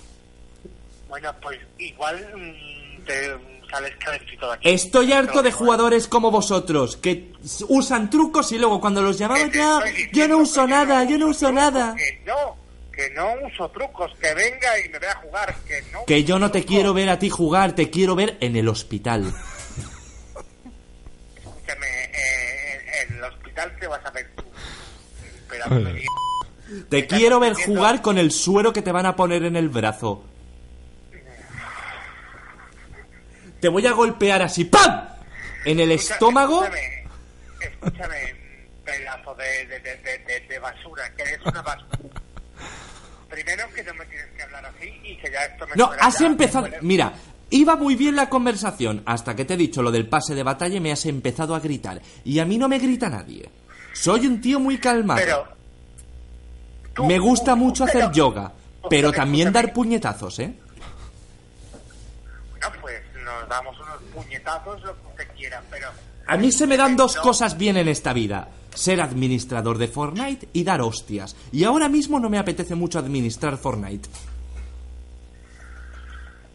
Bueno, 1.10 1.34
pues 1.42 1.60
igual 1.78 2.26
mm, 2.36 3.04
te 3.04 3.55
sales 3.76 3.96
calentito 3.98 4.48
de 4.48 4.54
aquí. 4.56 4.70
Estoy 4.70 5.12
harto 5.14 5.42
de 5.42 5.50
Pero, 5.50 5.58
jugadores 5.58 6.08
como 6.08 6.32
vosotros, 6.32 6.98
que 6.98 7.34
usan 7.68 8.10
trucos 8.10 8.52
y 8.52 8.58
luego 8.58 8.80
cuando 8.80 9.02
los 9.02 9.18
llamaba 9.18 9.48
ya, 9.52 9.82
yo 10.14 10.28
no 10.28 10.38
uso 10.38 10.66
nada, 10.68 11.04
yo 11.04 11.18
no 11.18 11.28
uso 11.28 11.52
nada. 11.52 11.96
Que 11.96 12.22
no, 12.26 12.56
que 12.94 13.10
no 13.12 13.34
uso 13.46 13.70
trucos, 13.72 14.12
que 14.22 14.34
venga 14.34 14.80
y 14.86 14.90
me 14.90 15.00
vea 15.00 15.16
jugar, 15.16 15.56
que 15.68 15.82
no. 15.92 16.06
Que 16.06 16.24
yo 16.24 16.40
no 16.40 16.52
te 16.52 16.64
quiero 16.64 16.94
ver 16.94 17.10
a 17.10 17.20
ti 17.20 17.30
jugar, 17.30 17.74
te 17.74 17.90
quiero 17.90 18.16
ver 18.16 18.38
en 18.40 18.56
el 18.56 18.68
hospital. 18.70 19.34
Escúchame, 21.36 21.88
eh, 22.06 23.06
en 23.08 23.16
el 23.18 23.24
hospital 23.24 23.76
te 23.80 23.88
vas 23.88 24.06
a 24.06 24.12
ver 24.12 24.30
tú. 24.36 24.44
Pero 25.50 25.70
me- 25.70 26.04
Te 26.90 27.06
quiero 27.08 27.40
ver 27.40 27.54
jugar 27.54 28.02
con 28.02 28.18
el 28.18 28.32
suero 28.32 28.74
que 28.74 28.82
te 28.82 28.92
van 28.92 29.06
a 29.06 29.16
poner 29.16 29.44
en 29.44 29.56
el 29.56 29.70
brazo. 29.70 30.24
Te 33.66 33.70
voy 33.70 33.88
a 33.88 33.94
golpear 33.94 34.44
así, 34.44 34.66
¡pam! 34.66 35.08
En 35.66 35.80
el 35.80 35.92
estómago. 35.94 36.64
Escúchame, 36.66 37.08
escúchame, 37.60 38.36
pedazo 38.86 39.34
de, 39.34 39.66
de, 39.66 39.80
de, 39.80 39.96
de, 39.98 40.18
de- 40.20 40.48
de 40.48 40.60
basura, 40.60 41.12
que 41.18 41.24
eres 41.24 41.40
una 41.44 41.64
basura. 41.64 41.98
Primero 43.28 43.64
que 43.74 43.84
no 43.84 43.96
me 43.96 44.06
tienes 44.06 44.28
que 44.38 44.44
hablar 44.44 44.66
así 44.68 44.94
y 45.04 45.18
que 45.18 45.32
ya 45.32 45.46
esto 45.46 45.66
me 45.66 45.76
No, 45.76 45.90
has 46.00 46.20
ya, 46.20 46.28
empezado. 46.28 46.68
me 46.68 46.78
Mira, 46.82 47.14
iba 47.50 47.76
muy 47.76 47.96
bien 47.96 48.16
la 48.16 48.30
conversación 48.30 49.02
hasta 49.08 49.36
que 49.36 49.46
te 49.46 49.56
he 49.56 49.58
dicho 49.58 49.82
lo 49.82 49.90
del 49.92 50.08
pase 50.08 50.36
de 50.36 50.44
batalla 50.44 50.76
y 50.76 50.80
me 50.80 50.92
has 50.92 51.04
empezado 51.08 51.56
a 51.56 51.60
gritar. 51.60 52.00
Y 52.24 52.38
a 52.38 52.46
mí 52.46 52.60
no 52.60 52.70
me 52.70 52.78
grita 52.78 53.10
nadie. 53.10 53.50
Soy 53.94 54.28
un 54.28 54.40
tío 54.42 54.60
muy 54.60 54.78
calmado. 54.78 55.20
Pero, 56.94 57.08
me 57.08 57.18
gusta 57.18 57.56
mucho 57.56 57.86
hacer 57.86 58.12
yoga, 58.12 58.52
pero 58.92 59.12
también 59.12 59.52
dar 59.52 59.74
puñetazos, 59.74 60.38
¿eh? 60.38 60.54
Nos 63.26 63.50
damos 63.50 63.76
unos 63.80 63.98
puñetazos, 64.14 64.82
lo 64.84 64.94
que 64.94 65.08
usted 65.08 65.28
quiera, 65.36 65.62
pero 65.70 65.90
A 66.28 66.38
mí 66.38 66.52
se 66.52 66.68
me 66.68 66.78
dan 66.78 66.96
dos 66.96 67.18
cosas 67.18 67.58
bien 67.58 67.78
en 67.78 67.88
esta 67.88 68.14
vida. 68.14 68.48
Ser 68.74 69.02
administrador 69.02 69.78
de 69.78 69.88
Fortnite 69.88 70.50
y 70.54 70.64
dar 70.64 70.82
hostias. 70.82 71.36
Y 71.52 71.64
ahora 71.64 71.90
mismo 71.90 72.20
no 72.20 72.30
me 72.30 72.38
apetece 72.38 72.76
mucho 72.76 73.00
administrar 73.00 73.58
Fortnite. 73.58 74.10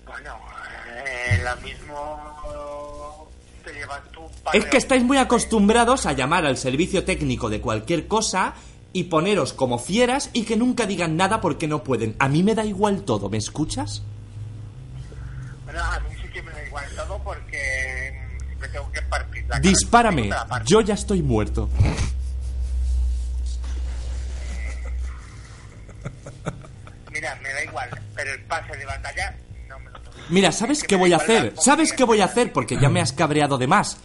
bueno, 0.06 0.36
eh, 1.06 1.42
lo 1.42 1.56
mismo 1.62 3.28
te 3.64 3.72
llevas 3.72 4.00
Es 4.52 4.64
que 4.66 4.76
estáis 4.76 5.02
muy 5.02 5.18
acostumbrados 5.18 6.06
a 6.06 6.12
llamar 6.12 6.46
al 6.46 6.56
servicio 6.56 7.04
técnico 7.04 7.48
de 7.48 7.60
cualquier 7.60 8.06
cosa 8.06 8.54
y 8.92 9.04
poneros 9.04 9.52
como 9.52 9.78
fieras 9.78 10.30
y 10.32 10.44
que 10.44 10.56
nunca 10.56 10.86
digan 10.86 11.16
nada 11.16 11.40
porque 11.40 11.68
no 11.68 11.84
pueden. 11.84 12.16
A 12.18 12.28
mí 12.28 12.42
me 12.42 12.54
da 12.54 12.64
igual 12.64 13.02
todo, 13.02 13.28
¿me 13.28 13.38
escuchas? 13.38 14.02
Bueno, 15.64 15.80
a 15.82 16.00
mí 16.00 16.19
igual 16.70 16.86
todo 16.94 17.18
porque 17.24 18.12
mm, 18.14 18.60
me 18.60 18.68
tengo 18.68 18.90
que 18.92 19.02
partir 19.02 19.42
la 19.42 19.48
cara. 19.48 19.60
Dispárame, 19.60 20.28
la 20.28 20.62
yo 20.64 20.80
ya 20.80 20.94
estoy 20.94 21.22
muerto. 21.22 21.68
Mira, 27.12 27.36
me 27.42 27.52
da 27.52 27.64
igual, 27.64 27.90
pero 28.14 28.32
el 28.32 28.40
pase 28.44 28.76
de 28.76 28.86
batalla 28.86 29.36
no 29.68 29.78
me 29.80 29.90
lo. 29.90 30.00
Mira, 30.28 30.52
¿sabes 30.52 30.84
qué 30.84 30.94
voy 30.96 31.12
a 31.12 31.16
hacer? 31.16 31.54
¿Sabes 31.58 31.92
qué 31.92 32.04
voy 32.04 32.20
a 32.20 32.26
hacer? 32.26 32.52
Porque 32.52 32.78
ya 32.78 32.88
me 32.88 33.00
has 33.00 33.12
cabreado 33.12 33.58
de 33.58 33.66
más. 33.66 33.98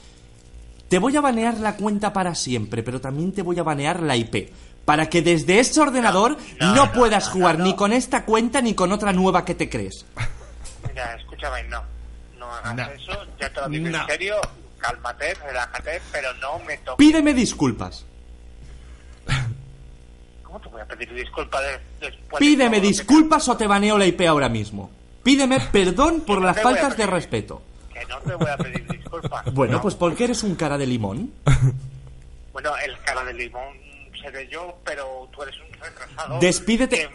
Te 0.89 0.97
voy 0.99 1.16
a 1.16 1.22
banear 1.22 1.57
la 1.59 1.76
cuenta 1.76 2.11
para 2.13 2.34
siempre, 2.36 2.82
pero 2.84 2.99
también 2.99 3.32
te 3.32 3.43
voy 3.43 3.59
a 3.59 3.63
banear 3.63 4.01
la 4.01 4.16
IP. 4.16 4.51
Para 4.86 5.09
que 5.09 5.22
desde 5.22 5.59
ese 5.59 5.80
ordenador 5.82 6.38
no, 6.59 6.91
puedas 6.91 7.30
jugar 7.30 7.59
ni 7.59 7.76
con 7.76 7.93
esta 7.93 8.26
cuenta 8.26 8.61
ni 8.61 8.76
con 8.76 8.91
otra 8.91 9.13
nueva 9.13 9.45
que 9.45 9.55
te 9.55 9.70
crees. 9.70 10.05
Mira, 10.88 11.16
escúchame, 11.16 11.63
no. 11.63 11.95
No 12.64 12.70
hagas 12.70 12.88
No. 12.88 12.93
eso, 12.95 13.26
ya 13.39 13.49
te 13.49 13.62
lo 13.62 13.70
digo 13.70 13.89
No. 13.89 14.01
en 14.01 14.08
serio. 14.08 14.36
Cálmate, 14.80 15.34
relájate, 15.36 16.01
pero 16.12 16.34
no 16.36 16.60
me 16.60 16.78
toques. 16.80 16.97
Pídeme 17.06 17.34
disculpas. 17.34 18.06
¿Cómo 20.43 20.60
te 20.60 20.70
voy 20.70 20.82
a 20.82 20.86
pedir 20.86 21.14
disculpas 21.14 21.62
de- 21.62 21.80
después 22.08 22.39
de 22.39 22.45
Pídeme 22.45 22.82
que- 22.82 22.88
disculpas 22.88 23.47
o 23.49 23.58
te 23.58 23.68
baneo 23.68 23.97
la 23.97 24.06
IP 24.06 24.28
ahora 24.28 24.49
mismo. 24.49 24.91
Pídeme 25.24 25.60
perdón 25.72 26.22
por 26.22 26.41
las 26.41 26.56
te 26.56 26.62
voy 26.64 26.74
a 26.74 26.76
faltas 26.76 26.97
de 26.97 27.03
pedir. 27.03 27.10
respeto. 27.14 27.62
Que 27.93 28.06
no 28.06 28.20
te 28.20 28.36
voy 28.36 28.49
a 28.49 28.58
pedir 28.58 28.88
disculpas. 28.91 29.45
Bueno, 29.53 29.74
No. 29.74 29.82
pues 29.82 29.95
porque 29.95 30.26
eres 30.26 30.43
un 30.43 30.56
cara 30.56 30.78
de 30.78 30.86
limón. 30.86 31.32
Bueno, 32.53 32.72
el 32.78 32.97
cara 32.99 33.24
de 33.24 33.34
limón 33.34 33.76
seré 34.22 34.47
yo, 34.49 34.78
pero 34.86 35.28
tú 35.34 35.41
eres 35.43 35.56
un 35.60 35.74
retrasado. 35.82 36.39
Despídete. 36.39 36.97
Que- 36.97 37.10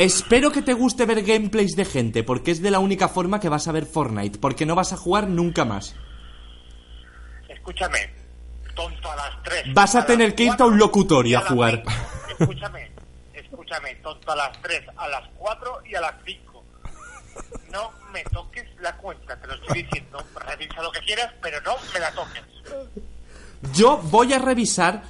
Espero 0.00 0.50
que 0.50 0.62
te 0.62 0.72
guste 0.72 1.04
ver 1.04 1.22
gameplays 1.22 1.76
de 1.76 1.84
gente, 1.84 2.24
porque 2.24 2.52
es 2.52 2.62
de 2.62 2.70
la 2.70 2.78
única 2.78 3.06
forma 3.06 3.38
que 3.38 3.50
vas 3.50 3.68
a 3.68 3.72
ver 3.72 3.84
Fortnite, 3.84 4.38
porque 4.38 4.64
no 4.64 4.74
vas 4.74 4.94
a 4.94 4.96
jugar 4.96 5.28
nunca 5.28 5.66
más. 5.66 5.94
Escúchame, 7.46 8.10
tonto 8.74 9.12
a 9.12 9.16
las 9.16 9.42
3. 9.42 9.74
Vas 9.74 9.94
a 9.96 10.06
tener 10.06 10.34
que 10.34 10.44
irte 10.44 10.62
a 10.62 10.66
un 10.66 10.78
locutorio 10.78 11.36
a 11.36 11.42
jugar. 11.42 11.82
Escúchame, 12.30 12.90
escúchame, 13.34 13.94
tonto 13.96 14.32
a 14.32 14.36
las 14.36 14.62
3, 14.62 14.86
a 14.96 15.06
las 15.06 15.28
4 15.36 15.82
y 15.84 15.94
a 15.94 16.00
las 16.00 16.14
5. 16.24 16.64
No 17.70 17.92
me 18.10 18.22
toques 18.24 18.64
la 18.80 18.96
cuenta, 18.96 19.38
te 19.38 19.48
lo 19.48 19.54
estoy 19.56 19.82
diciendo. 19.82 20.24
Revisa 20.46 20.80
lo 20.82 20.92
que 20.92 21.00
quieras, 21.00 21.30
pero 21.42 21.60
no 21.60 21.72
me 21.92 22.00
la 22.00 22.10
toques. 22.12 22.42
Yo 23.74 23.98
voy 23.98 24.32
a 24.32 24.38
revisar 24.38 25.02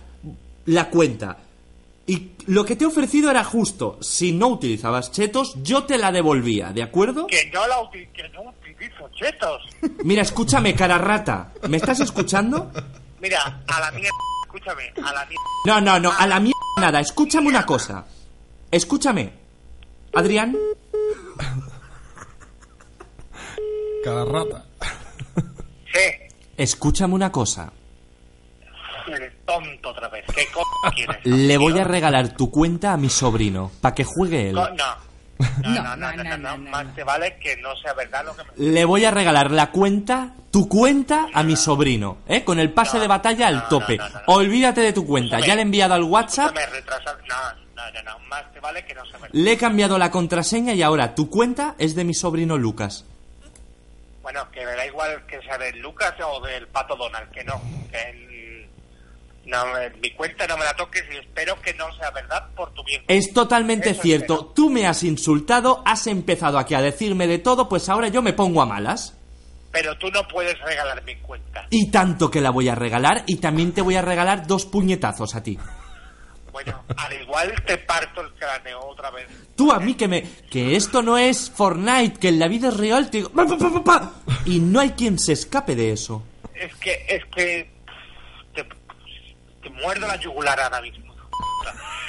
la 0.64 0.90
cuenta. 0.90 1.36
Y 2.10 2.32
lo 2.46 2.64
que 2.64 2.74
te 2.74 2.82
he 2.82 2.86
ofrecido 2.88 3.30
era 3.30 3.44
justo. 3.44 3.96
Si 4.00 4.32
no 4.32 4.48
utilizabas 4.48 5.12
chetos, 5.12 5.54
yo 5.62 5.84
te 5.84 5.96
la 5.96 6.10
devolvía, 6.10 6.72
¿de 6.72 6.82
acuerdo? 6.82 7.28
Que 7.28 7.48
no 7.52 7.64
la 7.68 7.78
uti- 7.82 8.08
que 8.12 8.28
no 8.30 8.42
utilizo 8.50 9.08
chetos. 9.14 9.62
Mira, 10.02 10.22
escúchame, 10.22 10.74
cara 10.74 10.98
rata. 10.98 11.52
¿Me 11.68 11.76
estás 11.76 12.00
escuchando? 12.00 12.72
Mira, 13.20 13.62
a 13.68 13.78
la 13.80 13.90
mierda, 13.92 14.10
escúchame, 14.44 14.92
a 14.96 15.12
la 15.12 15.24
mierda. 15.26 15.44
No, 15.66 15.80
no, 15.80 16.00
no, 16.00 16.10
a 16.18 16.26
la 16.26 16.40
mierda 16.40 16.58
nada. 16.78 16.98
Escúchame 16.98 17.46
una 17.46 17.64
cosa. 17.64 18.04
Escúchame. 18.72 19.32
Adrián, 20.12 20.56
Cada 24.02 24.24
rata. 24.24 24.64
Sí, 25.92 26.34
escúchame 26.56 27.14
una 27.14 27.30
cosa. 27.30 27.72
Eres 29.16 29.32
tonto 29.44 29.90
otra 29.90 30.08
vez. 30.08 30.24
¿Qué 30.34 30.46
co 30.52 30.62
quieres? 30.94 31.16
Le 31.24 31.56
voy 31.58 31.78
a 31.78 31.84
regalar 31.84 32.36
tu 32.36 32.50
cuenta 32.50 32.92
a 32.92 32.96
mi 32.96 33.08
sobrino, 33.10 33.70
para 33.80 33.94
que 33.94 34.04
juegue 34.04 34.50
él. 34.50 34.54
Co- 34.56 34.68
No. 34.70 35.10
No, 35.64 35.82
no, 35.82 35.96
no, 35.96 36.12
no, 36.12 36.22
no, 36.22 36.36
no, 36.36 36.70
más 36.70 36.94
te 36.94 37.02
vale 37.02 37.38
que 37.38 37.56
no 37.62 37.74
sea 37.76 37.94
verdad 37.94 38.22
lo 38.26 38.36
que 38.36 38.42
me... 38.44 38.50
Le 38.72 38.84
voy 38.84 39.06
a 39.06 39.10
regalar 39.10 39.50
la 39.50 39.70
cuenta, 39.70 40.34
tu 40.50 40.68
cuenta, 40.68 41.28
a 41.32 41.42
mi 41.42 41.56
sobrino, 41.56 42.18
¿eh? 42.28 42.44
Con 42.44 42.58
el 42.60 42.70
pase 42.74 42.98
de 42.98 43.06
batalla 43.06 43.48
al 43.48 43.66
tope. 43.66 43.98
Olvídate 44.26 44.82
de 44.82 44.92
tu 44.92 45.06
cuenta, 45.06 45.40
ya 45.40 45.54
le 45.54 45.60
he 45.60 45.64
enviado 45.64 45.94
al 45.94 46.02
WhatsApp, 46.02 46.54
Me 46.54 46.66
retrasa... 46.66 47.16
No, 47.26 47.36
no, 47.74 47.90
no, 47.90 48.02
no, 48.02 48.18
más 48.28 48.52
te 48.52 48.60
vale 48.60 48.84
que 48.84 48.92
no 48.94 49.02
sea 49.06 49.14
verdad. 49.18 49.30
le 49.32 49.52
he 49.52 49.56
cambiado 49.56 49.96
la 49.96 50.10
contraseña 50.10 50.74
y 50.74 50.82
ahora 50.82 51.14
tu 51.14 51.30
cuenta 51.30 51.74
es 51.78 51.94
de 51.94 52.04
mi 52.04 52.12
sobrino 52.12 52.58
Lucas. 52.58 53.06
Bueno, 54.22 54.46
que 54.50 54.60
me 54.66 54.72
da 54.72 54.84
igual 54.86 55.24
que 55.26 55.40
sea 55.40 55.56
del 55.56 55.78
Lucas 55.78 56.12
o 56.22 56.40
del 56.44 56.66
Pato 56.68 56.94
Donald, 56.96 57.30
que 57.30 57.42
no. 57.44 57.58
Que 57.90 58.12
no, 59.46 59.58
mi 60.00 60.10
cuenta 60.12 60.46
no 60.46 60.56
me 60.56 60.64
la 60.64 60.74
toques 60.76 61.02
y 61.12 61.16
espero 61.16 61.60
que 61.60 61.74
no 61.74 61.92
sea 61.96 62.10
verdad 62.10 62.48
por 62.54 62.72
tu 62.74 62.84
bien. 62.84 63.02
Es 63.08 63.32
totalmente 63.32 63.90
Eso 63.90 64.02
cierto, 64.02 64.34
espero. 64.34 64.52
tú 64.54 64.70
me 64.70 64.86
has 64.86 65.02
insultado, 65.02 65.82
has 65.84 66.06
empezado 66.06 66.58
aquí 66.58 66.74
a 66.74 66.80
decirme 66.82 67.26
de 67.26 67.38
todo, 67.38 67.68
pues 67.68 67.88
ahora 67.88 68.08
yo 68.08 68.22
me 68.22 68.32
pongo 68.32 68.62
a 68.62 68.66
malas. 68.66 69.16
Pero 69.72 69.96
tú 69.98 70.10
no 70.10 70.26
puedes 70.26 70.58
regalar 70.60 71.02
mi 71.04 71.14
cuenta. 71.16 71.66
Y 71.70 71.90
tanto 71.90 72.30
que 72.30 72.40
la 72.40 72.50
voy 72.50 72.68
a 72.68 72.74
regalar 72.74 73.22
y 73.26 73.36
también 73.36 73.72
te 73.72 73.82
voy 73.82 73.94
a 73.96 74.02
regalar 74.02 74.46
dos 74.46 74.66
puñetazos 74.66 75.34
a 75.36 75.42
ti. 75.42 75.58
Bueno, 76.52 76.82
al 76.96 77.12
igual 77.22 77.54
te 77.64 77.78
parto 77.78 78.20
el 78.22 78.32
cráneo 78.34 78.80
otra 78.84 79.10
vez. 79.12 79.28
Tú 79.56 79.70
a 79.70 79.78
mí 79.78 79.94
que 79.94 80.08
me... 80.08 80.22
Que 80.50 80.74
esto 80.74 81.00
no 81.02 81.16
es 81.16 81.48
Fortnite, 81.48 82.18
que 82.18 82.28
en 82.28 82.40
la 82.40 82.48
vida 82.48 82.68
es 82.68 82.76
real 82.76 83.08
te 83.08 83.18
digo... 83.18 83.30
"Pa, 83.30 83.46
pa, 83.46 83.56
pa, 83.56 83.72
pa, 83.72 83.84
pa". 83.84 84.12
Y 84.44 84.58
no 84.58 84.80
hay 84.80 84.90
quien 84.90 85.16
se 85.20 85.32
escape 85.34 85.76
de 85.76 85.92
eso. 85.92 86.24
Es 86.52 86.74
que, 86.74 87.06
es 87.08 87.24
que... 87.26 87.70
Te, 89.74 89.82
muerdo 89.82 90.06
la 90.06 90.16
yugular 90.16 90.58
ahora 90.60 90.80
mismo. 90.80 91.10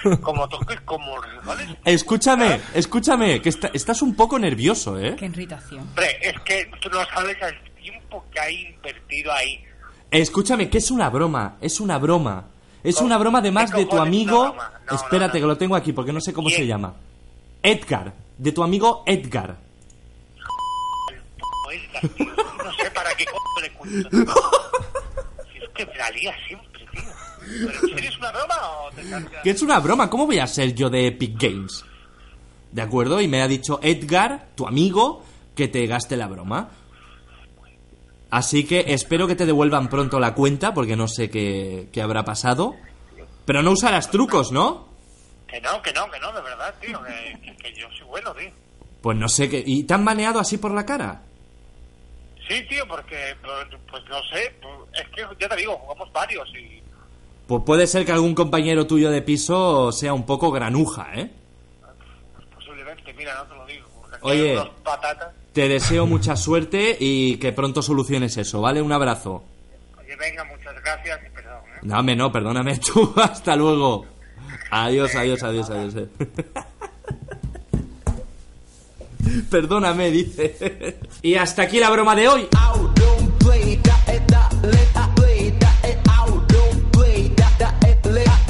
como 0.22 0.48
toques, 0.50 0.82
como 0.82 1.16
¿vale? 1.44 1.78
Escúchame, 1.86 2.60
escúchame, 2.74 3.42
que 3.42 3.50
está- 3.50 3.70
estás 3.74 4.02
un 4.02 4.16
poco 4.16 4.40
nervioso, 4.40 5.00
¿eh? 5.00 5.16
Qué 5.18 5.26
irritación. 5.26 5.82
Hombre, 5.82 6.18
es 6.22 6.40
que 6.42 6.72
tú 6.82 6.90
no 6.90 7.06
sabes 7.06 7.38
el 7.42 7.74
tiempo 7.76 8.26
que 8.32 8.40
hay 8.40 8.62
invertido 8.68 9.32
ahí. 9.32 9.64
Escúchame, 10.10 10.70
que 10.70 10.80
es 10.80 10.90
una 10.92 11.10
broma, 11.10 11.58
es 11.62 11.80
una 11.80 11.98
broma. 11.98 12.46
Es 12.84 13.00
una 13.00 13.18
broma 13.20 13.40
además 13.40 13.72
de 13.72 13.86
tu 13.86 14.00
amigo... 14.00 14.42
una 14.42 14.50
broma? 14.52 14.72
No, 14.90 14.96
Espérate, 14.96 15.40
que 15.40 15.46
lo 15.46 15.56
tengo 15.58 15.76
aquí 15.76 15.94
porque 15.94 16.12
no 16.12 16.20
sé 16.20 16.34
cómo 16.34 16.50
se 16.50 16.66
llama. 16.66 16.96
Edgar, 17.62 18.12
de 18.40 18.52
tu 18.52 18.64
amigo 18.64 19.04
Edgar. 19.06 19.56
No 22.18 22.74
sé 22.74 22.92
para 22.92 23.14
qué 23.16 23.26
coño 23.26 23.62
le 23.62 23.72
cuento. 23.74 24.10
Si 25.54 25.58
es 25.64 25.70
que 25.76 25.86
me 25.86 25.96
la 25.96 26.10
lía 26.12 26.34
siempre, 26.48 26.70
tío. 26.71 26.71
¿Pero 27.60 28.18
una 28.20 28.32
broma 28.32 28.56
o 28.80 28.92
te 28.92 29.02
Que 29.44 29.50
es 29.50 29.62
una 29.62 29.80
broma, 29.80 30.10
¿cómo 30.10 30.26
voy 30.26 30.40
a 30.40 30.48
ser 30.48 30.74
yo 30.74 30.90
de 30.90 31.08
Epic 31.08 31.42
Games? 31.42 31.84
¿De 32.72 32.82
acuerdo? 32.82 33.20
Y 33.22 33.28
me 33.28 33.42
ha 33.42 33.48
dicho 33.48 33.80
Edgar, 33.84 34.48
tu 34.56 34.68
amigo, 34.68 35.24
que 35.56 35.68
te 35.68 35.86
gaste 35.88 36.16
la 36.18 36.28
broma. 36.28 36.70
Así 38.30 38.66
que 38.66 38.86
espero 38.88 39.28
que 39.28 39.36
te 39.36 39.46
devuelvan 39.46 39.90
pronto 39.90 40.20
la 40.20 40.34
cuenta, 40.34 40.74
porque 40.74 40.96
no 40.96 41.08
sé 41.08 41.30
qué, 41.30 41.90
qué 41.92 42.02
habrá 42.02 42.24
pasado. 42.24 42.76
Pero 43.46 43.62
no 43.62 43.72
usarás 43.72 44.10
trucos, 44.10 44.52
¿no? 44.54 44.88
Que 45.48 45.60
no, 45.60 45.82
que 45.82 45.92
no, 45.92 46.10
que 46.10 46.20
no, 46.20 46.32
de 46.32 46.42
verdad, 46.42 46.74
tío. 46.80 47.02
Que, 47.04 47.38
que- 47.42 47.58
que 47.58 47.74
yo 47.80 47.88
soy 47.98 48.08
bueno, 48.08 48.34
tío. 48.34 48.50
Pues 49.02 49.18
no 49.18 49.28
sé 49.28 49.50
qué. 49.50 49.62
¿Y 49.66 49.84
te 49.84 49.94
han 49.94 50.06
baneado 50.06 50.40
así 50.40 50.58
por 50.58 50.72
la 50.72 50.86
cara? 50.86 51.24
Sí, 52.48 52.64
tío, 52.70 52.88
porque, 52.88 53.36
pues, 53.44 53.82
pues 53.90 54.04
no 54.10 54.20
sé. 54.32 54.56
pues, 54.62 54.74
Es 55.04 55.10
que 55.10 55.26
ya 55.40 55.50
te 55.50 55.56
digo, 55.58 55.78
jugamos 55.78 56.12
varios 56.14 56.48
y. 56.56 56.82
Pues 57.52 57.64
puede 57.66 57.86
ser 57.86 58.06
que 58.06 58.14
algún 58.14 58.34
compañero 58.34 58.88
tuyo 58.88 59.12
de 59.12 59.22
piso 59.22 59.92
sea 59.92 60.14
un 60.14 60.26
poco 60.26 60.54
granuja, 60.54 61.10
¿eh? 61.16 61.30
Posiblemente, 62.56 63.14
mira, 63.14 63.36
no 63.36 63.44
te 63.44 63.56
lo 63.56 63.66
digo. 63.66 63.88
Oye. 64.22 64.52
hay 64.52 64.56
unos 64.56 64.70
patatas. 64.82 65.34
Te 65.52 65.68
deseo 65.68 66.06
mucha 66.06 66.38
suerte 66.38 66.96
y 66.98 67.36
que 67.40 67.52
pronto 67.52 67.82
soluciones 67.82 68.38
eso, 68.38 68.62
¿vale? 68.62 68.82
Un 68.82 68.94
abrazo. 68.94 69.44
Oye, 70.00 70.16
venga, 70.16 70.46
muchas 70.46 70.74
gracias 70.82 71.20
y 71.28 71.30
perdón, 71.36 71.60
¿eh? 71.76 71.80
Dame, 71.82 72.16
no, 72.16 72.32
perdóname 72.32 72.78
tú. 72.78 73.14
Hasta 73.18 73.58
luego. 73.58 74.06
Adiós, 74.70 75.14
adiós, 75.14 75.44
adiós, 75.44 75.70
adiós. 75.70 75.96
eh. 75.98 76.08
Perdóname, 79.50 80.10
dice. 80.10 81.00
Y 81.22 81.36
hasta 81.36 81.64
aquí 81.64 81.82
la 81.82 81.90
broma 81.90 82.16
de 82.16 82.30
hoy. 82.30 82.48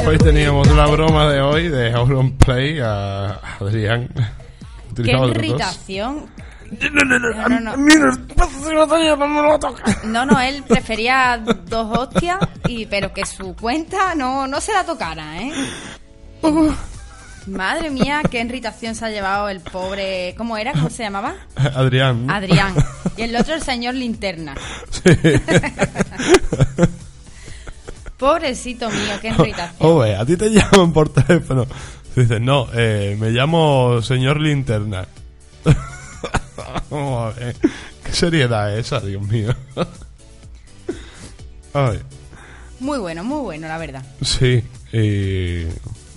Hoy 0.06 0.18
teníamos 0.18 0.68
la 0.76 0.88
broma 0.88 1.32
de 1.32 1.41
hoy 1.41 1.68
de 1.69 1.91
Auron 1.94 2.32
Play 2.38 2.80
a 2.80 3.40
Adrián. 3.60 4.10
Qué 4.14 4.23
Utilizaba 4.91 5.26
otros 5.26 5.38
dos. 5.38 5.45
irritación. 5.45 6.26
No, 6.72 6.90
no, 7.03 7.19
no. 7.60 7.78
No, 10.03 10.26
no, 10.26 10.40
él 10.41 10.64
prefería 10.68 11.41
dos 11.65 11.98
hostias, 11.98 12.38
y, 12.68 12.86
pero 12.86 13.14
que 13.14 13.26
su 13.26 13.56
cuenta 13.56 14.15
no, 14.15 14.48
no 14.48 14.61
se 14.61 14.73
la 14.73 14.86
tocara, 14.86 15.41
¿eh? 15.41 15.52
Madre 17.48 17.90
mía, 17.90 18.22
qué 18.30 18.40
irritación 18.41 18.95
se 18.95 19.06
ha 19.06 19.10
llevado 19.10 19.49
el 19.49 19.60
pobre... 19.61 20.34
¿Cómo 20.38 20.57
era? 20.57 20.73
¿Cómo 20.73 20.90
se 20.90 21.03
llamaba? 21.03 21.36
Adrián. 21.56 22.30
Adrián. 22.30 22.73
Y 23.18 23.23
el 23.23 23.36
otro 23.36 23.56
el 23.56 23.64
señor 23.64 23.95
Linterna. 23.95 24.56
Pobrecito 28.22 28.88
mío, 28.89 29.14
qué 29.19 29.30
irritación. 29.30 29.76
Oye, 29.80 30.15
a 30.15 30.23
ti 30.26 30.38
te 30.38 30.49
llaman 30.53 30.93
por 30.93 31.10
teléfono. 31.10 31.65
Dices, 32.15 32.39
no, 32.39 32.68
eh, 32.73 33.18
me 33.19 33.31
llamo 33.31 34.02
señor 34.02 34.39
Linterna. 34.39 35.07
Vamos 36.91 37.34
a 37.35 37.39
ver. 37.39 37.56
¿Qué 38.06 38.14
seriedad 38.14 38.77
es 38.77 38.85
esa, 38.88 38.99
Dios 38.99 39.22
mío? 39.23 39.56
Ay, 41.73 41.99
Muy 42.80 42.99
bueno, 42.99 43.23
muy 43.23 43.41
bueno, 43.41 43.68
la 43.68 43.77
verdad. 43.77 44.06
sí. 44.22 44.64
Y 44.93 45.64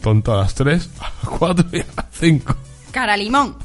tonto 0.03 0.35
a 0.35 0.43
las 0.43 0.55
3, 0.55 0.91
a 0.99 1.03
las 1.05 1.39
4 1.39 1.65
y 1.73 1.81
a 1.81 1.87
las 1.97 2.07
5. 2.19 2.57
Cara 2.91 3.17
limón 3.17 3.57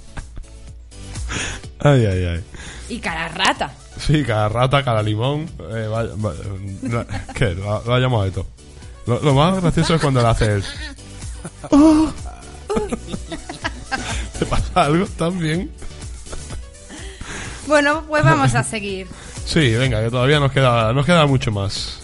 Ay, 1.79 2.05
ay, 2.05 2.25
ay. 2.25 2.43
y 2.89 2.99
cara 2.99 3.27
rata. 3.29 3.73
Sí, 3.99 4.23
cada 4.23 4.49
rata, 4.49 4.83
cada 4.83 5.03
limón. 5.03 5.49
Eh, 5.71 5.87
vaya, 5.87 6.11
vaya, 6.15 6.39
no, 6.81 7.05
¿Qué? 7.35 7.53
Lo, 7.55 7.83
lo 7.85 7.93
ha 7.93 7.99
llamado 7.99 8.23
de 8.23 8.31
todo. 8.31 8.45
Lo, 9.05 9.19
lo 9.21 9.33
más 9.33 9.61
gracioso 9.61 9.95
es 9.95 10.01
cuando 10.01 10.21
lo 10.21 10.27
hace 10.29 10.45
él. 10.53 10.63
¿Te 14.39 14.45
pasa 14.45 14.83
algo 14.85 15.05
también? 15.17 15.69
Bueno, 17.67 18.03
pues 18.07 18.23
vamos 18.23 18.55
a 18.55 18.63
seguir. 18.63 19.07
Sí, 19.49 19.71
venga, 19.71 20.03
que 20.03 20.11
todavía 20.11 20.39
nos 20.39 20.51
queda, 20.51 20.93
nos 20.93 21.07
queda 21.07 21.25
mucho 21.25 21.51
más. 21.51 21.97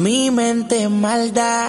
Mi 0.00 0.30
mente 0.30 0.88
maldad, 0.88 1.68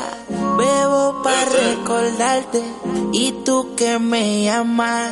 bebo 0.57 1.21
para 1.21 1.43
recordarte 1.43 2.63
y 3.11 3.33
tú 3.43 3.75
que 3.75 3.99
me 3.99 4.45
llamas, 4.45 5.11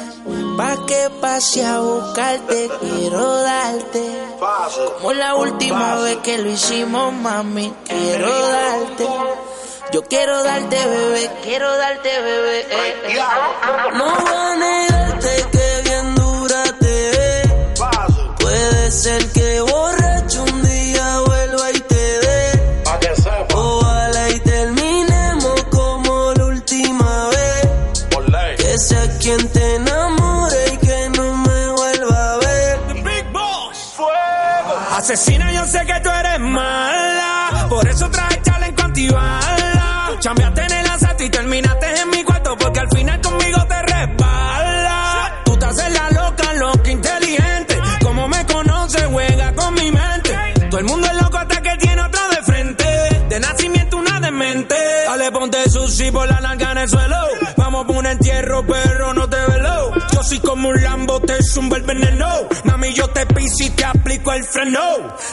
pa' 0.58 0.86
que 0.88 1.10
pase 1.20 1.66
a 1.66 1.80
buscarte, 1.80 2.70
quiero 2.80 3.42
darte, 3.42 4.06
como 5.02 5.12
la 5.12 5.36
última 5.36 5.96
vez 5.96 6.16
que 6.24 6.38
lo 6.38 6.50
hicimos, 6.50 7.12
mami, 7.12 7.74
quiero 7.86 8.48
darte. 8.48 9.06
Yo 9.92 10.02
quiero 10.04 10.42
darte, 10.42 10.78
bebé, 10.78 11.30
quiero 11.44 11.78
darte, 11.78 12.22
bebé. 12.22 12.60
eh, 12.62 12.96
eh. 13.10 13.20
No 13.96 14.06
voy 14.06 14.34
a 14.34 14.56
negarte 14.56 15.46
que 15.52 15.82
bien 15.90 16.16
dura 16.16 16.64
te 16.80 17.10
ves. 17.12 17.82
Puede 18.40 18.92
ser 18.92 19.30
que 19.34 19.60
borracho 19.60 20.19
sushi 56.00 56.12
por 56.12 56.28
la 56.28 56.40
larga 56.40 56.72
en 56.72 56.78
el 56.78 56.90
suelo. 56.90 57.18
Vamos 57.58 57.86
por 57.86 57.98
un 57.98 58.06
entierro, 58.06 58.66
perro, 58.66 59.14
no 59.14 59.30
te 59.30 59.38
velo. 59.38 59.92
Yo 60.14 60.24
soy 60.24 60.40
como 60.40 60.70
un 60.70 60.82
Lambo, 60.82 61.20
te 61.22 61.42
zumba 61.44 61.78
el 61.78 61.84
veneno. 61.84 62.28
Mami, 62.64 62.94
yo 62.94 63.08
te 63.10 63.26
piso 63.26 63.66
y 63.66 63.70
te 63.72 63.86
aplico 63.86 64.32
el 64.34 64.44
freno. 64.44 64.80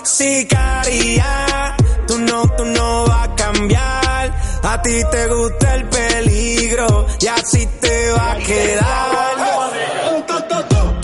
Sicaria, 0.02 1.76
tú 2.06 2.18
no, 2.18 2.43
tú 2.56 2.64
no 2.64 3.06
vas 3.06 3.28
a 3.28 3.34
cambiar. 3.34 4.34
A 4.62 4.82
ti 4.82 5.02
te 5.10 5.26
gusta 5.28 5.74
el 5.76 5.88
peligro 5.88 7.06
y 7.20 7.26
así 7.26 7.66
te 7.80 8.10
va 8.10 8.32
a 8.32 8.38
quedar. 8.38 9.26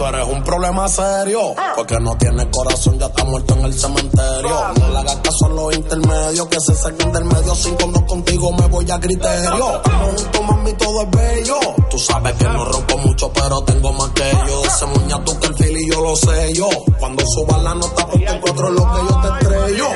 Tú 0.03 0.09
eres 0.09 0.27
un 0.27 0.43
problema 0.43 0.89
serio, 0.89 1.55
porque 1.77 1.97
no 2.01 2.17
tienes 2.17 2.47
corazón, 2.47 2.99
ya 2.99 3.07
está 3.07 3.23
muerto 3.23 3.55
en 3.55 3.67
el 3.67 3.73
cementerio. 3.73 4.75
No 4.81 4.89
le 4.89 4.99
hagas 4.99 5.17
caso 5.19 5.47
a 5.47 5.49
los 5.51 5.77
intermedios, 5.77 6.49
que 6.49 6.59
se 6.59 6.75
saquen 6.75 7.13
del 7.13 7.25
medio. 7.25 7.55
Sin 7.55 7.77
cuando 7.77 8.05
contigo 8.05 8.51
me 8.51 8.67
voy 8.67 8.91
a 8.91 8.99
criterio. 8.99 9.77
Estamos 9.77 10.09
juntos, 10.09 10.41
mami, 10.45 10.73
todo 10.73 11.03
es 11.03 11.11
bello. 11.13 11.55
Tú 11.89 11.99
sabes 12.01 12.33
que 12.33 12.45
no 12.47 12.65
rompo 12.65 12.99
mucho, 12.99 13.33
pero 13.33 13.63
tengo 13.63 13.93
más 13.93 14.11
que 14.11 14.29
yo. 14.49 14.65
Ese 14.65 14.87
muñato 14.87 15.39
que 15.39 15.47
el 15.47 15.55
fil 15.55 15.77
y 15.77 15.91
yo 15.93 16.01
lo 16.01 16.17
sé 16.17 16.53
yo. 16.53 16.69
Cuando 16.99 17.23
suba 17.25 17.59
la 17.59 17.75
nota, 17.77 18.05
porque 18.05 18.27
en 18.27 18.41
cuatro 18.41 18.69
es 18.71 18.75
lo 18.75 18.93
que 18.93 18.99
yo 19.09 19.21
te 19.21 19.29
estrello. 19.29 19.87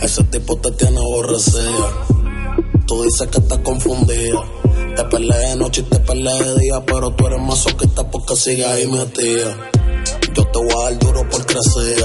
Ese 0.00 0.24
tipo 0.24 0.56
te 0.56 0.70
tiene 0.70 0.98
aborrecida. 0.98 1.88
Tú 2.86 3.02
dices 3.02 3.28
que 3.28 3.38
estás 3.38 3.58
confundida. 3.58 4.42
Te 4.96 5.04
peleé 5.04 5.48
de 5.48 5.56
noche 5.56 5.80
y 5.80 5.84
te 5.84 5.98
peleé 6.00 6.42
de 6.42 6.58
día, 6.60 6.82
pero 6.84 7.10
tú 7.12 7.26
eres 7.26 7.40
masoquista 7.40 8.10
porque 8.10 8.36
sigues 8.36 8.66
ahí 8.66 8.86
metida. 8.86 9.56
Yo 10.34 10.46
te 10.46 10.58
voy 10.58 10.70
a 10.70 10.90
dar 10.90 10.98
duro 10.98 11.28
por 11.30 11.46
crecer. 11.46 12.04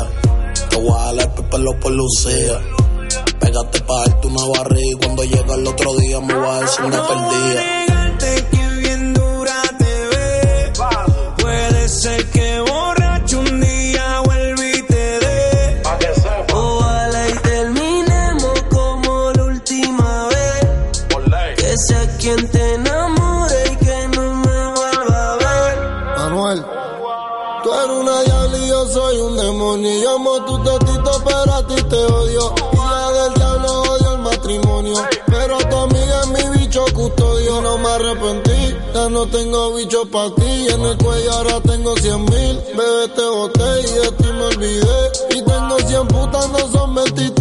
Te 0.69 0.75
voy 0.77 0.91
a 0.97 1.13
dar 1.13 1.33
el 1.37 1.49
pelo 1.49 1.79
por 1.79 1.91
lucía. 1.91 2.61
Pégate 3.39 3.81
pa' 3.81 4.05
darte 4.05 4.27
una 4.27 4.45
barriga 4.45 4.89
y 4.89 4.93
cuando 4.93 5.23
llega 5.23 5.55
el 5.55 5.67
otro 5.67 5.95
día 5.95 6.19
me 6.21 6.33
voy 6.33 6.47
a 6.47 6.61
decir 6.61 6.85
una 6.85 7.07
perdida. 7.07 7.85
que 8.51 8.69
bien 8.79 9.13
dura 9.13 9.61
te 9.77 10.07
ve. 10.07 10.73
Puede 11.41 11.89
ser 11.89 12.25
que 12.31 12.59
borracho 12.59 12.96
no 39.17 39.25
tengo 39.25 39.73
bicho 39.73 40.05
para 40.11 40.29
ti. 40.35 40.67
En 40.69 40.81
el 40.81 40.95
cuello 40.97 41.31
ahora 41.31 41.59
tengo 41.61 41.95
100 41.97 42.25
mil. 42.25 42.59
Bebé, 42.77 43.07
te 43.15 43.25
boté 43.25 43.79
y 43.79 43.91
de 43.99 44.11
ti 44.11 44.25
me 44.25 44.43
olvidé. 44.43 45.11
Y 45.31 45.41
tengo 45.41 45.79
100 45.79 46.07
putas, 46.07 46.49
no 46.51 46.59
son 46.71 46.93
23. 46.93 47.36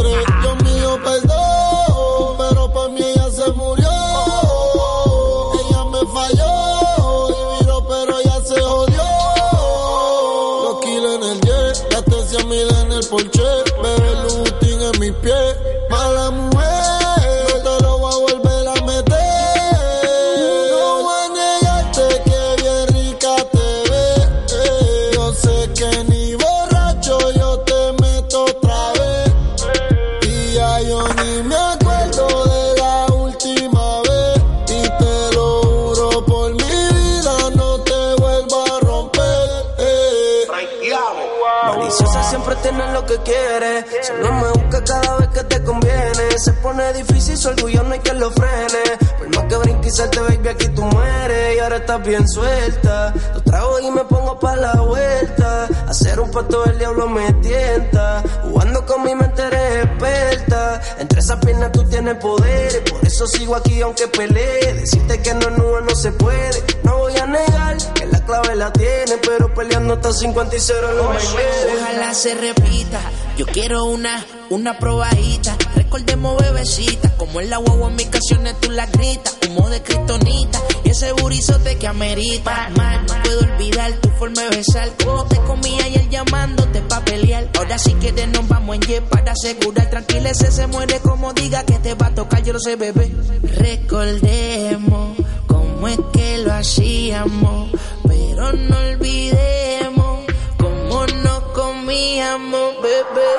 Se 46.47 46.53
pone 46.53 46.93
difícil, 46.93 47.37
su 47.37 47.49
orgullo 47.49 47.83
no 47.83 47.95
hay 47.95 47.99
que 47.99 48.15
lo 48.15 48.31
frene. 48.31 48.97
Por 49.19 49.35
más 49.35 49.45
que 49.47 49.57
brinque 49.57 49.89
y 49.89 49.91
salte, 49.91 50.21
baby, 50.21 50.49
aquí 50.49 50.69
tú 50.69 50.85
mueres. 50.85 51.57
Y 51.57 51.59
ahora 51.59 51.79
estás 51.79 52.07
bien 52.07 52.29
suelta. 52.29 53.13
Lo 53.35 53.43
trago 53.43 53.81
y 53.81 53.91
me 53.91 54.05
pongo 54.05 54.39
pa' 54.39 54.55
la 54.55 54.75
vuelta. 54.75 55.67
Hacer 55.89 56.21
un 56.21 56.31
pato 56.31 56.63
del 56.63 56.79
diablo 56.79 57.09
me 57.09 57.33
tienta. 57.33 58.23
Jugando 58.45 58.87
con 58.87 59.03
mi 59.03 59.17
mente 59.17 59.43
eres 59.43 59.87
experta. 59.87 60.81
Entre 61.01 61.19
esas 61.19 61.45
piernas 61.45 61.73
tú 61.73 61.83
tienes 61.83 62.15
poder. 62.19 62.85
Por 62.85 63.05
eso 63.05 63.27
sigo 63.27 63.57
aquí 63.57 63.83
aunque 63.83 64.07
pelee. 64.07 64.75
Decirte 64.75 65.21
que 65.23 65.35
no, 65.35 65.51
no, 65.51 65.81
no 65.81 65.97
se 65.97 66.13
puede. 66.13 66.63
No 66.85 66.99
voy 66.99 67.17
a 67.17 67.27
negar 67.27 67.77
que 67.93 68.07
la 68.07 68.25
clave 68.25 68.55
la 68.55 68.73
tiene. 68.73 69.19
Pero 69.21 69.53
peleando 69.53 69.95
hasta 69.95 70.13
50 70.13 70.55
y 70.55 70.61
0 70.61 70.89
no 70.97 71.11
me 71.11 71.17
Ojalá 71.17 72.15
se 72.15 72.37
repita. 72.37 73.01
Yo 73.37 73.47
quiero 73.47 73.85
una, 73.85 74.25
una 74.51 74.79
probadita. 74.79 75.57
Recordemos 75.75 76.37
bebecita. 76.43 77.17
Como 77.17 77.41
en 77.41 77.51
la 77.51 77.59
guagua 77.59 77.89
en 77.89 77.97
mis 77.97 78.07
canciones 78.07 78.55
tú 78.61 78.71
la 78.71 78.87
gritas. 78.87 79.37
Humo 79.49 79.69
de 79.69 79.83
cristonita. 79.83 80.61
Y 80.85 80.91
ese 80.91 81.13
burizote 81.13 81.77
que 81.77 81.87
amerita. 81.87 82.71
Man, 82.77 83.07
no 83.07 83.23
puedo 83.23 83.41
olvidar 83.41 83.93
tu 83.95 84.09
forma 84.11 84.43
de 84.43 84.57
besar. 84.57 84.91
Como 85.03 85.25
te 85.25 85.37
comía 85.37 85.87
él 85.87 86.09
llamándote 86.09 86.83
pa' 86.83 87.05
pelear. 87.05 87.49
Ahora 87.57 87.79
sí 87.79 87.95
que 87.95 88.13
de 88.13 88.27
nos 88.27 88.47
vamos 88.49 88.77
en 88.77 88.83
jet 88.83 89.05
para 89.05 89.33
asegurar. 89.33 89.91
Tranquila, 89.91 90.31
ese 90.31 90.51
se 90.51 90.67
muere 90.67 91.01
como 91.01 91.33
diga 91.33 91.65
que 91.65 91.79
te 91.79 91.95
va 91.95 92.07
a 92.07 92.15
tocar. 92.15 92.43
Yo 92.43 92.53
lo 92.53 92.61
sé, 92.61 92.77
bebé. 92.77 93.13
Recordemos 93.43 95.17
cómo 95.47 95.89
es 95.89 95.99
que 96.13 96.39
lo 96.39 96.53
hacíamos. 96.53 97.71
Pero 98.07 98.53
no 98.53 98.79
olvidemos 98.79 100.21
cómo 100.59 101.07
nos 101.07 101.41
comíamos, 101.55 102.75
bebé. 102.83 103.36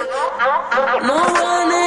No 0.70 1.14
voy 1.14 1.87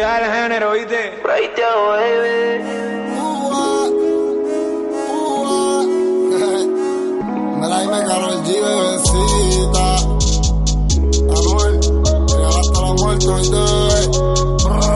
La 0.00 0.06
universidad 0.06 0.20
del 0.20 0.32
género, 0.32 0.72
¿viste? 0.72 1.18
Por 1.20 1.30
ahí 1.30 1.50
te 1.54 1.62
hago, 1.62 1.88
baby. 1.90 2.64
Mira, 7.60 7.76
ahí 7.76 7.86
me 7.86 8.00
Karol 8.06 8.42
G, 8.44 8.48
bebecita. 8.64 9.96
Anuel, 11.36 11.74
llegar 12.28 12.54
hasta 12.60 12.80
la 12.80 12.92
muerte. 12.94 13.26
Brr. 14.64 14.90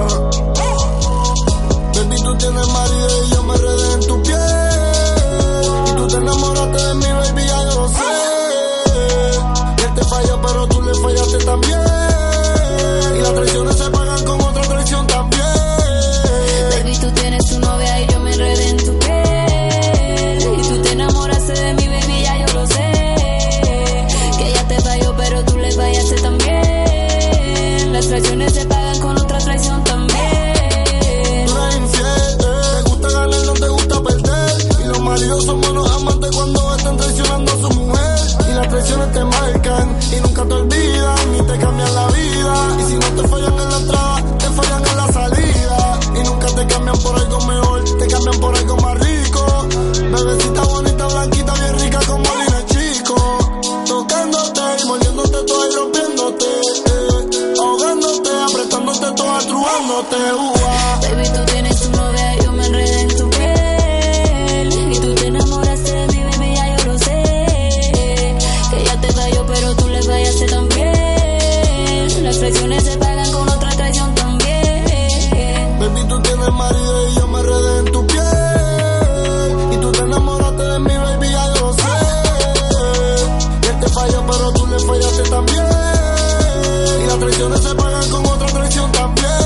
Baby, 1.94 2.16
tú 2.22 2.32
tienes 2.39 2.68
marido 2.68 3.24
y 3.24 3.28
yo 3.31 3.43
me 3.43 3.56
redé 3.59 3.93
en 3.93 4.01
tu 4.01 4.22
piel. 4.22 4.39
Y 5.86 5.90
tú 5.97 6.06
te 6.09 6.16
enamoraste 6.16 6.82
de 6.82 6.94
mí, 6.94 7.06
baby, 7.12 7.43
ya 7.47 7.62
yo 7.62 7.74
lo 7.74 7.89
sé. 7.89 8.14
Él 9.85 9.94
te 9.97 10.05
falló, 10.05 10.40
pero 10.40 10.66
tú 10.68 10.81
le 10.81 10.94
fallaste 10.94 11.39
también. 11.44 11.81
Y 13.16 13.20
las 13.20 13.35
traiciones 13.35 13.76
se 13.76 13.94
Las 28.05 28.10
traiciones 28.10 28.52
se 28.52 28.66
pagan 28.66 29.01
con 29.01 29.18
otra 29.18 29.39
traición 29.39 29.82
también. 29.82 31.47
Tú 31.47 31.56
eres 31.56 31.76
infiel, 31.76 32.05
eh. 32.05 32.82
te 32.85 32.90
gusta 32.90 33.09
ganar, 33.09 33.47
no 33.47 33.52
te 33.55 33.68
gusta 33.68 34.02
perder. 34.02 34.68
Y 34.85 34.89
los 34.89 35.01
maridos 35.01 35.44
son 35.47 35.60
buenos 35.62 35.90
amantes 35.90 36.31
cuando 36.36 36.76
están 36.76 36.97
traicionando 36.98 37.52
a 37.52 37.56
su 37.56 37.70
mujer. 37.70 38.18
Y 38.51 38.52
las 38.52 38.68
traiciones 38.68 39.10
te 39.10 39.24
marcan 39.24 39.98
y 40.12 40.20
nunca 40.20 40.44
te 40.44 40.52
olvidan 40.52 41.32
ni 41.32 41.47
te 41.47 41.59
cambian 41.59 41.94
la 41.94 42.06
vida. 42.09 42.76
Y 42.78 42.82
si 42.90 42.94
no 42.98 43.22
te 43.22 43.26
fallan 43.26 43.52
en 43.55 43.70
la 43.70 43.78
entrada, 43.78 44.36
te 44.36 44.51
fallan 44.51 44.86
en 44.86 44.97
la 44.98 45.06
salida. 45.10 46.01
Y 46.14 46.28
nunca 46.28 46.47
te 46.48 46.66
cambian 46.66 46.98
por 46.98 47.18
algo 47.18 47.40
mejor, 47.47 47.85
te 47.85 48.06
cambian 48.06 48.39
por 48.39 48.55
algo 48.55 48.76
más 48.76 48.98
rico. 48.98 49.68
Bebecita 50.12 50.62
bonita, 50.64 51.06
blanquita, 51.06 51.55
bien 51.55 51.78
rica 51.78 52.01
como 52.06 52.44
Baby, 59.95 61.29
tú 61.33 61.45
tienes 61.53 61.81
tu 61.81 61.89
novia, 61.91 62.35
y 62.35 62.43
yo 62.43 62.51
me 62.51 62.66
enredé 62.66 63.01
en 63.03 63.16
tu 63.16 63.31
piel. 63.31 64.93
Y 64.93 64.99
tú 64.99 65.15
te 65.15 65.27
enamoraste 65.29 65.93
de 65.93 66.07
mi 66.09 66.25
baby, 66.25 66.55
ya 66.57 66.77
yo 66.77 66.85
lo 66.85 66.99
sé. 66.99 67.23
Que 68.71 68.77
ella 68.81 69.01
te 69.01 69.12
falló, 69.12 69.47
pero 69.47 69.77
tú 69.77 69.89
le 69.89 70.03
fallaste 70.03 70.47
también. 70.47 72.25
Las 72.25 72.39
traiciones 72.41 72.83
se 72.83 72.99
pagan 72.99 73.31
con 73.31 73.49
otra 73.49 73.69
traición 73.71 74.12
también. 74.16 75.79
Baby, 75.79 76.05
tú 76.09 76.21
tienes 76.23 76.53
marido 76.53 77.09
y 77.09 77.15
yo 77.15 77.29
me 77.29 77.39
enredé 77.39 77.79
en 77.79 77.93
tu 77.93 78.07
piel. 78.09 79.75
Y 79.75 79.77
tú 79.77 79.93
te 79.93 80.01
enamoraste 80.01 80.62
de 80.65 80.79
mi 80.81 80.97
baby, 80.97 81.31
ya 81.31 81.55
yo 81.55 81.61
lo 81.66 81.73
sé. 81.73 81.83
Y 83.62 83.66
él 83.69 83.79
te 83.79 83.89
falló, 83.91 84.27
pero 84.27 84.53
tú 84.55 84.66
le 84.66 84.79
fallaste 84.81 85.23
también. 85.31 85.65
Y 87.01 87.07
las 87.07 87.19
traiciones 87.21 87.61
se 87.61 87.75
pagan 87.77 88.11
con 88.11 88.27
otra 88.27 88.49
traición 88.49 88.91
también. 88.91 89.44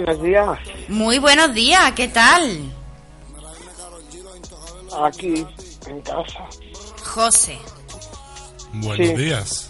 Buenos 0.00 0.22
días. 0.22 0.58
Muy 0.86 1.18
buenos 1.18 1.52
días, 1.54 1.90
¿qué 1.96 2.06
tal? 2.06 2.72
Aquí, 5.04 5.44
en 5.88 6.00
casa. 6.02 6.44
José. 7.04 7.58
Buenos 8.74 9.08
Sí. 9.08 9.14
días. 9.16 9.68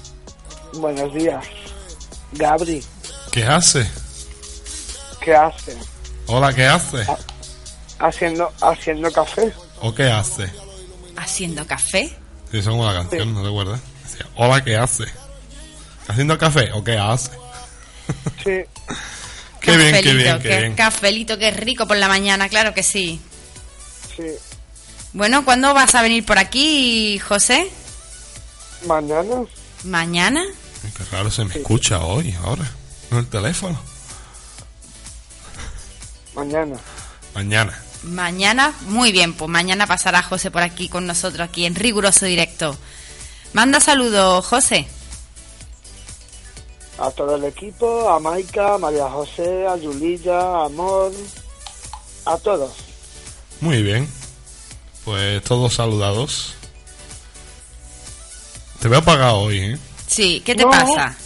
Buenos 0.75 1.15
días. 1.15 1.47
Gabri, 2.33 2.85
¿Qué 3.33 3.43
hace? 3.45 3.91
¿qué 5.23 5.35
hace? 5.35 5.79
Hola, 6.27 6.53
¿qué 6.53 6.67
hace? 6.67 7.07
Haciendo, 7.99 8.53
haciendo 8.61 9.11
café. 9.11 9.51
¿O 9.81 9.95
qué 9.95 10.11
hace? 10.11 10.53
¿Haciendo 11.17 11.67
café? 11.67 12.09
Sí, 12.51 12.59
eso 12.59 12.59
es 12.59 12.67
como 12.69 12.85
la 12.85 12.93
canción, 12.93 13.33
¿no 13.33 13.41
te 13.43 13.49
acuerdas? 13.49 13.81
Hola, 14.37 14.63
¿qué 14.63 14.77
hace? 14.77 15.05
¿Haciendo 16.07 16.37
café 16.37 16.71
o 16.73 16.85
qué 16.85 16.99
hace? 16.99 17.31
Sí. 18.45 18.61
Qué 19.69 19.77
bien, 19.77 19.93
qué 19.93 20.03
Cafelito, 20.03 20.17
bien, 20.17 20.43
qué 20.43 20.49
qué 20.49 20.59
bien. 20.61 20.75
Cafelito, 20.75 21.39
qué 21.39 21.51
rico 21.51 21.87
por 21.87 21.97
la 21.97 22.09
mañana, 22.09 22.49
claro 22.49 22.75
que 22.75 22.83
sí. 22.83 23.21
Sí. 24.17 24.25
Bueno, 25.13 25.45
¿cuándo 25.45 25.75
vas 25.75 25.95
a 25.95 26.03
venir 26.03 26.25
por 26.25 26.39
aquí, 26.39 27.19
José? 27.19 27.71
Mañana. 28.87 29.45
¿Mañana? 29.85 30.43
Qué 30.97 31.05
raro 31.11 31.31
se 31.31 31.45
me 31.45 31.55
escucha 31.55 32.01
hoy, 32.01 32.35
ahora. 32.45 32.71
No 33.11 33.19
el 33.19 33.27
teléfono. 33.27 33.81
Mañana. 36.35 36.77
Mañana. 37.35 37.83
Mañana, 38.03 38.73
muy 38.83 39.11
bien, 39.13 39.35
pues 39.35 39.51
mañana 39.51 39.87
pasará 39.87 40.23
José 40.23 40.51
por 40.51 40.63
aquí 40.63 40.89
con 40.89 41.07
nosotros, 41.07 41.49
aquí 41.49 41.67
en 41.67 41.75
riguroso 41.75 42.27
directo. 42.27 42.79
Manda 43.53 43.81
saludos, 43.81 44.47
José. 44.47 44.87
A 46.99 47.11
todo 47.13 47.37
el 47.37 47.45
equipo, 47.45 48.09
a 48.09 48.19
Maika, 48.19 48.75
a 48.75 48.79
María 48.79 49.09
José, 49.09 49.67
a 49.69 49.77
Yulilla, 49.77 50.41
a 50.41 50.65
Amor, 50.67 51.13
a 52.25 52.37
todos. 52.39 52.73
Muy 53.61 53.83
bien. 53.83 54.09
Pues 55.05 55.43
todos 55.45 55.75
saludados. 55.75 56.55
Te 58.81 58.89
veo 58.89 58.99
apagado 58.99 59.39
hoy, 59.39 59.59
¿eh? 59.61 59.79
Sí, 60.07 60.41
¿qué 60.45 60.55
te 60.55 60.65
No. 60.65 60.71
pasa? 60.71 61.17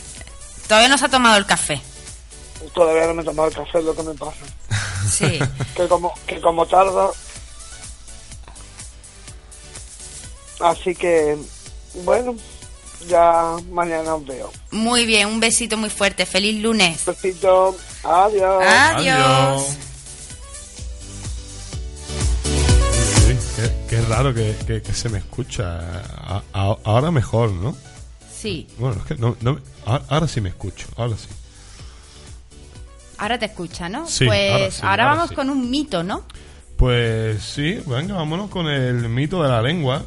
Todavía 0.69 0.89
no 0.89 0.99
se 0.99 1.07
ha 1.07 1.09
tomado 1.09 1.37
el 1.39 1.47
café. 1.47 1.81
Todavía 2.75 3.07
no 3.07 3.15
me 3.15 3.23
he 3.23 3.25
tomado 3.25 3.49
el 3.49 3.55
café, 3.55 3.79
es 3.79 3.85
lo 3.85 3.95
que 3.97 4.03
me 4.03 4.15
pasa. 4.15 4.41
Sí. 5.11 5.39
que 5.75 5.89
como 5.89 6.15
que 6.27 6.41
como 6.41 6.65
tarda. 6.67 7.11
Así 10.61 10.95
que, 10.95 11.37
bueno, 12.05 12.37
ya 13.07 13.57
mañana 13.71 14.15
os 14.15 14.27
veo. 14.27 14.51
Muy 14.71 15.07
bien, 15.07 15.29
un 15.29 15.41
besito 15.41 15.77
muy 15.77 15.91
fuerte. 15.91 16.27
Feliz 16.27 16.63
lunes. 16.63 17.05
Besito. 17.05 17.77
Adiós. 18.05 18.65
Adiós. 18.67 19.63
Qué, 23.57 23.71
qué 23.89 24.01
raro 24.03 24.33
que, 24.35 24.57
que- 24.67 24.83
que 24.83 24.93
se 24.93 25.09
me 25.09 25.19
escucha. 25.19 25.79
A- 26.27 26.43
a- 26.53 26.77
ahora 26.85 27.11
mejor, 27.11 27.53
¿no? 27.53 27.77
Sí, 28.41 28.67
Bueno, 28.79 28.97
es 29.01 29.07
que 29.07 29.15
no, 29.21 29.37
no- 29.41 29.61
ahora, 29.87 30.05
ahora 30.09 30.29
sí 30.29 30.41
me 30.41 30.49
escucho, 30.49 30.87
ahora 30.97 31.17
sí. 31.17 31.29
ahora 33.19 33.39
te 33.39 33.45
escucha, 33.47 33.89
¿no? 33.89 34.09
Sí, 34.09 34.25
pues 34.27 34.51
ahora 34.53 34.71
sí, 34.71 34.81
ahora 34.83 34.91
ahora 35.05 35.15
vamos 35.15 35.29
sí. 35.29 35.35
con 35.37 35.51
un 35.51 35.71
mito, 35.71 36.03
¿no? 36.03 36.25
Pues 36.77 37.41
sí, 37.45 37.81
venga, 37.87 38.17
vámonos 38.17 38.51
con 38.51 38.67
el 38.67 39.09
mito 39.09 39.43
de 39.45 39.49
la 39.49 39.63
lengua. 39.63 40.03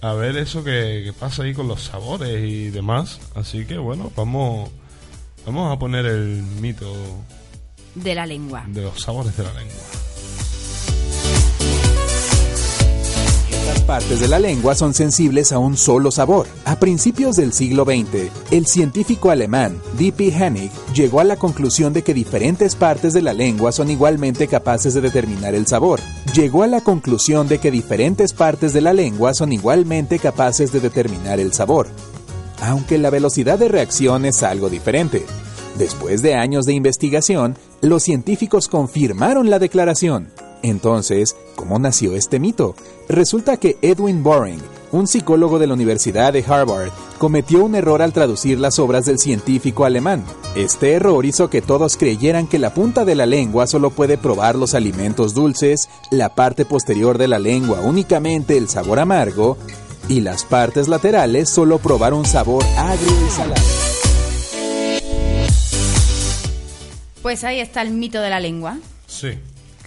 A 0.00 0.12
ver 0.12 0.36
eso 0.36 0.62
que, 0.62 1.02
que 1.04 1.12
pasa 1.12 1.42
ahí 1.42 1.54
con 1.54 1.66
los 1.68 1.82
sabores 1.84 2.42
y 2.44 2.70
demás. 2.70 3.20
Así 3.34 3.64
que 3.66 3.78
bueno, 3.78 4.12
vamos, 4.16 4.70
vamos 5.44 5.72
a 5.74 5.78
poner 5.78 6.06
el 6.06 6.42
mito 6.60 6.92
De 7.94 8.14
la 8.14 8.26
lengua. 8.26 8.64
de 8.68 8.82
los 8.82 9.00
sabores 9.00 9.36
de 9.36 9.42
la 9.44 9.52
lengua. 9.54 9.74
Estas 13.68 13.84
partes 13.84 14.20
de 14.20 14.28
la 14.28 14.38
lengua 14.38 14.74
son 14.74 14.94
sensibles 14.94 15.52
a 15.52 15.58
un 15.58 15.76
solo 15.76 16.10
sabor. 16.10 16.46
A 16.64 16.76
principios 16.76 17.36
del 17.36 17.52
siglo 17.52 17.84
XX, 17.84 18.30
el 18.50 18.64
científico 18.66 19.30
alemán 19.30 19.78
D.P. 19.98 20.28
Hennig 20.28 20.70
llegó 20.94 21.20
a 21.20 21.24
la 21.24 21.36
conclusión 21.36 21.92
de 21.92 22.02
que 22.02 22.14
diferentes 22.14 22.74
partes 22.74 23.12
de 23.12 23.20
la 23.20 23.34
lengua 23.34 23.70
son 23.70 23.90
igualmente 23.90 24.48
capaces 24.48 24.94
de 24.94 25.02
determinar 25.02 25.54
el 25.54 25.66
sabor. 25.66 26.00
Llegó 26.34 26.62
a 26.62 26.66
la 26.66 26.80
conclusión 26.80 27.46
de 27.46 27.58
que 27.58 27.70
diferentes 27.70 28.32
partes 28.32 28.72
de 28.72 28.80
la 28.80 28.94
lengua 28.94 29.34
son 29.34 29.52
igualmente 29.52 30.18
capaces 30.18 30.72
de 30.72 30.80
determinar 30.80 31.38
el 31.38 31.52
sabor. 31.52 31.88
Aunque 32.62 32.96
la 32.96 33.10
velocidad 33.10 33.58
de 33.58 33.68
reacción 33.68 34.24
es 34.24 34.42
algo 34.42 34.70
diferente. 34.70 35.26
Después 35.76 36.22
de 36.22 36.36
años 36.36 36.64
de 36.64 36.72
investigación, 36.72 37.54
los 37.82 38.02
científicos 38.02 38.66
confirmaron 38.66 39.50
la 39.50 39.58
declaración. 39.58 40.30
Entonces, 40.62 41.36
¿cómo 41.56 41.78
nació 41.78 42.14
este 42.14 42.38
mito? 42.40 42.74
Resulta 43.08 43.56
que 43.56 43.78
Edwin 43.82 44.22
Boring, 44.22 44.60
un 44.92 45.06
psicólogo 45.06 45.58
de 45.58 45.66
la 45.66 45.74
Universidad 45.74 46.32
de 46.32 46.44
Harvard, 46.46 46.90
cometió 47.18 47.64
un 47.64 47.74
error 47.74 48.02
al 48.02 48.12
traducir 48.12 48.58
las 48.58 48.78
obras 48.78 49.04
del 49.04 49.18
científico 49.18 49.84
alemán. 49.84 50.24
Este 50.56 50.92
error 50.92 51.24
hizo 51.24 51.50
que 51.50 51.62
todos 51.62 51.96
creyeran 51.96 52.46
que 52.46 52.58
la 52.58 52.74
punta 52.74 53.04
de 53.04 53.14
la 53.14 53.26
lengua 53.26 53.66
solo 53.66 53.90
puede 53.90 54.18
probar 54.18 54.56
los 54.56 54.74
alimentos 54.74 55.34
dulces, 55.34 55.88
la 56.10 56.34
parte 56.34 56.64
posterior 56.64 57.18
de 57.18 57.28
la 57.28 57.38
lengua 57.38 57.80
únicamente 57.80 58.56
el 58.56 58.68
sabor 58.68 58.98
amargo, 58.98 59.56
y 60.08 60.22
las 60.22 60.44
partes 60.44 60.88
laterales 60.88 61.50
solo 61.50 61.78
probar 61.78 62.14
un 62.14 62.24
sabor 62.24 62.64
agrio 62.76 63.26
y 63.26 63.30
salado. 63.30 63.62
Pues 67.22 67.44
ahí 67.44 67.60
está 67.60 67.82
el 67.82 67.90
mito 67.90 68.20
de 68.20 68.30
la 68.30 68.40
lengua. 68.40 68.78
Sí, 69.06 69.38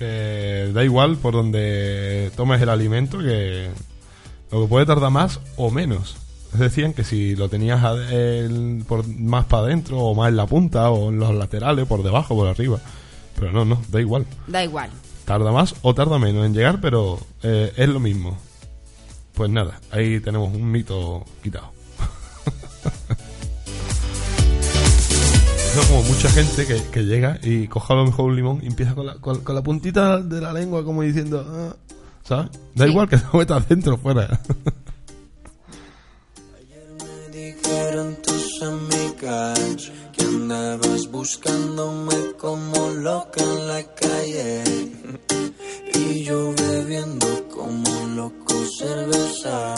que 0.02 0.72
da 0.73 0.84
igual 0.84 1.18
por 1.18 1.34
donde 1.34 2.32
tomes 2.36 2.60
el 2.61 2.69
alimento, 2.69 3.19
que 3.19 3.69
lo 4.52 4.61
que 4.64 4.68
puede 4.68 4.86
tardar 4.88 5.11
más 5.11 5.40
o 5.57 5.69
menos. 5.69 6.15
Decían 6.53 6.94
que 6.94 7.03
si 7.03 7.36
lo 7.36 7.48
tenías 7.49 7.82
el- 8.11 8.84
por, 8.88 9.07
más 9.07 9.45
para 9.45 9.64
adentro, 9.64 9.99
o 9.99 10.15
más 10.15 10.30
en 10.30 10.38
la 10.38 10.48
punta, 10.48 10.90
o 10.90 11.10
en 11.10 11.19
los 11.19 11.34
laterales, 11.36 11.86
por 11.86 12.03
debajo, 12.03 12.36
por 12.36 12.48
arriba. 12.48 12.80
Pero 13.36 13.52
no, 13.53 13.64
no, 13.64 13.82
da 13.90 14.02
igual. 14.02 14.26
Da 14.48 14.64
igual. 14.64 14.90
Tarda 15.23 15.52
más 15.52 15.76
o 15.84 15.94
tarda 15.94 16.18
menos 16.19 16.45
en 16.45 16.53
llegar, 16.53 16.82
pero 16.82 17.19
eh, 17.44 17.72
es 17.78 17.88
lo 17.88 17.99
mismo. 17.99 18.38
Pues 19.34 19.49
nada, 19.49 19.80
ahí 19.91 20.19
tenemos 20.19 20.53
un 20.53 20.69
mito 20.72 21.23
quitado. 21.41 21.72
Eso 25.72 25.88
como 25.88 26.03
mucha 26.03 26.30
gente 26.30 26.68
que, 26.68 26.84
que 26.91 27.03
llega 27.03 27.39
y 27.41 27.65
coja 27.69 27.93
a 27.93 27.98
lo 27.98 28.06
mejor 28.06 28.26
un 28.26 28.35
limón 28.35 28.60
y 28.61 28.68
empieza 28.68 28.93
con 28.93 29.06
la, 29.06 29.15
con, 29.15 29.39
con 29.39 29.56
la 29.56 29.64
puntita 29.64 30.19
de 30.19 30.41
la 30.41 30.52
lengua 30.52 30.84
como 30.84 31.02
diciendo, 31.02 31.45
ah, 31.48 31.73
¿sabes? 32.26 32.52
Da 32.76 32.85
igual 32.89 33.07
que 33.07 33.18
se 33.18 33.23
meta 33.31 33.56
adentro 33.56 33.93
o 33.93 33.98
fuera. 33.98 34.41
dijeron 37.31 38.18
tus 38.22 38.61
amigas 38.64 39.91
que 40.11 40.26
andabas 40.26 41.10
buscándome 41.10 42.34
como 42.38 42.89
loca 42.89 43.41
en 43.41 43.68
la 43.69 43.84
calle 43.95 44.64
y 45.93 46.23
yo 46.26 46.53
bebiendo 46.53 47.48
como 47.48 48.07
loco 48.07 48.56
cerveza 48.77 49.73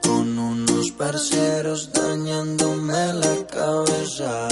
con 0.00 0.38
unos 0.38 0.92
parceros 0.92 1.92
dañándome 1.92 3.14
la 3.14 3.46
cabeza. 3.48 4.48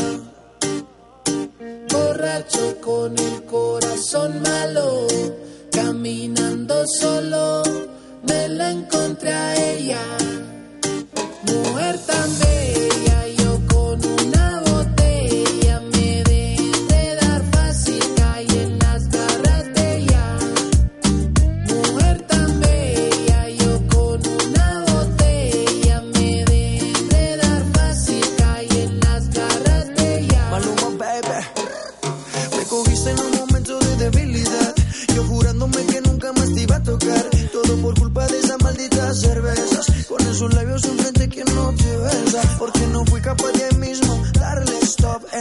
Con 2.81 3.19
el 3.19 3.45
corazón 3.45 4.41
malo, 4.43 5.07
caminando 5.71 6.83
solo, 6.99 7.63
me 8.23 8.49
la 8.49 8.71
encontré 8.71 9.31
a 9.31 9.73
ella, 9.75 10.01
mujer 11.47 11.99
tan 12.07 12.31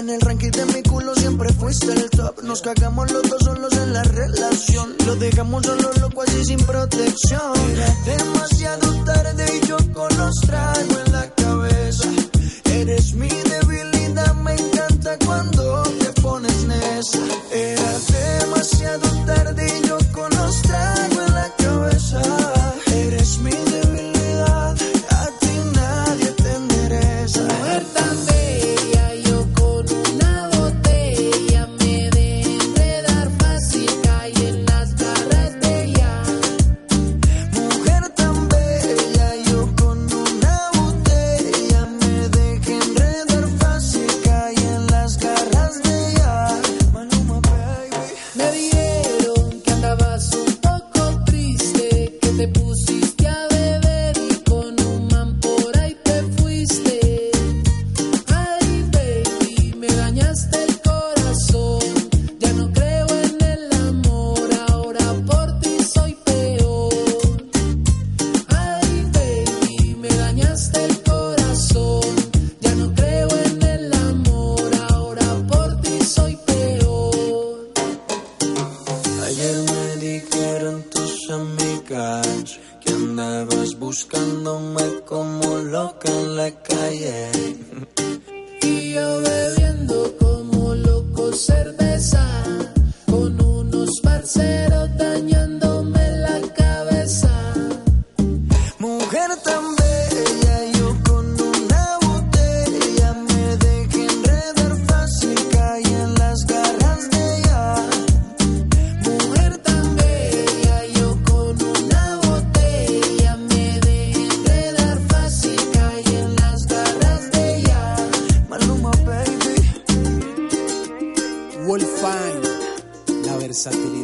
En 0.01 0.09
el 0.09 0.19
ranking 0.19 0.49
de 0.49 0.65
mi 0.65 0.81
culo 0.81 1.13
siempre 1.13 1.53
fuiste 1.53 1.93
el 1.93 2.09
top. 2.09 2.41
Nos 2.41 2.63
cagamos 2.63 3.11
los 3.11 3.21
dos 3.21 3.39
solos 3.43 3.71
en 3.73 3.93
la 3.93 4.01
relación. 4.01 4.95
Lo 5.05 5.15
dejamos 5.15 5.63
solo 5.63 5.91
loco 6.01 6.23
así 6.23 6.43
sin 6.43 6.59
protección. 6.65 7.53
Era 7.69 7.95
demasiado 8.17 9.03
tarde 9.05 9.45
y 9.61 9.67
yo 9.67 9.77
con 9.93 10.17
los 10.17 10.41
traigo 10.41 10.99
en 11.05 11.11
la 11.11 11.29
cabeza. 11.35 12.09
Eres 12.73 13.13
mi 13.13 13.29
debilidad, 13.29 14.33
me 14.37 14.53
encanta 14.55 15.19
cuando 15.23 15.83
te 15.83 16.19
pones 16.19 16.65
nesa. 16.65 17.19
Era 17.51 18.39
demasiado 18.39 19.25
tarde 19.27 19.67
y 19.83 19.87
yo 19.87 19.99
con 20.13 20.31
los 20.31 20.61
traigo 20.63 21.21
en 21.27 21.33
la 21.35 21.55
cabeza. 21.57 22.40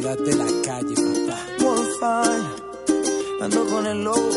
de 0.00 0.34
la 0.36 0.46
calle, 0.64 0.94
papá. 0.94 1.38
One 1.66 1.88
fine, 1.98 2.48
ando 3.42 3.66
con 3.66 3.84
el 3.84 4.04
lobo 4.04 4.30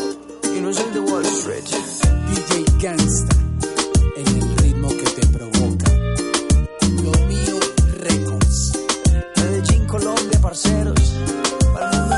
y 0.56 0.60
no 0.60 0.70
es 0.70 0.78
el 0.80 0.92
de 0.92 1.00
Wall 1.00 1.24
Street. 1.24 1.62
DJ 1.62 2.64
Gangsta, 2.80 3.36
en 4.16 4.26
el 4.26 4.56
ritmo 4.58 4.88
que 4.88 5.04
te 5.04 5.26
provoca. 5.28 5.92
Lo 7.04 7.12
mío, 7.28 7.60
Records. 8.00 8.72
Medellín, 9.36 9.86
Colombia, 9.86 10.40
parceros. 10.40 11.14
Para 11.72 11.90
el 11.90 12.00
mundo 12.00 12.16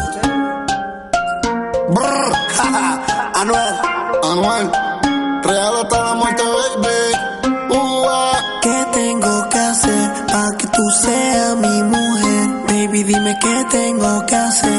Anuel. 4.23 4.84
que 13.39 13.65
tengo 13.71 14.27
que 14.27 14.35
hacer. 14.35 14.74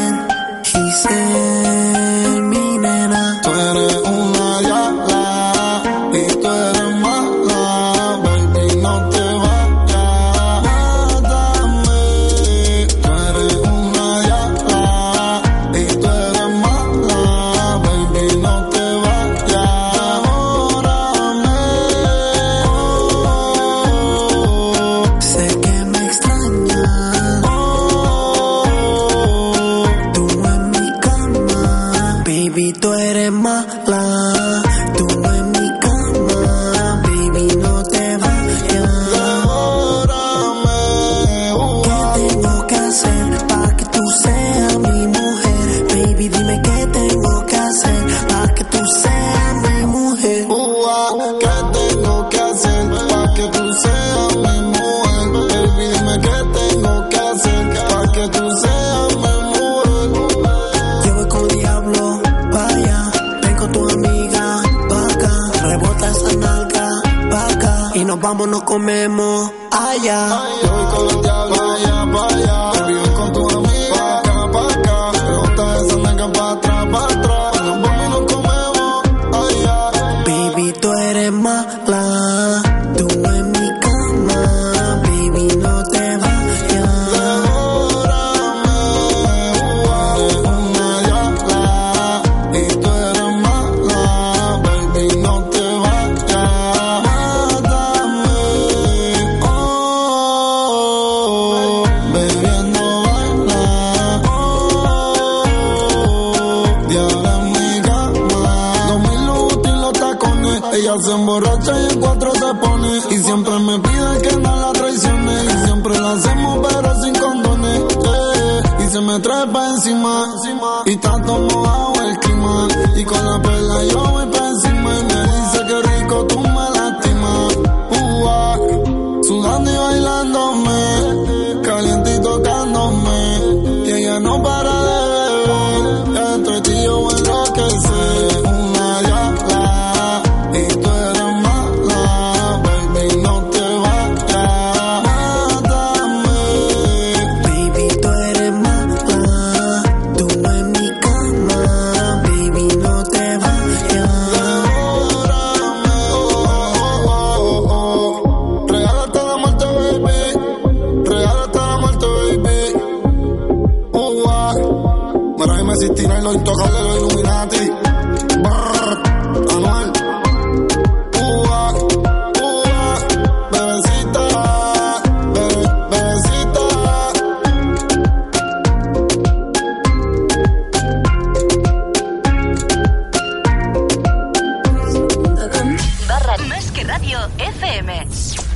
Más 186.48 186.72
que 186.72 186.84
radio, 186.84 187.20
FM. 187.38 188.08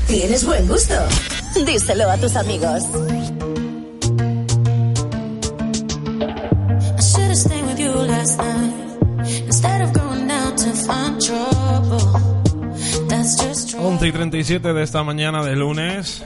Tienes 0.08 0.46
buen 0.46 0.68
gusto. 0.68 0.96
Díselo 1.66 2.10
a 2.10 2.18
tus 2.18 2.36
amigos. 2.36 2.84
I 14.02 14.08
y 14.08 14.12
37 14.12 14.74
de 14.74 14.84
esta 14.84 15.04
mañana 15.04 15.44
de 15.44 15.56
lunes. 15.56 16.24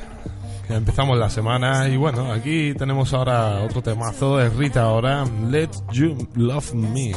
Empezamos 0.69 1.17
la 1.17 1.29
semana 1.29 1.87
y 1.89 1.97
bueno, 1.97 2.31
aquí 2.31 2.73
tenemos 2.75 3.13
ahora 3.13 3.61
otro 3.63 3.81
temazo 3.81 4.37
de 4.37 4.49
Rita 4.49 4.83
ahora, 4.83 5.25
Let 5.49 5.69
You 5.91 6.27
Love 6.35 6.73
Me. 6.73 7.13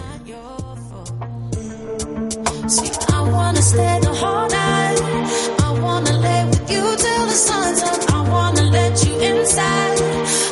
inside. 9.47 10.46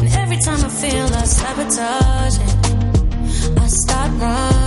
and 0.00 0.08
every 0.14 0.36
time 0.38 0.64
I 0.64 0.68
feel 0.68 1.08
like 1.08 1.26
sabotaging, 1.26 2.48
I 3.58 3.66
start 3.66 4.10
running. 4.20 4.57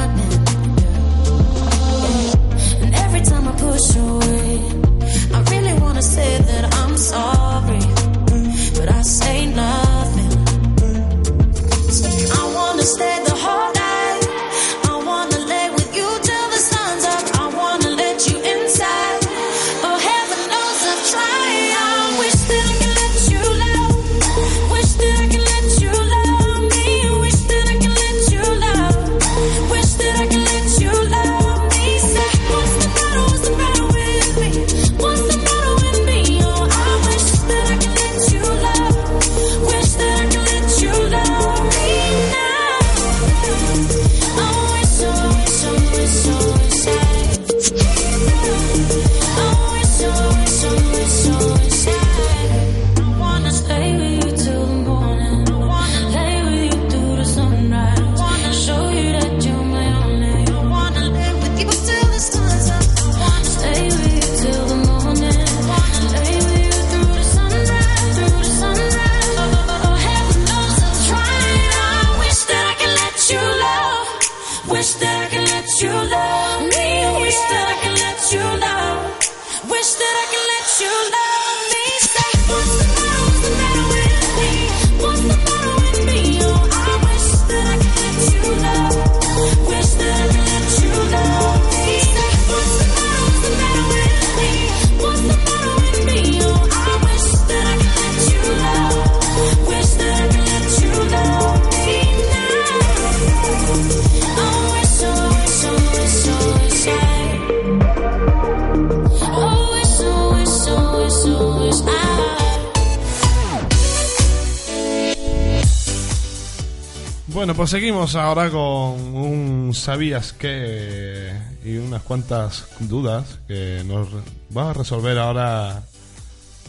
Bueno, 117.42 117.56
pues 117.56 117.72
seguimos 117.72 118.14
ahora 118.14 118.52
con 118.52 118.60
un 118.62 119.74
sabías 119.74 120.32
que 120.32 121.32
y 121.66 121.78
unas 121.78 122.04
cuantas 122.04 122.68
dudas 122.82 123.40
que 123.48 123.82
nos 123.84 124.10
va 124.56 124.70
a 124.70 124.74
resolver 124.74 125.18
ahora 125.18 125.82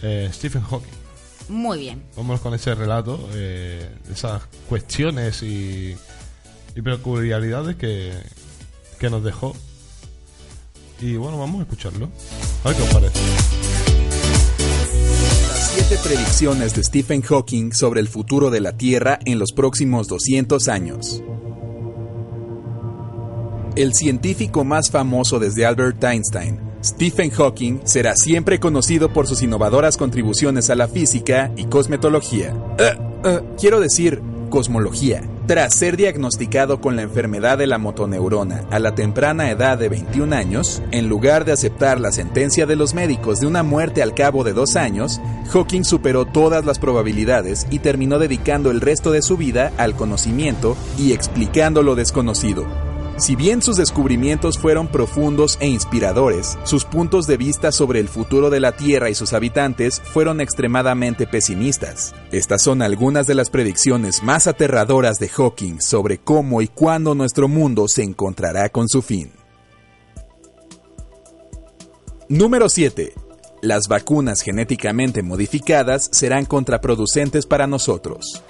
eh, 0.01 0.31
Stephen 0.32 0.62
Hawking. 0.62 0.89
Muy 1.51 1.78
bien. 1.78 2.03
Vamos 2.16 2.40
con 2.40 2.55
ese 2.55 2.74
relato, 2.74 3.20
eh, 3.35 3.86
esas 4.11 4.44
cuestiones 4.66 5.43
y, 5.43 5.94
y 6.74 6.81
peculiaridades 6.81 7.77
que, 7.77 8.15
que 8.99 9.11
nos 9.11 9.23
dejó. 9.23 9.55
Y 11.03 11.16
bueno, 11.16 11.39
vamos 11.39 11.61
a 11.61 11.62
escucharlo. 11.65 12.09
A 12.65 12.69
ver 12.69 12.77
qué 12.78 12.82
os 12.82 12.94
parece. 12.94 13.91
Siete 15.74 15.97
predicciones 16.05 16.74
de 16.74 16.85
Stephen 16.85 17.23
Hawking 17.23 17.73
sobre 17.73 18.01
el 18.01 18.09
futuro 18.09 18.51
de 18.51 18.61
la 18.61 18.77
Tierra 18.77 19.19
en 19.24 19.39
los 19.39 19.53
próximos 19.53 20.07
200 20.07 20.69
años. 20.69 21.23
El 23.74 23.94
científico 23.94 24.65
más 24.65 24.90
famoso 24.90 25.39
desde 25.39 25.65
Albert 25.65 26.05
Einstein, 26.05 26.61
Stephen 26.85 27.31
Hawking, 27.31 27.81
será 27.85 28.15
siempre 28.16 28.61
conocido 28.61 29.15
por 29.15 29.27
sus 29.27 29.43
innovadoras 29.43 29.97
contribuciones 29.97 30.69
a 30.69 30.74
la 30.74 30.89
física 30.89 31.51
y 31.57 31.65
cosmetología. 31.65 32.55
Eh, 32.78 32.93
eh, 33.24 33.40
quiero 33.59 33.81
decir, 33.81 34.20
cosmología. 34.51 35.23
Tras 35.47 35.74
ser 35.74 35.97
diagnosticado 35.97 36.81
con 36.81 36.94
la 36.94 37.02
enfermedad 37.02 37.59
de 37.59 37.66
la 37.66 37.78
motoneurona 37.78 38.64
a 38.70 38.78
la 38.78 38.94
temprana 38.94 39.51
edad 39.51 39.77
de 39.77 39.89
21 39.89 40.36
años, 40.36 40.81
en 40.93 41.09
lugar 41.09 41.44
de 41.44 41.51
aceptar 41.51 42.01
la 42.01 42.12
sentencia 42.12 42.64
de 42.64 42.77
los 42.77 42.94
médicos 42.94 43.40
de 43.40 43.48
una 43.48 43.64
muerte 43.64 44.05
al 44.05 44.14
cabo 44.14 44.44
de 44.44 44.52
dos 44.52 44.77
años, 44.77 45.20
Hawking 45.51 45.82
superó 45.82 46.27
todas 46.27 46.64
las 46.64 46.78
probabilidades 46.78 47.66
y 47.70 47.81
terminó 47.81 48.20
dedicando 48.20 48.70
el 48.70 48.81
resto 48.81 49.10
de 49.10 49.20
su 49.20 49.36
vida 49.36 49.73
al 49.78 49.97
conocimiento 49.97 50.77
y 50.97 51.12
explicando 51.12 51.82
lo 51.82 51.97
desconocido. 51.97 52.91
Si 53.18 53.36
bien 53.36 53.60
sus 53.60 53.76
descubrimientos 53.76 54.59
fueron 54.59 54.89
profundos 54.89 55.59
e 55.60 55.68
inspiradores, 55.68 56.59
sus 56.64 56.84
puntos 56.84 57.26
de 57.26 57.36
vista 57.36 57.70
sobre 57.70 58.01
el 58.01 58.09
futuro 58.09 58.48
de 58.48 58.59
la 58.59 58.72
Tierra 58.72 59.10
y 59.10 59.14
sus 59.14 59.32
habitantes 59.34 60.01
fueron 60.01 60.40
extremadamente 60.40 61.26
pesimistas. 61.26 62.14
Estas 62.32 62.62
son 62.62 62.80
algunas 62.80 63.26
de 63.26 63.34
las 63.34 63.51
predicciones 63.51 64.22
más 64.22 64.47
aterradoras 64.47 65.18
de 65.18 65.28
Hawking 65.28 65.80
sobre 65.80 66.18
cómo 66.18 66.62
y 66.62 66.68
cuándo 66.68 67.14
nuestro 67.14 67.48
mundo 67.48 67.86
se 67.86 68.02
encontrará 68.02 68.70
con 68.70 68.89
su 68.89 69.02
fin. 69.02 69.30
Número 72.28 72.70
7. 72.70 73.12
Las 73.60 73.89
vacunas 73.89 74.40
genéticamente 74.40 75.22
modificadas 75.22 76.09
serán 76.12 76.47
contraproducentes 76.47 77.47
para 77.47 77.66
nosotros. 77.66 78.43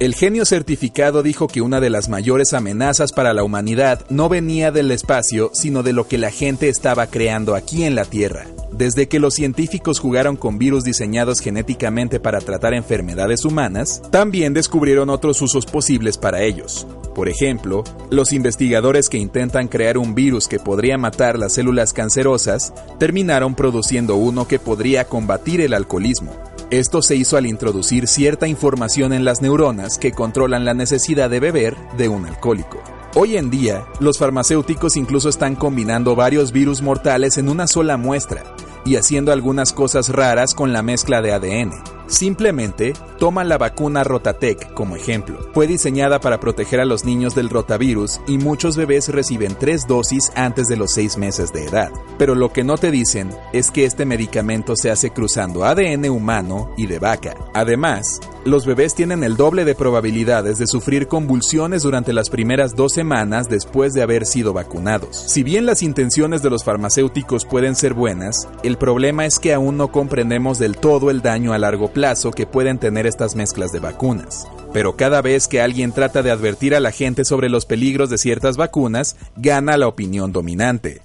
El 0.00 0.14
genio 0.14 0.46
certificado 0.46 1.22
dijo 1.22 1.46
que 1.46 1.60
una 1.60 1.78
de 1.78 1.90
las 1.90 2.08
mayores 2.08 2.54
amenazas 2.54 3.12
para 3.12 3.34
la 3.34 3.44
humanidad 3.44 4.06
no 4.08 4.30
venía 4.30 4.70
del 4.72 4.92
espacio, 4.92 5.50
sino 5.52 5.82
de 5.82 5.92
lo 5.92 6.08
que 6.08 6.16
la 6.16 6.30
gente 6.30 6.70
estaba 6.70 7.08
creando 7.08 7.54
aquí 7.54 7.84
en 7.84 7.94
la 7.94 8.06
Tierra. 8.06 8.46
Desde 8.72 9.08
que 9.08 9.20
los 9.20 9.34
científicos 9.34 10.00
jugaron 10.00 10.36
con 10.36 10.56
virus 10.56 10.84
diseñados 10.84 11.40
genéticamente 11.40 12.18
para 12.18 12.40
tratar 12.40 12.72
enfermedades 12.72 13.44
humanas, 13.44 14.00
también 14.10 14.54
descubrieron 14.54 15.10
otros 15.10 15.42
usos 15.42 15.66
posibles 15.66 16.16
para 16.16 16.44
ellos. 16.44 16.86
Por 17.14 17.28
ejemplo, 17.28 17.84
los 18.08 18.32
investigadores 18.32 19.10
que 19.10 19.18
intentan 19.18 19.68
crear 19.68 19.98
un 19.98 20.14
virus 20.14 20.48
que 20.48 20.58
podría 20.58 20.96
matar 20.96 21.38
las 21.38 21.52
células 21.52 21.92
cancerosas 21.92 22.72
terminaron 22.98 23.54
produciendo 23.54 24.16
uno 24.16 24.48
que 24.48 24.58
podría 24.58 25.04
combatir 25.04 25.60
el 25.60 25.74
alcoholismo. 25.74 26.32
Esto 26.70 27.02
se 27.02 27.16
hizo 27.16 27.36
al 27.36 27.46
introducir 27.46 28.06
cierta 28.06 28.46
información 28.46 29.12
en 29.12 29.24
las 29.24 29.42
neuronas 29.42 29.98
que 29.98 30.12
controlan 30.12 30.64
la 30.64 30.72
necesidad 30.72 31.28
de 31.28 31.40
beber 31.40 31.76
de 31.98 32.08
un 32.08 32.26
alcohólico. 32.26 32.80
Hoy 33.16 33.36
en 33.36 33.50
día, 33.50 33.86
los 33.98 34.18
farmacéuticos 34.18 34.96
incluso 34.96 35.28
están 35.28 35.56
combinando 35.56 36.14
varios 36.14 36.52
virus 36.52 36.80
mortales 36.80 37.38
en 37.38 37.48
una 37.48 37.66
sola 37.66 37.96
muestra 37.96 38.44
y 38.84 38.96
haciendo 38.96 39.32
algunas 39.32 39.72
cosas 39.72 40.08
raras 40.08 40.54
con 40.54 40.72
la 40.72 40.82
mezcla 40.82 41.22
de 41.22 41.32
ADN. 41.32 41.72
Simplemente 42.10 42.92
toma 43.20 43.44
la 43.44 43.56
vacuna 43.56 44.02
Rotatec 44.02 44.74
como 44.74 44.96
ejemplo. 44.96 45.38
Fue 45.54 45.68
diseñada 45.68 46.18
para 46.18 46.40
proteger 46.40 46.80
a 46.80 46.84
los 46.84 47.04
niños 47.04 47.36
del 47.36 47.48
rotavirus 47.48 48.20
y 48.26 48.36
muchos 48.36 48.76
bebés 48.76 49.08
reciben 49.10 49.54
tres 49.58 49.86
dosis 49.86 50.32
antes 50.34 50.66
de 50.66 50.76
los 50.76 50.90
seis 50.92 51.16
meses 51.16 51.52
de 51.52 51.66
edad. 51.66 51.92
Pero 52.18 52.34
lo 52.34 52.52
que 52.52 52.64
no 52.64 52.78
te 52.78 52.90
dicen 52.90 53.30
es 53.52 53.70
que 53.70 53.84
este 53.84 54.06
medicamento 54.06 54.74
se 54.74 54.90
hace 54.90 55.10
cruzando 55.10 55.64
ADN 55.64 56.10
humano 56.10 56.72
y 56.76 56.88
de 56.88 56.98
vaca. 56.98 57.36
Además, 57.54 58.18
los 58.44 58.66
bebés 58.66 58.94
tienen 58.94 59.22
el 59.22 59.36
doble 59.36 59.64
de 59.64 59.74
probabilidades 59.76 60.58
de 60.58 60.66
sufrir 60.66 61.06
convulsiones 61.06 61.82
durante 61.82 62.12
las 62.12 62.28
primeras 62.28 62.74
dos 62.74 62.92
semanas 62.92 63.48
después 63.48 63.92
de 63.92 64.02
haber 64.02 64.26
sido 64.26 64.52
vacunados. 64.52 65.16
Si 65.16 65.44
bien 65.44 65.64
las 65.64 65.82
intenciones 65.82 66.42
de 66.42 66.50
los 66.50 66.64
farmacéuticos 66.64 67.44
pueden 67.44 67.76
ser 67.76 67.94
buenas, 67.94 68.48
el 68.70 68.78
problema 68.78 69.26
es 69.26 69.40
que 69.40 69.52
aún 69.52 69.76
no 69.76 69.90
comprendemos 69.90 70.60
del 70.60 70.76
todo 70.76 71.10
el 71.10 71.22
daño 71.22 71.52
a 71.52 71.58
largo 71.58 71.92
plazo 71.92 72.30
que 72.30 72.46
pueden 72.46 72.78
tener 72.78 73.04
estas 73.04 73.34
mezclas 73.34 73.72
de 73.72 73.80
vacunas. 73.80 74.46
Pero 74.72 74.96
cada 74.96 75.20
vez 75.22 75.48
que 75.48 75.60
alguien 75.60 75.90
trata 75.90 76.22
de 76.22 76.30
advertir 76.30 76.76
a 76.76 76.80
la 76.80 76.92
gente 76.92 77.24
sobre 77.24 77.48
los 77.48 77.66
peligros 77.66 78.10
de 78.10 78.18
ciertas 78.18 78.56
vacunas, 78.56 79.16
gana 79.36 79.76
la 79.76 79.88
opinión 79.88 80.30
dominante. 80.30 81.02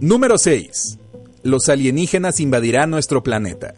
Número 0.00 0.38
6. 0.38 0.98
Los 1.42 1.68
alienígenas 1.68 2.40
invadirán 2.40 2.88
nuestro 2.88 3.22
planeta. 3.22 3.74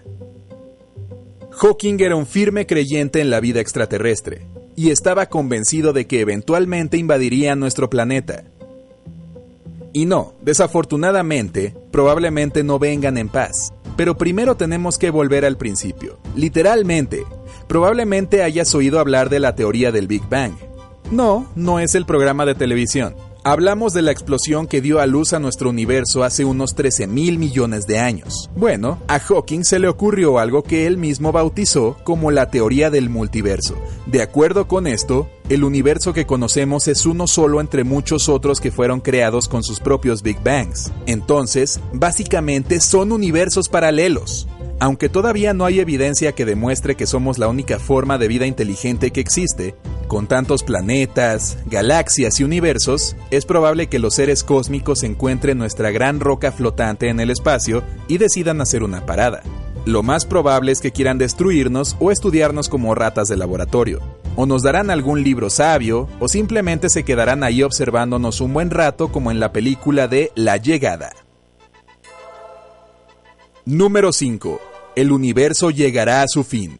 Hawking 1.50 1.98
era 1.98 2.14
un 2.14 2.26
firme 2.26 2.64
creyente 2.66 3.20
en 3.20 3.30
la 3.30 3.40
vida 3.40 3.60
extraterrestre 3.60 4.46
y 4.76 4.90
estaba 4.90 5.26
convencido 5.26 5.92
de 5.92 6.06
que 6.06 6.20
eventualmente 6.20 6.96
invadirían 6.96 7.58
nuestro 7.58 7.90
planeta. 7.90 8.44
Y 9.92 10.06
no, 10.06 10.34
desafortunadamente, 10.42 11.74
probablemente 11.90 12.62
no 12.62 12.78
vengan 12.78 13.18
en 13.18 13.28
paz. 13.28 13.72
Pero 13.96 14.16
primero 14.16 14.56
tenemos 14.56 14.98
que 14.98 15.10
volver 15.10 15.44
al 15.44 15.56
principio. 15.56 16.18
Literalmente, 16.36 17.24
probablemente 17.66 18.42
hayas 18.42 18.74
oído 18.74 19.00
hablar 19.00 19.30
de 19.30 19.40
la 19.40 19.54
teoría 19.54 19.92
del 19.92 20.06
Big 20.06 20.28
Bang. 20.28 20.52
No, 21.10 21.50
no 21.56 21.80
es 21.80 21.94
el 21.94 22.06
programa 22.06 22.46
de 22.46 22.54
televisión. 22.54 23.14
Hablamos 23.42 23.94
de 23.94 24.02
la 24.02 24.12
explosión 24.12 24.66
que 24.66 24.82
dio 24.82 25.00
a 25.00 25.06
luz 25.06 25.32
a 25.32 25.38
nuestro 25.38 25.70
universo 25.70 26.24
hace 26.24 26.44
unos 26.44 26.74
13 26.74 27.06
mil 27.06 27.38
millones 27.38 27.86
de 27.86 27.98
años. 27.98 28.50
Bueno, 28.54 28.98
a 29.08 29.18
Hawking 29.18 29.64
se 29.64 29.78
le 29.78 29.88
ocurrió 29.88 30.38
algo 30.38 30.62
que 30.62 30.86
él 30.86 30.98
mismo 30.98 31.32
bautizó 31.32 31.96
como 32.04 32.30
la 32.30 32.50
teoría 32.50 32.90
del 32.90 33.08
multiverso. 33.08 33.76
De 34.04 34.20
acuerdo 34.20 34.68
con 34.68 34.86
esto, 34.86 35.26
el 35.48 35.64
universo 35.64 36.12
que 36.12 36.26
conocemos 36.26 36.86
es 36.86 37.06
uno 37.06 37.26
solo 37.26 37.62
entre 37.62 37.82
muchos 37.82 38.28
otros 38.28 38.60
que 38.60 38.70
fueron 38.70 39.00
creados 39.00 39.48
con 39.48 39.62
sus 39.62 39.80
propios 39.80 40.22
Big 40.22 40.42
Bangs. 40.44 40.92
Entonces, 41.06 41.80
básicamente 41.94 42.78
son 42.80 43.10
universos 43.10 43.70
paralelos. 43.70 44.48
Aunque 44.82 45.11
todavía 45.11 45.52
no 45.52 45.66
hay 45.66 45.78
evidencia 45.78 46.32
que 46.32 46.47
demuestre 46.47 46.94
que 46.94 47.07
somos 47.07 47.36
la 47.36 47.48
única 47.48 47.78
forma 47.78 48.16
de 48.16 48.28
vida 48.28 48.47
inteligente 48.47 49.11
que 49.11 49.20
existe, 49.20 49.74
con 50.09 50.27
tantos 50.27 50.62
planetas, 50.62 51.59
galaxias 51.66 52.40
y 52.40 52.44
universos, 52.44 53.15
es 53.31 53.44
probable 53.44 53.89
que 53.89 53.98
los 53.98 54.15
seres 54.15 54.43
cósmicos 54.43 55.02
encuentren 55.02 55.59
nuestra 55.59 55.90
gran 55.90 56.19
roca 56.19 56.51
flotante 56.51 57.11
en 57.11 57.20
el 57.20 57.28
espacio 57.28 57.82
y 58.09 58.16
decidan 58.16 58.62
hacer 58.62 58.82
una 58.82 59.05
parada. 59.05 59.43
Lo 59.85 60.02
más 60.02 60.24
probable 60.24 60.73
es 60.73 60.81
que 60.81 60.93
quieran 60.93 61.19
destruirnos 61.19 61.94
o 62.01 62.11
estudiarnos 62.11 62.70
como 62.70 62.94
ratas 62.94 63.28
de 63.28 63.36
laboratorio. 63.36 64.01
O 64.35 64.47
nos 64.47 64.62
darán 64.62 64.89
algún 64.89 65.23
libro 65.23 65.51
sabio, 65.51 66.09
o 66.20 66.28
simplemente 66.28 66.89
se 66.89 67.05
quedarán 67.05 67.44
ahí 67.44 67.62
observándonos 67.62 68.40
un 68.40 68.55
buen 68.55 68.70
rato 68.70 69.12
como 69.12 69.31
en 69.31 69.40
la 69.40 69.52
película 69.52 70.09
de 70.09 70.32
La 70.35 70.57
Llegada. 70.57 71.12
Número 73.66 74.11
5. 74.11 74.69
El 74.96 75.12
universo 75.12 75.70
llegará 75.70 76.22
a 76.22 76.28
su 76.28 76.44
fin. 76.44 76.78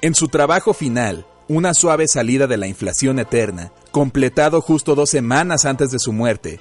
En 0.00 0.14
su 0.14 0.28
trabajo 0.28 0.72
final, 0.74 1.26
Una 1.46 1.74
suave 1.74 2.08
salida 2.08 2.46
de 2.46 2.56
la 2.56 2.66
inflación 2.66 3.18
eterna, 3.18 3.70
completado 3.90 4.62
justo 4.62 4.94
dos 4.94 5.10
semanas 5.10 5.66
antes 5.66 5.90
de 5.90 5.98
su 5.98 6.10
muerte, 6.10 6.60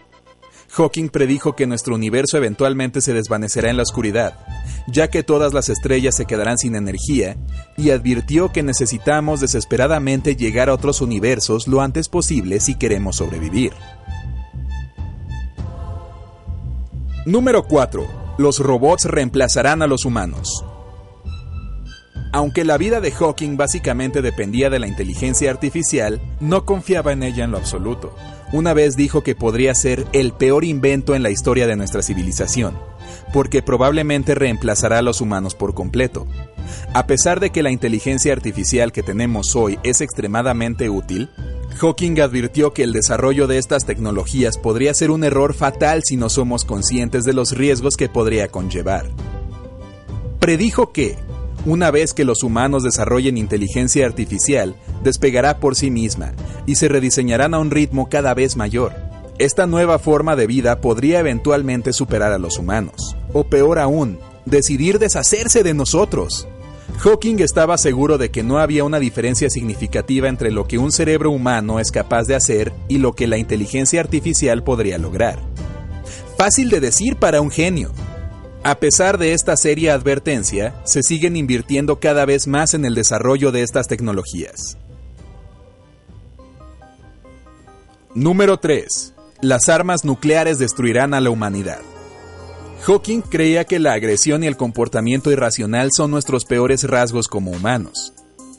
Hawking 0.74 1.10
predijo 1.10 1.56
que 1.56 1.68
nuestro 1.68 1.96
universo 1.96 2.36
eventualmente 2.36 3.00
se 3.00 3.14
desvanecerá 3.14 3.70
en 3.70 3.78
la 3.78 3.84
oscuridad, 3.84 4.40
ya 4.88 5.10
que 5.10 5.24
todas 5.24 5.54
las 5.54 5.70
estrellas 5.70 6.16
se 6.16 6.26
quedarán 6.26 6.58
sin 6.58 6.76
energía, 6.76 7.38
y 7.78 7.92
advirtió 7.92 8.52
que 8.52 8.64
necesitamos 8.64 9.40
desesperadamente 9.40 10.36
llegar 10.36 10.70
a 10.70 10.74
otros 10.74 11.00
universos 11.00 11.68
lo 11.68 11.82
antes 11.82 12.10
posible 12.10 12.60
si 12.60 12.76
queremos 12.76 13.18
sobrevivir. 13.18 13.72
Número 17.26 17.64
4. 17.64 18.23
Los 18.38 18.60
robots 18.60 19.06
reemplazarán 19.06 19.84
a 19.84 19.88
los 19.88 20.06
humanos. 20.06 20.66
Aunque 22.32 22.66
la 22.66 22.80
vida 22.80 23.00
de 23.00 23.12
Hawking 23.12 23.58
básicamente 23.58 24.24
dependía 24.24 24.72
de 24.72 24.80
la 24.80 24.88
inteligencia 24.88 25.52
artificial, 25.52 26.20
no 26.40 26.66
confiaba 26.66 27.12
en 27.12 27.22
ella 27.22 27.44
en 27.44 27.52
lo 27.52 27.58
absoluto. 27.58 28.16
Una 28.52 28.74
vez 28.74 28.96
dijo 28.96 29.22
que 29.22 29.36
podría 29.36 29.76
ser 29.76 30.08
el 30.14 30.34
peor 30.34 30.64
invento 30.64 31.14
en 31.14 31.22
la 31.22 31.30
historia 31.30 31.68
de 31.68 31.76
nuestra 31.76 32.02
civilización, 32.02 32.76
porque 33.32 33.62
probablemente 33.62 34.36
reemplazará 34.36 35.00
a 35.00 35.02
los 35.02 35.22
humanos 35.22 35.56
por 35.56 35.74
completo. 35.74 36.28
A 36.94 37.08
pesar 37.08 37.40
de 37.40 37.50
que 37.50 37.64
la 37.64 37.72
inteligencia 37.72 38.34
artificial 38.34 38.92
que 38.92 39.04
tenemos 39.04 39.56
hoy 39.56 39.80
es 39.84 40.02
extremadamente 40.02 40.90
útil, 40.90 41.30
Hawking 41.78 42.22
advirtió 42.22 42.74
que 42.74 42.84
el 42.84 42.94
desarrollo 42.94 43.48
de 43.48 43.58
estas 43.58 43.86
tecnologías 43.86 44.58
podría 44.58 44.94
ser 44.94 45.12
un 45.12 45.24
error 45.24 45.54
fatal 45.54 46.02
si 46.06 46.18
no 46.18 46.30
somos 46.30 46.66
conscientes 46.66 47.24
de 47.24 47.34
los 47.34 47.52
riesgos 47.52 47.98
que 47.98 48.10
podría 48.10 48.48
conllevar. 48.48 49.06
Predijo 50.40 50.92
que, 50.92 51.18
una 51.66 51.90
vez 51.92 52.14
que 52.14 52.26
los 52.26 52.44
humanos 52.44 52.84
desarrollen 52.84 53.38
inteligencia 53.38 54.06
artificial, 54.06 54.76
despegará 55.04 55.60
por 55.60 55.76
sí 55.76 55.90
misma 55.90 56.34
y 56.66 56.76
se 56.76 56.90
rediseñarán 56.90 57.54
a 57.54 57.60
un 57.60 57.72
ritmo 57.72 58.10
cada 58.10 58.34
vez 58.34 58.56
mayor. 58.56 58.94
Esta 59.40 59.66
nueva 59.66 59.98
forma 59.98 60.36
de 60.36 60.46
vida 60.46 60.80
podría 60.80 61.20
eventualmente 61.20 61.92
superar 61.92 62.34
a 62.34 62.38
los 62.38 62.60
humanos, 62.60 63.16
o 63.34 63.46
peor 63.46 63.80
aún, 63.80 64.20
decidir 64.46 65.00
deshacerse 65.00 65.64
de 65.64 65.74
nosotros. 65.74 66.48
Hawking 67.00 67.40
estaba 67.40 67.80
seguro 67.80 68.20
de 68.20 68.30
que 68.30 68.44
no 68.44 68.60
había 68.60 68.84
una 68.84 69.00
diferencia 69.00 69.50
significativa 69.50 70.28
entre 70.28 70.52
lo 70.52 70.68
que 70.68 70.78
un 70.78 70.92
cerebro 70.92 71.32
humano 71.32 71.80
es 71.80 71.92
capaz 71.92 72.26
de 72.26 72.36
hacer 72.36 72.72
y 72.88 73.00
lo 73.00 73.14
que 73.14 73.26
la 73.26 73.38
inteligencia 73.38 74.02
artificial 74.02 74.64
podría 74.64 75.00
lograr. 75.00 75.40
Fácil 76.38 76.70
de 76.70 76.80
decir 76.80 77.16
para 77.16 77.42
un 77.42 77.50
genio. 77.50 77.92
A 78.64 78.76
pesar 78.76 79.18
de 79.18 79.34
esta 79.34 79.58
seria 79.58 79.96
advertencia, 79.96 80.76
se 80.84 81.02
siguen 81.02 81.36
invirtiendo 81.36 82.00
cada 82.00 82.26
vez 82.26 82.48
más 82.48 82.76
en 82.76 82.86
el 82.86 82.94
desarrollo 82.94 83.52
de 83.52 83.64
estas 83.64 83.88
tecnologías. 83.88 84.78
Número 88.14 88.58
3. 88.60 89.13
Las 89.44 89.68
armas 89.68 90.06
nucleares 90.06 90.58
destruirán 90.58 91.14
a 91.14 91.20
la 91.20 91.30
humanidad. 91.30 91.82
Hawking 92.84 93.20
creía 93.20 93.66
que 93.66 93.78
la 93.78 93.92
agresión 93.92 94.42
y 94.42 94.48
el 94.48 94.56
comportamiento 94.56 95.34
irracional 95.34 95.90
son 95.92 96.12
nuestros 96.12 96.46
peores 96.46 96.86
rasgos 96.86 97.28
como 97.28 97.52
humanos. 97.52 98.14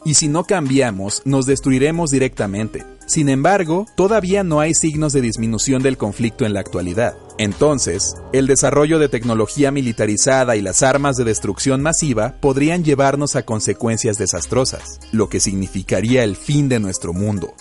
Y 0.04 0.12
si 0.12 0.28
no 0.28 0.44
cambiamos, 0.44 1.22
nos 1.24 1.46
destruiremos 1.46 2.10
directamente. 2.10 2.84
Sin 3.06 3.30
embargo, 3.30 3.86
todavía 3.96 4.44
no 4.44 4.60
hay 4.60 4.74
signos 4.74 5.14
de 5.14 5.22
disminución 5.22 5.82
del 5.82 5.96
conflicto 5.96 6.44
en 6.44 6.52
la 6.52 6.60
actualidad. 6.60 7.16
Entonces, 7.38 8.14
el 8.34 8.46
desarrollo 8.46 8.98
de 8.98 9.08
tecnología 9.08 9.70
militarizada 9.70 10.54
y 10.54 10.60
las 10.60 10.82
armas 10.82 11.16
de 11.16 11.24
destrucción 11.24 11.80
masiva 11.80 12.34
podrían 12.42 12.84
llevarnos 12.84 13.36
a 13.36 13.42
consecuencias 13.44 14.18
desastrosas, 14.18 15.00
lo 15.12 15.30
que 15.30 15.40
significaría 15.40 16.24
el 16.24 16.36
fin 16.36 16.68
de 16.68 16.78
nuestro 16.78 17.14
mundo. 17.14 17.54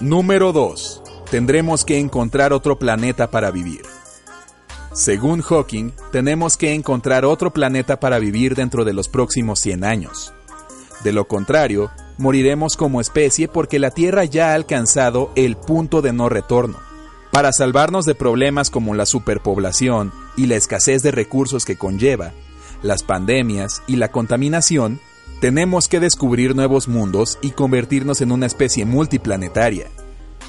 Número 0.00 0.52
2. 0.52 1.02
Tendremos 1.28 1.84
que 1.84 1.98
encontrar 1.98 2.52
otro 2.52 2.78
planeta 2.78 3.32
para 3.32 3.50
vivir. 3.50 3.82
Según 4.92 5.42
Hawking, 5.42 5.90
tenemos 6.12 6.56
que 6.56 6.72
encontrar 6.72 7.24
otro 7.24 7.52
planeta 7.52 7.98
para 7.98 8.20
vivir 8.20 8.54
dentro 8.54 8.84
de 8.84 8.92
los 8.92 9.08
próximos 9.08 9.58
100 9.58 9.82
años. 9.82 10.32
De 11.02 11.10
lo 11.12 11.26
contrario, 11.26 11.90
moriremos 12.16 12.76
como 12.76 13.00
especie 13.00 13.48
porque 13.48 13.80
la 13.80 13.90
Tierra 13.90 14.24
ya 14.24 14.50
ha 14.50 14.54
alcanzado 14.54 15.32
el 15.34 15.56
punto 15.56 16.00
de 16.00 16.12
no 16.12 16.28
retorno. 16.28 16.78
Para 17.32 17.52
salvarnos 17.52 18.04
de 18.04 18.14
problemas 18.14 18.70
como 18.70 18.94
la 18.94 19.04
superpoblación 19.04 20.12
y 20.36 20.46
la 20.46 20.54
escasez 20.54 21.02
de 21.02 21.10
recursos 21.10 21.64
que 21.64 21.76
conlleva, 21.76 22.34
las 22.82 23.02
pandemias 23.02 23.82
y 23.88 23.96
la 23.96 24.12
contaminación, 24.12 25.00
tenemos 25.40 25.86
que 25.88 26.00
descubrir 26.00 26.56
nuevos 26.56 26.88
mundos 26.88 27.38
y 27.42 27.50
convertirnos 27.50 28.20
en 28.20 28.32
una 28.32 28.46
especie 28.46 28.84
multiplanetaria. 28.84 29.86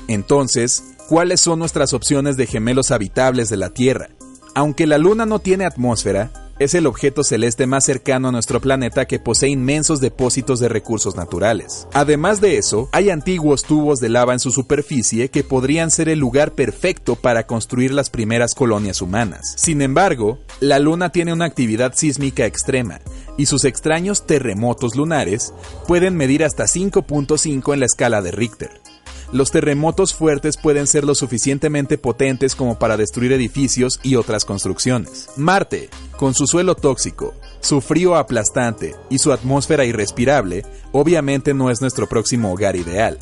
Entonces, 0.08 0.96
¿cuáles 1.08 1.42
son 1.42 1.60
nuestras 1.60 1.94
opciones 1.94 2.38
de 2.38 2.48
gemelos 2.48 2.92
habitables 2.92 3.50
de 3.50 3.58
la 3.58 3.70
Tierra? 3.70 4.10
Aunque 4.56 4.88
la 4.88 4.98
Luna 4.98 5.26
no 5.26 5.40
tiene 5.40 5.66
atmósfera, 5.66 6.32
es 6.60 6.74
el 6.74 6.88
objeto 6.88 7.24
celeste 7.24 7.68
más 7.68 7.86
cercano 7.86 8.28
a 8.28 8.32
nuestro 8.34 8.60
planeta 8.60 9.06
que 9.06 9.18
posee 9.18 9.50
inmensos 9.50 10.02
depósitos 10.02 10.60
de 10.60 10.68
recursos 10.68 11.16
naturales. 11.16 11.88
Además 11.94 12.42
de 12.42 12.58
eso, 12.58 12.90
hay 12.92 13.10
antiguos 13.10 13.64
tubos 13.64 14.00
de 14.00 14.10
lava 14.10 14.34
en 14.34 14.40
su 14.40 14.52
superficie 14.52 15.30
que 15.30 15.46
podrían 15.46 15.90
ser 15.90 16.10
el 16.10 16.20
lugar 16.20 16.52
perfecto 16.56 17.16
para 17.16 17.48
construir 17.48 17.94
las 17.94 18.10
primeras 18.10 18.56
colonias 18.56 19.02
humanas. 19.02 19.54
Sin 19.56 19.82
embargo, 19.82 20.40
la 20.60 20.80
Luna 20.80 21.14
tiene 21.14 21.32
una 21.32 21.46
actividad 21.46 21.94
sísmica 21.96 22.46
extrema, 22.46 23.00
y 23.38 23.46
sus 23.46 23.64
extraños 23.64 24.26
terremotos 24.28 24.98
lunares 24.98 25.54
pueden 25.88 26.18
medir 26.18 26.44
hasta 26.44 26.66
5.5 26.66 27.74
en 27.74 27.80
la 27.80 27.86
escala 27.86 28.22
de 28.22 28.32
Richter. 28.32 28.82
Los 29.32 29.52
terremotos 29.52 30.16
fuertes 30.16 30.58
pueden 30.58 30.88
ser 30.88 31.04
lo 31.04 31.14
suficientemente 31.14 32.00
potentes 32.00 32.56
como 32.56 32.80
para 32.80 32.98
destruir 32.98 33.32
edificios 33.32 34.00
y 34.02 34.16
otras 34.16 34.44
construcciones. 34.44 35.30
Marte, 35.36 35.90
con 36.18 36.34
su 36.34 36.48
suelo 36.48 36.74
tóxico, 36.74 37.36
su 37.60 37.80
frío 37.80 38.16
aplastante 38.16 38.96
y 39.08 39.20
su 39.20 39.32
atmósfera 39.32 39.86
irrespirable, 39.86 40.66
obviamente 40.92 41.54
no 41.54 41.70
es 41.70 41.80
nuestro 41.80 42.10
próximo 42.10 42.52
hogar 42.52 42.76
ideal. 42.76 43.20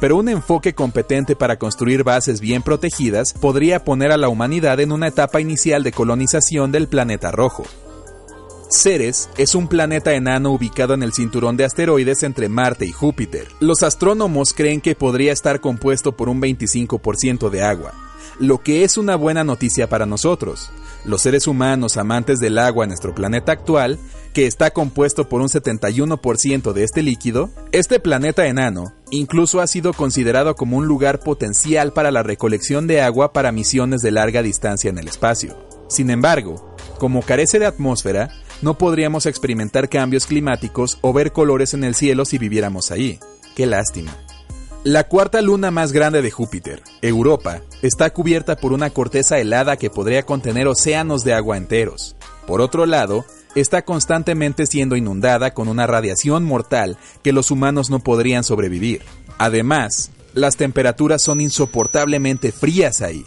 Pero 0.00 0.16
un 0.16 0.28
enfoque 0.28 0.74
competente 0.74 1.34
para 1.34 1.58
construir 1.58 2.04
bases 2.04 2.40
bien 2.40 2.62
protegidas 2.62 3.32
podría 3.32 3.82
poner 3.82 4.12
a 4.12 4.16
la 4.16 4.28
humanidad 4.28 4.78
en 4.78 4.92
una 4.92 5.08
etapa 5.08 5.40
inicial 5.40 5.82
de 5.82 5.90
colonización 5.90 6.70
del 6.70 6.86
planeta 6.86 7.32
rojo. 7.32 7.64
Ceres 8.70 9.30
es 9.38 9.54
un 9.54 9.66
planeta 9.66 10.12
enano 10.12 10.50
ubicado 10.50 10.92
en 10.92 11.02
el 11.02 11.14
cinturón 11.14 11.56
de 11.56 11.64
asteroides 11.64 12.22
entre 12.22 12.50
Marte 12.50 12.84
y 12.84 12.92
Júpiter. 12.92 13.48
Los 13.60 13.82
astrónomos 13.82 14.52
creen 14.52 14.82
que 14.82 14.94
podría 14.94 15.32
estar 15.32 15.60
compuesto 15.60 16.16
por 16.16 16.28
un 16.28 16.42
25% 16.42 17.48
de 17.48 17.62
agua, 17.62 17.94
lo 18.38 18.62
que 18.62 18.84
es 18.84 18.98
una 18.98 19.16
buena 19.16 19.42
noticia 19.42 19.88
para 19.88 20.04
nosotros, 20.04 20.70
los 21.06 21.22
seres 21.22 21.46
humanos 21.46 21.96
amantes 21.96 22.40
del 22.40 22.58
agua 22.58 22.84
en 22.84 22.90
nuestro 22.90 23.14
planeta 23.14 23.52
actual, 23.52 23.98
que 24.34 24.46
está 24.46 24.70
compuesto 24.70 25.30
por 25.30 25.40
un 25.40 25.48
71% 25.48 26.72
de 26.74 26.84
este 26.84 27.02
líquido, 27.02 27.50
este 27.72 28.00
planeta 28.00 28.48
enano 28.48 28.92
incluso 29.10 29.62
ha 29.62 29.66
sido 29.66 29.94
considerado 29.94 30.56
como 30.56 30.76
un 30.76 30.86
lugar 30.86 31.20
potencial 31.20 31.94
para 31.94 32.10
la 32.10 32.22
recolección 32.22 32.86
de 32.86 33.00
agua 33.00 33.32
para 33.32 33.50
misiones 33.50 34.02
de 34.02 34.10
larga 34.10 34.42
distancia 34.42 34.90
en 34.90 34.98
el 34.98 35.08
espacio. 35.08 35.56
Sin 35.88 36.10
embargo, 36.10 36.76
como 36.98 37.22
carece 37.22 37.58
de 37.58 37.64
atmósfera, 37.64 38.30
no 38.62 38.78
podríamos 38.78 39.26
experimentar 39.26 39.88
cambios 39.88 40.26
climáticos 40.26 40.98
o 41.00 41.12
ver 41.12 41.32
colores 41.32 41.74
en 41.74 41.84
el 41.84 41.94
cielo 41.94 42.24
si 42.24 42.38
viviéramos 42.38 42.90
ahí. 42.90 43.18
Qué 43.54 43.66
lástima. 43.66 44.16
La 44.84 45.04
cuarta 45.04 45.42
luna 45.42 45.70
más 45.70 45.92
grande 45.92 46.22
de 46.22 46.30
Júpiter, 46.30 46.82
Europa, 47.02 47.62
está 47.82 48.10
cubierta 48.10 48.56
por 48.56 48.72
una 48.72 48.90
corteza 48.90 49.38
helada 49.38 49.76
que 49.76 49.90
podría 49.90 50.22
contener 50.22 50.68
océanos 50.68 51.24
de 51.24 51.34
agua 51.34 51.56
enteros. 51.56 52.16
Por 52.46 52.60
otro 52.60 52.86
lado, 52.86 53.24
está 53.54 53.82
constantemente 53.82 54.66
siendo 54.66 54.96
inundada 54.96 55.52
con 55.52 55.68
una 55.68 55.86
radiación 55.86 56.44
mortal 56.44 56.96
que 57.22 57.32
los 57.32 57.50
humanos 57.50 57.90
no 57.90 57.98
podrían 57.98 58.44
sobrevivir. 58.44 59.02
Además, 59.36 60.10
las 60.32 60.56
temperaturas 60.56 61.22
son 61.22 61.40
insoportablemente 61.40 62.52
frías 62.52 63.02
ahí. 63.02 63.26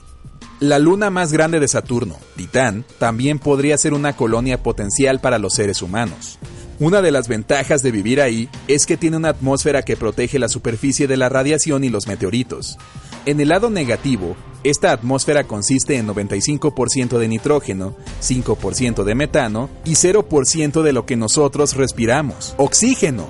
La 0.61 0.77
luna 0.77 1.09
más 1.09 1.33
grande 1.33 1.59
de 1.59 1.67
Saturno, 1.67 2.17
Titán, 2.35 2.85
también 2.99 3.39
podría 3.39 3.79
ser 3.79 3.95
una 3.95 4.15
colonia 4.15 4.61
potencial 4.61 5.19
para 5.19 5.39
los 5.39 5.55
seres 5.55 5.81
humanos. 5.81 6.37
Una 6.79 7.01
de 7.01 7.09
las 7.09 7.27
ventajas 7.27 7.81
de 7.81 7.89
vivir 7.89 8.21
ahí 8.21 8.47
es 8.67 8.85
que 8.85 8.95
tiene 8.95 9.17
una 9.17 9.29
atmósfera 9.29 9.81
que 9.81 9.97
protege 9.97 10.37
la 10.37 10.49
superficie 10.49 11.07
de 11.07 11.17
la 11.17 11.29
radiación 11.29 11.83
y 11.83 11.89
los 11.89 12.05
meteoritos. 12.05 12.77
En 13.25 13.41
el 13.41 13.49
lado 13.49 13.71
negativo, 13.71 14.35
esta 14.63 14.91
atmósfera 14.91 15.45
consiste 15.45 15.95
en 15.95 16.07
95% 16.07 17.17
de 17.17 17.27
nitrógeno, 17.27 17.95
5% 18.21 19.03
de 19.03 19.15
metano 19.15 19.67
y 19.83 19.93
0% 19.93 20.83
de 20.83 20.93
lo 20.93 21.07
que 21.07 21.15
nosotros 21.15 21.75
respiramos, 21.75 22.53
oxígeno. 22.57 23.27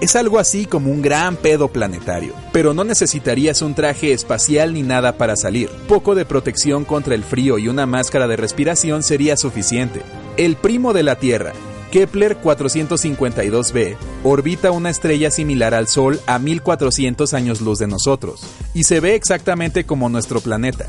Es 0.00 0.16
algo 0.16 0.38
así 0.38 0.66
como 0.66 0.90
un 0.90 1.02
gran 1.02 1.36
pedo 1.36 1.68
planetario, 1.68 2.34
pero 2.52 2.74
no 2.74 2.84
necesitarías 2.84 3.62
un 3.62 3.74
traje 3.74 4.12
espacial 4.12 4.74
ni 4.74 4.82
nada 4.82 5.16
para 5.16 5.36
salir. 5.36 5.70
Poco 5.88 6.14
de 6.14 6.24
protección 6.24 6.84
contra 6.84 7.14
el 7.14 7.22
frío 7.22 7.58
y 7.58 7.68
una 7.68 7.86
máscara 7.86 8.26
de 8.26 8.36
respiración 8.36 9.02
sería 9.02 9.36
suficiente. 9.36 10.02
El 10.36 10.56
primo 10.56 10.92
de 10.92 11.04
la 11.04 11.16
Tierra, 11.16 11.52
Kepler 11.92 12.40
452b 12.40 13.96
orbita 14.24 14.72
una 14.72 14.90
estrella 14.90 15.30
similar 15.30 15.74
al 15.74 15.86
Sol 15.86 16.20
a 16.26 16.40
1400 16.40 17.32
años 17.34 17.60
luz 17.60 17.78
de 17.78 17.86
nosotros, 17.86 18.42
y 18.74 18.82
se 18.84 18.98
ve 18.98 19.14
exactamente 19.14 19.84
como 19.84 20.08
nuestro 20.08 20.40
planeta. 20.40 20.86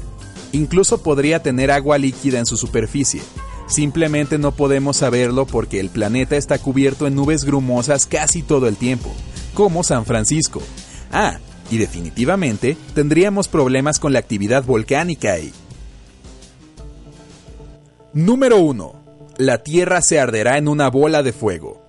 Incluso 0.51 1.03
podría 1.03 1.43
tener 1.43 1.69
agua 1.69 1.99
líquida 1.99 2.39
en 2.39 2.47
su 2.47 2.57
superficie. 2.57 3.21
Simplemente 3.67 4.37
no 4.37 4.51
podemos 4.51 4.97
saberlo 4.97 5.45
porque 5.45 5.79
el 5.79 5.89
planeta 5.89 6.35
está 6.35 6.59
cubierto 6.59 7.07
en 7.07 7.15
nubes 7.15 7.45
grumosas 7.45 8.05
casi 8.05 8.43
todo 8.43 8.67
el 8.67 8.75
tiempo, 8.75 9.11
como 9.53 9.83
San 9.83 10.05
Francisco. 10.05 10.61
Ah, 11.11 11.39
y 11.71 11.77
definitivamente 11.77 12.77
tendríamos 12.93 13.47
problemas 13.47 13.99
con 13.99 14.13
la 14.13 14.19
actividad 14.19 14.63
volcánica 14.63 15.33
ahí. 15.33 15.51
Número 18.13 18.59
1 18.59 19.05
la 19.37 19.63
Tierra 19.63 20.01
se 20.01 20.19
arderá 20.19 20.57
en 20.57 20.67
una 20.67 20.89
bola 20.89 21.21
de 21.21 21.33
fuego. 21.33 21.83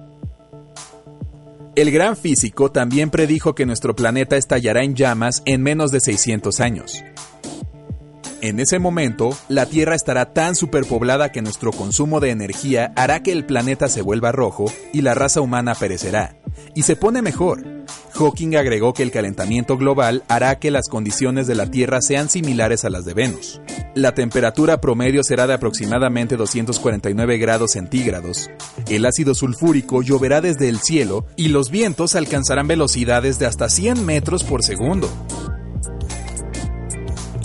El 1.77 1.93
gran 1.93 2.17
físico 2.17 2.73
también 2.73 3.11
predijo 3.11 3.55
que 3.55 3.67
nuestro 3.67 3.95
planeta 3.95 4.37
estallará 4.37 4.83
en 4.83 4.95
llamas 4.95 5.43
en 5.45 5.63
menos 5.63 5.93
de 5.93 6.01
600 6.01 6.61
años. 6.61 7.05
En 8.43 8.61
ese 8.61 8.79
momento, 8.79 9.31
la 9.49 9.67
Tierra 9.67 9.95
estará 9.95 10.33
tan 10.35 10.55
superpoblada 10.55 11.33
que 11.33 11.41
nuestro 11.41 11.73
consumo 11.73 12.21
de 12.21 12.31
energía 12.31 12.93
hará 12.95 13.23
que 13.23 13.33
el 13.33 13.47
planeta 13.47 13.89
se 13.89 14.03
vuelva 14.03 14.31
rojo 14.31 14.67
y 14.93 15.01
la 15.01 15.15
raza 15.15 15.41
humana 15.41 15.75
perecerá. 15.75 16.37
Y 16.75 16.83
se 16.83 16.97
pone 16.97 17.23
mejor. 17.23 17.65
Hawking 18.13 18.57
agregó 18.57 18.93
que 18.93 19.03
el 19.03 19.11
calentamiento 19.11 19.77
global 19.77 20.23
hará 20.29 20.59
que 20.59 20.71
las 20.71 20.89
condiciones 20.89 21.47
de 21.47 21.55
la 21.55 21.71
Tierra 21.71 22.03
sean 22.03 22.29
similares 22.29 22.85
a 22.85 22.91
las 22.91 23.05
de 23.05 23.15
Venus. 23.15 23.61
La 23.95 24.13
temperatura 24.13 24.81
promedio 24.81 25.23
será 25.23 25.47
de 25.47 25.55
aproximadamente 25.55 26.37
249 26.37 27.39
grados 27.39 27.73
centígrados. 27.73 28.51
El 28.89 29.07
ácido 29.07 29.35
sulfúrico 29.35 30.03
lloverá 30.03 30.43
desde 30.43 30.69
el 30.69 30.81
cielo 30.81 31.27
y 31.37 31.49
los 31.49 31.71
vientos 31.71 32.15
alcanzarán 32.15 32.69
velocidades 32.69 33.39
de 33.39 33.47
hasta 33.47 33.71
100 33.71 34.05
metros 34.05 34.45
por 34.45 34.63
segundo. 34.63 35.09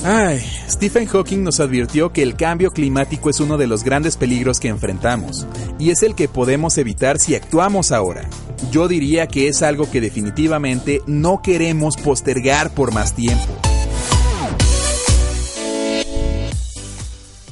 Ay, 0.03 0.39
Stephen 0.67 1.05
Hawking 1.05 1.43
nos 1.43 1.59
advirtió 1.59 2.11
que 2.11 2.23
el 2.23 2.35
cambio 2.35 2.71
climático 2.71 3.29
es 3.29 3.39
uno 3.39 3.57
de 3.57 3.67
los 3.67 3.83
grandes 3.83 4.17
peligros 4.17 4.59
que 4.59 4.67
enfrentamos, 4.67 5.45
y 5.77 5.91
es 5.91 6.01
el 6.01 6.15
que 6.15 6.27
podemos 6.27 6.79
evitar 6.79 7.19
si 7.19 7.35
actuamos 7.35 7.91
ahora. 7.91 8.27
Yo 8.71 8.87
diría 8.87 9.27
que 9.27 9.47
es 9.47 9.61
algo 9.61 9.91
que 9.91 10.01
definitivamente 10.01 11.01
no 11.05 11.43
queremos 11.43 11.97
postergar 11.97 12.73
por 12.73 12.91
más 12.91 13.13
tiempo. 13.13 13.45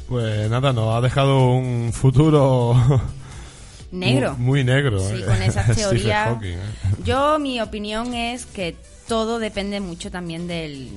Pues 0.08 0.50
nada, 0.50 0.74
nos 0.74 0.96
ha 0.96 1.02
dejado 1.02 1.52
un 1.52 1.94
futuro 1.94 2.76
Negro. 3.92 4.36
Muy, 4.38 4.46
muy 4.46 4.64
negro. 4.64 5.00
Sí, 5.00 5.22
eh. 5.22 5.26
con 5.26 5.42
esas 5.42 5.66
Stephen 5.72 5.76
teorías. 5.76 6.30
Hawking, 6.30 6.48
eh. 6.48 7.04
Yo, 7.06 7.38
mi 7.38 7.62
opinión 7.62 8.16
es 8.16 8.48
que 8.48 8.76
todo 9.08 9.38
depende 9.38 9.80
mucho 9.80 10.10
también 10.12 10.48
del, 10.48 10.90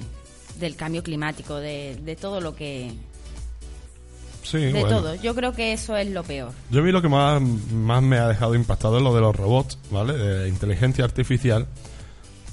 del 0.62 0.76
cambio 0.76 1.02
climático, 1.02 1.56
de, 1.56 1.98
de 2.02 2.16
todo 2.16 2.40
lo 2.40 2.54
que. 2.56 2.92
Sí, 4.42 4.58
de 4.58 4.72
bueno. 4.72 4.88
todo. 4.88 5.14
Yo 5.16 5.34
creo 5.34 5.52
que 5.52 5.72
eso 5.72 5.96
es 5.96 6.08
lo 6.10 6.22
peor. 6.24 6.50
Yo 6.70 6.82
mí 6.82 6.90
lo 6.90 7.00
que 7.02 7.08
más, 7.08 7.40
más 7.40 8.02
me 8.02 8.18
ha 8.18 8.28
dejado 8.28 8.54
impactado 8.54 8.96
es 8.96 9.02
lo 9.02 9.14
de 9.14 9.20
los 9.20 9.36
robots, 9.36 9.78
¿vale? 9.90 10.14
De 10.16 10.48
inteligencia 10.48 11.04
artificial. 11.04 11.66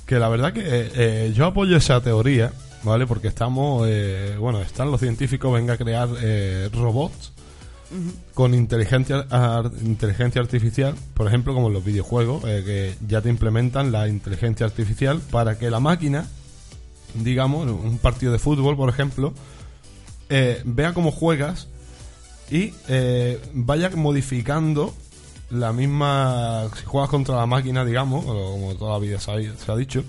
Que 0.05 0.19
la 0.19 0.27
verdad 0.29 0.53
que 0.53 0.61
eh, 0.61 0.91
eh, 0.95 1.33
yo 1.35 1.45
apoyo 1.45 1.77
esa 1.77 2.01
teoría, 2.01 2.51
¿vale? 2.83 3.07
Porque 3.07 3.27
estamos, 3.27 3.87
eh, 3.87 4.35
bueno, 4.39 4.59
están 4.61 4.91
los 4.91 4.99
científicos, 4.99 5.53
venga 5.53 5.73
a 5.73 5.77
crear 5.77 6.09
eh, 6.21 6.69
robots 6.73 7.31
con 8.35 8.53
inteligencia, 8.53 9.25
ar- 9.31 9.71
inteligencia 9.83 10.41
artificial, 10.41 10.93
por 11.15 11.25
ejemplo, 11.27 11.55
como 11.55 11.67
en 11.69 11.73
los 11.73 11.83
videojuegos, 11.83 12.43
eh, 12.45 12.61
que 12.63 12.95
ya 13.07 13.21
te 13.21 13.29
implementan 13.29 13.91
la 13.91 14.07
inteligencia 14.07 14.67
artificial 14.67 15.19
para 15.31 15.57
que 15.57 15.71
la 15.71 15.79
máquina, 15.79 16.27
digamos, 17.13 17.67
en 17.67 17.73
un 17.73 17.97
partido 17.97 18.31
de 18.31 18.39
fútbol, 18.39 18.75
por 18.75 18.89
ejemplo, 18.89 19.33
eh, 20.29 20.61
vea 20.65 20.93
cómo 20.93 21.11
juegas 21.11 21.67
y 22.51 22.73
eh, 22.87 23.39
vaya 23.53 23.89
modificando 23.91 24.93
la 25.49 25.73
misma. 25.73 26.69
Si 26.77 26.85
juegas 26.85 27.09
contra 27.09 27.35
la 27.35 27.45
máquina, 27.45 27.85
digamos, 27.85 28.25
como 28.25 28.75
toda 28.75 28.93
la 28.93 28.99
vida 28.99 29.19
se 29.19 29.31
ha, 29.31 29.35
se 29.35 29.71
ha 29.71 29.75
dicho, 29.75 30.03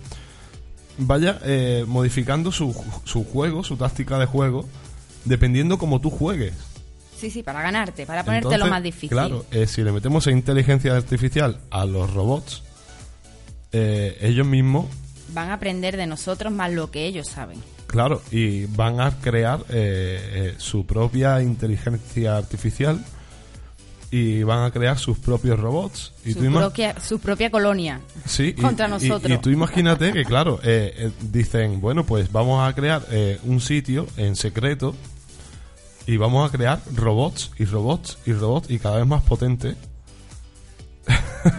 vaya 0.99 1.39
eh, 1.45 1.85
modificando 1.87 2.53
su, 2.53 2.75
su 3.05 3.25
juego, 3.25 3.65
su 3.65 3.77
táctica 3.77 4.19
de 4.19 4.27
juego, 4.27 4.67
dependiendo 5.25 5.79
como 5.79 6.01
tú 6.01 6.11
juegues. 6.11 6.55
Sí, 7.17 7.31
sí, 7.31 7.43
para 7.43 7.61
ganarte, 7.61 8.07
para 8.07 8.25
ponerte 8.25 8.57
lo 8.57 8.67
más 8.67 8.83
difícil. 8.83 9.11
Claro, 9.11 9.45
eh, 9.51 9.67
si 9.67 9.83
le 9.83 9.93
metemos 9.93 10.27
inteligencia 10.27 10.97
artificial 10.97 11.59
a 11.71 11.85
los 11.85 12.13
robots, 12.15 12.63
eh, 13.73 14.17
ellos 14.23 14.47
mismos, 14.47 14.87
Van 15.33 15.51
a 15.51 15.55
aprender 15.55 15.97
de 15.97 16.07
nosotros 16.07 16.53
más 16.53 16.73
lo 16.73 16.91
que 16.91 17.07
ellos 17.07 17.29
saben. 17.29 17.59
claro, 17.87 18.23
y 18.31 18.67
van 18.67 19.01
a 19.01 19.11
crear 19.21 19.61
eh, 19.69 20.53
eh, 20.53 20.55
su 20.59 20.87
propia 20.87 21.43
inteligencia 21.43 22.37
artificial 22.37 23.05
y 24.13 24.43
van 24.43 24.65
a 24.65 24.71
crear 24.73 24.99
sus 24.99 25.19
propios 25.19 25.59
robots. 25.61 26.13
Y 26.25 26.33
Su, 26.33 26.41
propia, 26.53 27.01
su 27.01 27.19
propia 27.21 27.49
colonia 27.51 28.01
Sí, 28.27 28.55
y- 28.57 28.61
contra 28.61 28.87
y- 28.87 28.91
nosotros. 28.91 29.31
Y, 29.33 29.39
tú 29.39 29.51
imagínate 29.51 30.13
que, 30.13 30.25
claro, 30.25 30.59
eh, 30.65 30.93
eh, 30.97 31.11
dicen, 31.21 31.81
bueno, 31.81 32.05
pues 32.05 32.31
vamos 32.33 32.69
a 32.69 32.73
crear 32.75 33.05
eh, 33.11 33.39
un 33.45 33.61
sitio 33.61 34.07
en 34.17 34.35
secreto 34.37 34.95
y 36.07 36.17
vamos 36.17 36.49
a 36.49 36.53
crear 36.53 36.81
robots 36.95 37.53
y 37.59 37.65
robots 37.67 38.19
y 38.27 38.33
robots 38.33 38.69
y 38.71 38.79
cada 38.81 38.97
vez 38.97 39.07
más 39.07 39.23
potentes 39.23 39.77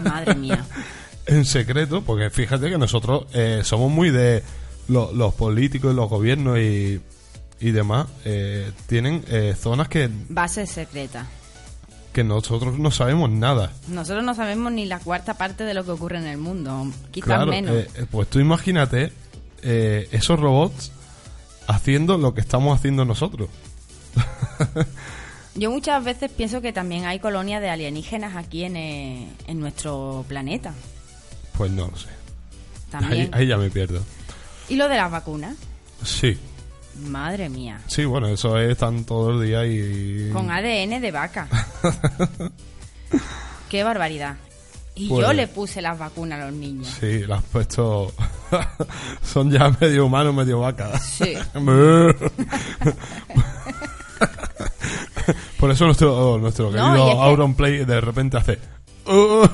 Madre 0.04 0.36
mía. 0.36 0.66
en 1.26 1.46
secreto, 1.46 2.02
porque 2.02 2.30
fíjate 2.30 2.70
que 2.70 2.78
nosotros 2.78 3.26
eh, 3.34 3.62
somos 3.64 3.92
muy 3.92 4.10
de 4.10 4.44
lo- 4.88 5.12
los 5.14 5.34
políticos 5.34 5.94
y 5.94 5.96
los 5.96 6.10
gobiernos 6.10 6.58
y, 6.60 7.00
y 7.60 7.72
demás, 7.72 8.08
eh, 8.26 8.72
tienen 8.88 9.24
eh, 9.28 9.56
zonas 9.60 9.88
que, 9.88 10.10
Base 10.30 10.66
secreta. 10.66 11.28
que 12.14 12.24
nosotros 12.24 12.78
no 12.80 12.92
sabemos 12.92 13.30
nada. 13.30 13.72
Nosotros 13.88 14.24
no 14.24 14.34
sabemos 14.36 14.72
ni 14.72 14.86
la 14.86 15.00
cuarta 15.00 15.36
parte 15.36 15.64
de 15.64 15.74
lo 15.74 15.86
que 15.86 15.92
ocurre 15.92 16.18
en 16.18 16.28
el 16.28 16.38
mundo, 16.38 16.88
quizás 17.12 17.26
Claro, 17.28 17.48
menos. 17.52 17.76
eh, 17.76 17.88
eh, 17.96 18.06
pues 18.10 18.28
tú 18.30 18.40
imagínate 18.40 19.14
eh, 19.62 20.10
esos 20.12 20.40
robots 20.40 20.92
haciendo 21.68 22.18
lo 22.18 22.34
que 22.34 22.42
estamos 22.42 22.78
haciendo 22.78 23.06
nosotros. 23.06 23.48
Yo 25.56 25.70
muchas 25.70 26.04
veces 26.04 26.32
pienso 26.32 26.62
que 26.62 26.72
también 26.72 27.06
hay 27.06 27.20
colonias 27.20 27.62
de 27.62 27.70
alienígenas 27.70 28.36
aquí 28.38 28.64
en, 28.64 28.76
en 28.78 29.60
nuestro 29.60 30.24
planeta. 30.28 30.74
Pues 31.62 31.72
no 31.74 31.88
lo 31.92 31.96
sé. 31.96 32.08
Ahí, 32.92 33.30
ahí 33.32 33.46
ya 33.46 33.56
me 33.56 33.70
pierdo. 33.70 34.02
¿Y 34.68 34.78
lo 34.78 34.90
de 34.90 34.96
las 34.98 35.12
vacunas? 35.12 35.56
Sí. 36.04 36.36
Madre 37.06 37.50
mía. 37.50 37.80
Sí, 37.86 38.04
bueno, 38.04 38.26
eso 38.30 38.58
es 38.58 38.72
están 38.72 39.04
todo 39.04 39.30
el 39.40 39.46
día 39.48 39.64
y... 39.68 40.32
Con 40.34 40.50
ADN 40.50 41.00
de 41.00 41.12
vaca. 41.12 41.48
Qué 43.70 43.84
barbaridad. 43.84 44.38
Y 44.96 45.08
Pues- 45.08 45.24
yo 45.24 45.34
le 45.34 45.46
puse 45.50 45.84
las 45.84 46.00
vacunas 46.00 46.42
a 46.42 46.46
los 46.46 46.54
niños. 46.56 46.88
Sí, 47.00 47.20
lo 47.20 47.36
has 47.36 47.44
puesto... 47.44 48.12
Son 49.24 49.52
ya 49.52 49.70
medio 49.80 50.08
humanos, 50.08 50.34
medio 50.34 50.62
vaca. 50.62 50.98
Sí. 51.00 51.36
Por 55.60 55.70
eso 55.70 55.86
nuestro, 55.86 56.40
nuestro 56.40 56.72
No, 56.72 56.72
querido 56.72 57.22
Auron 57.22 57.54
Play 57.54 57.86
de 57.86 58.02
repente 58.02 58.38
hace... 58.38 58.58
"Uh". 59.06 59.46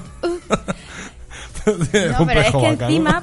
No, 1.68 2.26
pero 2.26 2.42
es 2.42 2.52
que 2.52 2.68
encima 2.68 3.22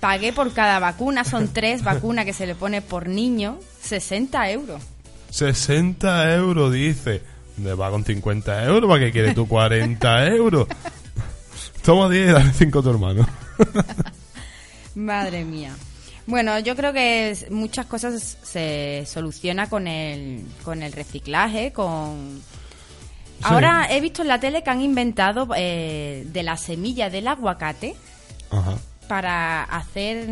pagué 0.00 0.32
por 0.32 0.52
cada 0.52 0.78
vacuna, 0.78 1.24
son 1.24 1.48
tres 1.48 1.82
vacunas 1.82 2.24
que 2.24 2.32
se 2.32 2.46
le 2.46 2.54
pone 2.54 2.82
por 2.82 3.08
niño, 3.08 3.58
60 3.82 4.50
euros. 4.50 4.82
60 5.30 6.34
euros, 6.34 6.72
dice. 6.72 7.22
¿Dónde 7.56 7.74
va 7.74 7.90
con 7.90 8.04
50 8.04 8.64
euros? 8.64 8.88
¿Para 8.88 9.04
qué 9.04 9.12
quieres 9.12 9.34
tú 9.34 9.46
40 9.46 10.26
euros? 10.28 10.66
Toma 11.84 12.08
10 12.08 12.28
y 12.28 12.32
dale 12.32 12.52
5 12.52 12.78
a 12.78 12.82
tu 12.82 12.90
hermano. 12.90 13.28
Madre 14.94 15.44
mía. 15.44 15.74
Bueno, 16.26 16.58
yo 16.60 16.76
creo 16.76 16.92
que 16.92 17.36
muchas 17.50 17.86
cosas 17.86 18.38
se 18.42 19.04
soluciona 19.06 19.68
con 19.68 19.86
el, 19.86 20.44
con 20.64 20.82
el 20.82 20.92
reciclaje, 20.92 21.72
con... 21.72 22.40
Ahora 23.42 23.86
he 23.90 24.00
visto 24.00 24.22
en 24.22 24.28
la 24.28 24.38
tele 24.40 24.62
que 24.62 24.70
han 24.70 24.80
inventado 24.82 25.48
eh, 25.56 26.24
de 26.30 26.42
la 26.42 26.56
semilla 26.56 27.08
del 27.10 27.26
aguacate 27.28 27.94
Ajá. 28.50 28.76
para 29.08 29.62
hacer 29.64 30.28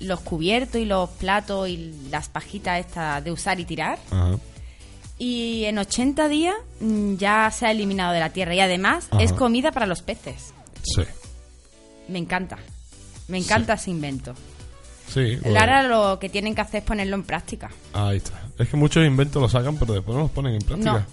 los 0.00 0.20
cubiertos 0.20 0.80
y 0.80 0.84
los 0.84 1.08
platos 1.10 1.68
y 1.68 1.94
las 2.10 2.28
pajitas 2.28 2.80
estas 2.80 3.22
de 3.24 3.30
usar 3.32 3.60
y 3.60 3.64
tirar. 3.64 3.98
Ajá. 4.10 4.36
Y 5.20 5.64
en 5.64 5.78
80 5.78 6.28
días 6.28 6.54
mm, 6.80 7.16
ya 7.16 7.50
se 7.50 7.66
ha 7.66 7.70
eliminado 7.72 8.12
de 8.12 8.20
la 8.20 8.30
tierra 8.30 8.54
y 8.54 8.60
además 8.60 9.08
Ajá. 9.10 9.22
es 9.22 9.32
comida 9.32 9.72
para 9.72 9.86
los 9.86 10.02
peces. 10.02 10.52
Sí. 10.84 11.02
Me 12.08 12.18
encanta. 12.18 12.56
Me 13.26 13.36
encanta 13.38 13.74
ese 13.74 13.90
invento. 13.90 14.34
Sí. 15.12 15.38
pues, 15.42 15.56
Ahora 15.56 15.82
lo 15.82 16.18
que 16.18 16.28
tienen 16.28 16.54
que 16.54 16.60
hacer 16.60 16.78
es 16.80 16.84
ponerlo 16.86 17.16
en 17.16 17.24
práctica. 17.24 17.70
ahí 17.92 18.18
está. 18.18 18.40
Es 18.58 18.68
que 18.68 18.76
muchos 18.76 19.04
inventos 19.06 19.40
los 19.42 19.52
sacan, 19.52 19.76
pero 19.76 19.92
después 19.94 20.14
no 20.16 20.22
los 20.22 20.30
ponen 20.30 20.54
en 20.54 20.62
práctica. 20.62 20.92
No. 20.92 21.04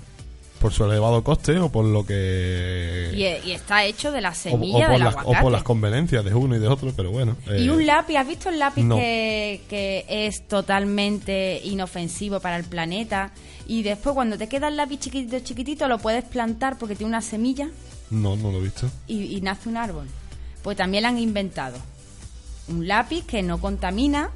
Por 0.66 0.74
su 0.74 0.84
elevado 0.84 1.24
coste 1.24 1.60
o 1.60 1.70
por 1.70 1.86
lo 1.86 2.04
que... 2.08 3.12
Y, 3.14 3.48
y 3.48 3.52
está 3.52 3.86
hecho 3.86 4.12
de 4.12 4.20
la 4.20 4.30
o, 4.30 4.32
o 4.32 4.36
semilla 4.36 4.86
por 4.88 4.94
del 4.94 5.00
las, 5.04 5.14
o 5.16 5.20
aguacate. 5.20 5.44
por 5.44 5.52
las 5.52 5.62
convenencias 5.62 6.26
de 6.26 6.34
uno 6.34 6.56
y 6.56 6.60
de 6.60 6.68
otro, 6.68 6.92
pero 6.96 7.12
bueno. 7.12 7.38
Y 7.56 7.68
eh, 7.68 7.72
un 7.72 7.86
lápiz, 7.86 8.16
¿has 8.18 8.28
visto 8.28 8.50
el 8.50 8.58
lápiz 8.58 8.84
no. 8.84 8.96
que, 8.96 9.62
que 9.70 10.06
es 10.10 10.48
totalmente 10.48 11.62
inofensivo 11.64 12.40
para 12.40 12.58
el 12.58 12.64
planeta? 12.64 13.32
Y 13.68 13.84
después 13.84 14.16
cuando 14.16 14.40
te 14.40 14.48
queda 14.50 14.70
el 14.70 14.78
lápiz 14.78 14.98
chiquitito, 15.02 15.40
chiquitito, 15.42 15.88
lo 15.88 16.00
puedes 16.00 16.24
plantar 16.24 16.80
porque 16.80 16.96
tiene 16.96 17.10
una 17.10 17.22
semilla 17.22 17.70
No, 18.10 18.36
no 18.36 18.52
lo 18.52 18.58
he 18.58 18.62
visto. 18.64 18.90
y, 19.06 19.38
y 19.38 19.42
nace 19.42 19.70
un 19.70 19.78
árbol. 19.78 20.08
Pues 20.64 20.76
también 20.78 21.04
lo 21.04 21.10
han 21.10 21.20
inventado. 21.20 21.78
Un 22.70 22.88
lápiz 22.88 23.24
que 23.24 23.44
no 23.44 23.60
contamina 23.62 24.32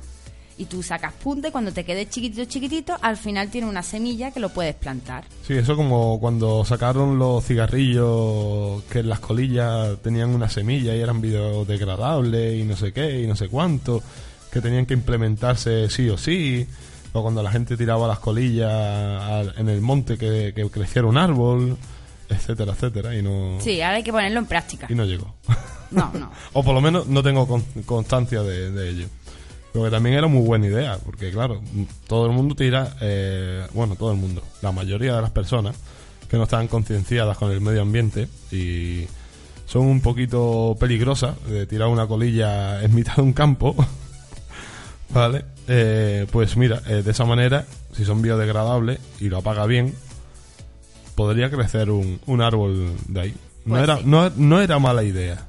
y 0.59 0.65
tú 0.65 0.83
sacas 0.83 1.13
punta 1.13 1.47
y 1.47 1.51
cuando 1.51 1.71
te 1.71 1.83
quede 1.83 2.07
chiquitito, 2.07 2.45
chiquitito, 2.45 2.95
al 3.01 3.17
final 3.17 3.49
tiene 3.49 3.67
una 3.67 3.81
semilla 3.81 4.29
que 4.31 4.39
lo 4.39 4.49
puedes 4.49 4.75
plantar. 4.75 5.23
Sí, 5.47 5.53
eso 5.53 5.75
como 5.75 6.19
cuando 6.19 6.63
sacaron 6.65 7.17
los 7.17 7.43
cigarrillos 7.45 8.83
que 8.91 8.99
en 8.99 9.09
las 9.09 9.19
colillas 9.19 9.97
tenían 10.03 10.29
una 10.29 10.49
semilla 10.49 10.95
y 10.95 10.99
eran 11.01 11.21
biodegradables 11.21 12.59
y 12.59 12.63
no 12.63 12.75
sé 12.75 12.91
qué 12.91 13.21
y 13.21 13.27
no 13.27 13.35
sé 13.35 13.47
cuánto, 13.47 14.01
que 14.51 14.61
tenían 14.61 14.85
que 14.85 14.93
implementarse 14.93 15.89
sí 15.89 16.09
o 16.09 16.17
sí, 16.17 16.67
o 17.13 17.21
cuando 17.21 17.41
la 17.41 17.51
gente 17.51 17.77
tiraba 17.77 18.07
las 18.07 18.19
colillas 18.19 19.47
en 19.57 19.69
el 19.69 19.81
monte 19.81 20.17
que, 20.17 20.53
que 20.55 20.69
creciera 20.69 21.07
un 21.07 21.17
árbol, 21.17 21.77
etcétera, 22.29 22.73
etcétera, 22.73 23.15
y 23.15 23.21
no, 23.21 23.57
Sí, 23.61 23.81
ahora 23.81 23.97
hay 23.97 24.03
que 24.03 24.11
ponerlo 24.11 24.39
en 24.39 24.45
práctica. 24.45 24.87
y 24.89 24.95
no 24.95 25.05
llegó. 25.05 25.33
No, 25.91 26.11
no. 26.13 26.31
o 26.53 26.63
por 26.63 26.73
lo 26.75 26.81
menos 26.81 27.07
no 27.07 27.23
tengo 27.23 27.47
con- 27.47 27.63
constancia 27.85 28.43
de, 28.43 28.71
de 28.71 28.89
ello. 28.89 29.07
Pero 29.71 29.85
que 29.85 29.91
también 29.91 30.15
era 30.15 30.27
muy 30.27 30.41
buena 30.45 30.65
idea, 30.67 30.97
porque 31.05 31.31
claro, 31.31 31.61
todo 32.07 32.25
el 32.25 32.31
mundo 32.31 32.55
tira, 32.55 32.95
eh, 33.01 33.67
bueno, 33.73 33.95
todo 33.95 34.11
el 34.11 34.17
mundo, 34.17 34.41
la 34.61 34.71
mayoría 34.71 35.15
de 35.15 35.21
las 35.21 35.31
personas 35.31 35.75
que 36.29 36.37
no 36.37 36.43
están 36.43 36.67
concienciadas 36.67 37.37
con 37.37 37.51
el 37.51 37.61
medio 37.61 37.81
ambiente 37.81 38.27
y 38.51 39.05
son 39.65 39.83
un 39.83 40.01
poquito 40.01 40.75
peligrosas 40.79 41.35
de 41.47 41.67
tirar 41.67 41.87
una 41.87 42.07
colilla 42.07 42.81
en 42.83 42.95
mitad 42.95 43.15
de 43.17 43.21
un 43.21 43.33
campo, 43.33 43.75
¿vale? 45.13 45.45
Eh, 45.67 46.25
pues 46.31 46.57
mira, 46.57 46.81
eh, 46.87 47.03
de 47.03 47.11
esa 47.11 47.25
manera, 47.25 47.65
si 47.93 48.05
son 48.05 48.21
biodegradables 48.23 48.99
y 49.19 49.29
lo 49.29 49.37
apaga 49.37 49.65
bien, 49.67 49.93
podría 51.13 51.51
crecer 51.51 51.91
un, 51.91 52.19
un 52.25 52.41
árbol 52.41 52.93
de 53.07 53.21
ahí. 53.21 53.35
No, 53.65 53.71
Pues 53.75 53.83
era, 53.83 53.97
sí. 53.97 54.03
no, 54.05 54.31
no 54.35 54.61
era 54.61 54.79
mala 54.79 55.03
idea. 55.03 55.45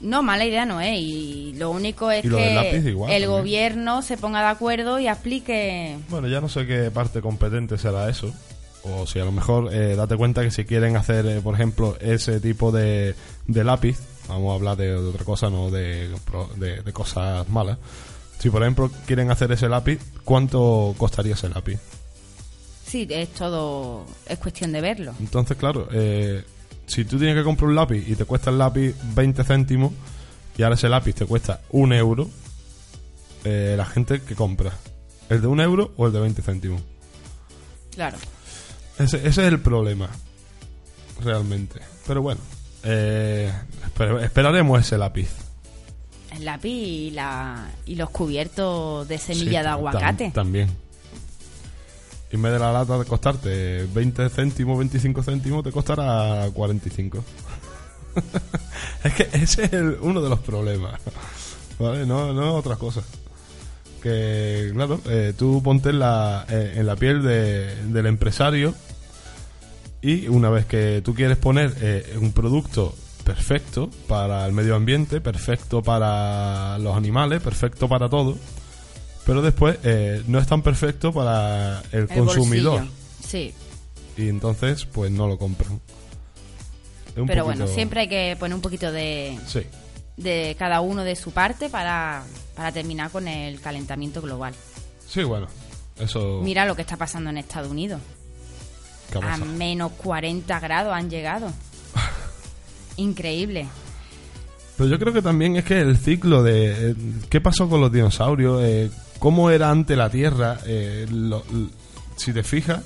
No, 0.00 0.22
mala 0.22 0.44
idea 0.46 0.64
no 0.64 0.80
es. 0.80 0.98
Y 0.98 1.54
lo 1.58 1.70
único 1.70 2.10
es 2.10 2.24
lo 2.24 2.38
que 2.38 2.50
igual 2.86 3.12
el 3.12 3.22
también. 3.22 3.30
gobierno 3.30 4.02
se 4.02 4.16
ponga 4.16 4.40
de 4.40 4.48
acuerdo 4.48 4.98
y 4.98 5.06
aplique. 5.08 5.98
Bueno, 6.08 6.26
ya 6.28 6.40
no 6.40 6.48
sé 6.48 6.66
qué 6.66 6.90
parte 6.90 7.20
competente 7.20 7.76
será 7.78 8.08
eso. 8.08 8.32
O 8.82 9.06
si 9.06 9.18
a 9.18 9.24
lo 9.26 9.32
mejor 9.32 9.74
eh, 9.74 9.94
date 9.94 10.16
cuenta 10.16 10.42
que 10.42 10.50
si 10.50 10.64
quieren 10.64 10.96
hacer, 10.96 11.26
eh, 11.26 11.40
por 11.42 11.54
ejemplo, 11.54 11.96
ese 12.00 12.40
tipo 12.40 12.72
de, 12.72 13.14
de 13.46 13.62
lápiz, 13.64 13.98
vamos 14.26 14.52
a 14.52 14.54
hablar 14.54 14.76
de, 14.78 14.86
de 14.86 14.96
otra 14.96 15.24
cosa, 15.24 15.50
no 15.50 15.70
de, 15.70 16.08
de, 16.56 16.80
de 16.82 16.92
cosas 16.94 17.46
malas. 17.50 17.76
Si 18.38 18.48
por 18.48 18.62
ejemplo 18.62 18.90
quieren 19.04 19.30
hacer 19.30 19.52
ese 19.52 19.68
lápiz, 19.68 20.00
¿cuánto 20.24 20.94
costaría 20.96 21.34
ese 21.34 21.50
lápiz? 21.50 21.78
Sí, 22.86 23.06
es 23.10 23.28
todo. 23.34 24.06
Es 24.26 24.38
cuestión 24.38 24.72
de 24.72 24.80
verlo. 24.80 25.12
Entonces, 25.20 25.58
claro, 25.58 25.86
eh, 25.92 26.42
si 26.90 27.04
tú 27.04 27.18
tienes 27.18 27.36
que 27.36 27.44
comprar 27.44 27.68
un 27.68 27.74
lápiz 27.76 28.04
y 28.06 28.14
te 28.16 28.24
cuesta 28.24 28.50
el 28.50 28.58
lápiz 28.58 28.94
20 29.14 29.44
céntimos 29.44 29.92
y 30.58 30.62
ahora 30.62 30.74
ese 30.74 30.88
lápiz 30.88 31.14
te 31.14 31.24
cuesta 31.26 31.60
un 31.70 31.92
euro, 31.92 32.28
eh, 33.44 33.74
la 33.76 33.86
gente 33.86 34.20
que 34.22 34.34
compra, 34.34 34.72
¿el 35.28 35.40
de 35.40 35.46
un 35.46 35.60
euro 35.60 35.92
o 35.96 36.06
el 36.06 36.12
de 36.12 36.20
20 36.20 36.42
céntimos? 36.42 36.82
Claro. 37.94 38.18
Ese, 38.98 39.16
ese 39.18 39.28
es 39.28 39.38
el 39.38 39.60
problema, 39.60 40.10
realmente. 41.22 41.80
Pero 42.06 42.22
bueno, 42.22 42.40
eh, 42.82 43.52
esper- 43.94 44.22
esperaremos 44.22 44.80
ese 44.80 44.98
lápiz. 44.98 45.28
El 46.32 46.44
lápiz 46.44 46.70
y, 46.70 47.10
la, 47.10 47.70
y 47.86 47.94
los 47.96 48.10
cubiertos 48.10 49.06
de 49.08 49.18
Sí, 49.18 49.34
semilla 49.34 49.62
de 49.62 49.68
tam- 49.68 49.72
aguacate. 49.72 50.30
también. 50.32 50.68
Y 52.32 52.36
en 52.36 52.42
vez 52.42 52.52
de 52.52 52.58
la 52.58 52.72
lata 52.72 52.98
de 52.98 53.04
costarte 53.04 53.86
20 53.92 54.28
céntimos, 54.30 54.78
25 54.78 55.22
céntimos, 55.22 55.64
te 55.64 55.72
costará 55.72 56.48
45. 56.52 57.24
es 59.04 59.14
que 59.14 59.28
ese 59.32 59.64
es 59.64 59.72
el- 59.72 59.98
uno 60.00 60.20
de 60.20 60.28
los 60.28 60.40
problemas. 60.40 61.00
¿Vale? 61.78 62.06
No, 62.06 62.32
no 62.32 62.54
otra 62.54 62.76
cosa. 62.76 63.02
Que, 64.02 64.70
claro, 64.74 65.00
eh, 65.06 65.34
tú 65.36 65.62
ponte 65.62 65.90
en 65.90 65.98
la, 65.98 66.46
eh, 66.48 66.74
en 66.76 66.86
la 66.86 66.96
piel 66.96 67.22
de- 67.22 67.74
del 67.86 68.06
empresario 68.06 68.74
y 70.02 70.28
una 70.28 70.48
vez 70.50 70.64
que 70.66 71.02
tú 71.04 71.14
quieres 71.14 71.36
poner 71.36 71.74
eh, 71.80 72.16
un 72.20 72.32
producto 72.32 72.94
perfecto 73.24 73.90
para 74.08 74.46
el 74.46 74.52
medio 74.52 74.74
ambiente, 74.74 75.20
perfecto 75.20 75.82
para 75.82 76.78
los 76.78 76.96
animales, 76.96 77.42
perfecto 77.42 77.88
para 77.88 78.08
todo, 78.08 78.36
pero 79.26 79.42
después 79.42 79.78
eh, 79.84 80.22
no 80.26 80.38
es 80.38 80.46
tan 80.46 80.62
perfecto 80.62 81.12
para 81.12 81.82
el, 81.92 82.00
El 82.00 82.08
consumidor. 82.08 82.80
bolsillo. 82.80 82.94
Sí. 83.26 83.54
Y 84.16 84.28
entonces, 84.28 84.84
pues 84.86 85.10
no 85.10 85.26
lo 85.28 85.38
compran. 85.38 85.80
Un 87.16 87.26
Pero 87.26 87.44
bueno, 87.44 87.66
siempre 87.66 88.00
hay 88.02 88.08
que 88.08 88.36
poner 88.38 88.54
un 88.54 88.60
poquito 88.60 88.92
de, 88.92 89.38
Sí. 89.46 89.62
de 90.16 90.54
cada 90.58 90.80
uno 90.80 91.02
de 91.04 91.16
su 91.16 91.32
parte 91.32 91.68
para, 91.68 92.22
para 92.54 92.72
terminar 92.72 93.10
con 93.10 93.26
el 93.28 93.60
calentamiento 93.60 94.20
global. 94.22 94.54
Sí, 95.08 95.22
bueno, 95.24 95.48
eso... 95.98 96.40
Mira 96.42 96.64
lo 96.66 96.76
que 96.76 96.82
está 96.82 96.96
pasando 96.96 97.30
en 97.30 97.38
Estados 97.38 97.70
Unidos. 97.70 98.00
¿qué 99.12 99.18
ha 99.18 99.34
A 99.34 99.36
menos 99.38 99.92
40 99.92 100.60
grados 100.60 100.92
han 100.94 101.10
llegado. 101.10 101.50
Increíble. 102.96 103.66
Pero 104.76 104.88
yo 104.88 104.98
creo 104.98 105.12
que 105.12 105.22
también 105.22 105.56
es 105.56 105.64
que 105.64 105.80
el 105.80 105.96
ciclo 105.98 106.42
de... 106.42 106.90
eh, 106.90 106.94
¿Qué 107.28 107.40
pasó 107.40 107.68
con 107.68 107.80
los 107.80 107.92
dinosaurios? 107.92 108.62
Eh, 108.64 108.90
¿Cómo 109.20 109.50
era 109.50 109.70
antes 109.70 109.96
la 109.96 110.10
Tierra? 110.10 110.58
Eh, 110.66 111.06
lo- 111.08 111.44
si 112.16 112.32
te 112.32 112.42
fijas, 112.42 112.82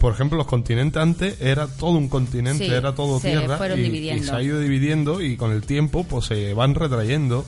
por 0.00 0.12
ejemplo, 0.14 0.38
los 0.38 0.46
continentes 0.46 1.00
antes 1.02 1.40
era 1.40 1.66
todo 1.66 1.90
un 1.92 2.08
continente, 2.08 2.64
Sí, 2.66 2.72
era 2.72 2.94
todo 2.94 3.20
se 3.20 3.30
tierra. 3.30 3.58
fueron 3.58 3.78
y, 3.80 3.82
dividiendo. 3.82 4.22
y 4.24 4.26
se 4.26 4.32
ha 4.34 4.42
ido 4.42 4.58
dividiendo 4.60 5.20
y 5.20 5.36
con 5.36 5.52
el 5.52 5.62
tiempo 5.62 6.04
pues 6.04 6.26
se 6.26 6.54
van 6.54 6.74
retrayendo. 6.74 7.44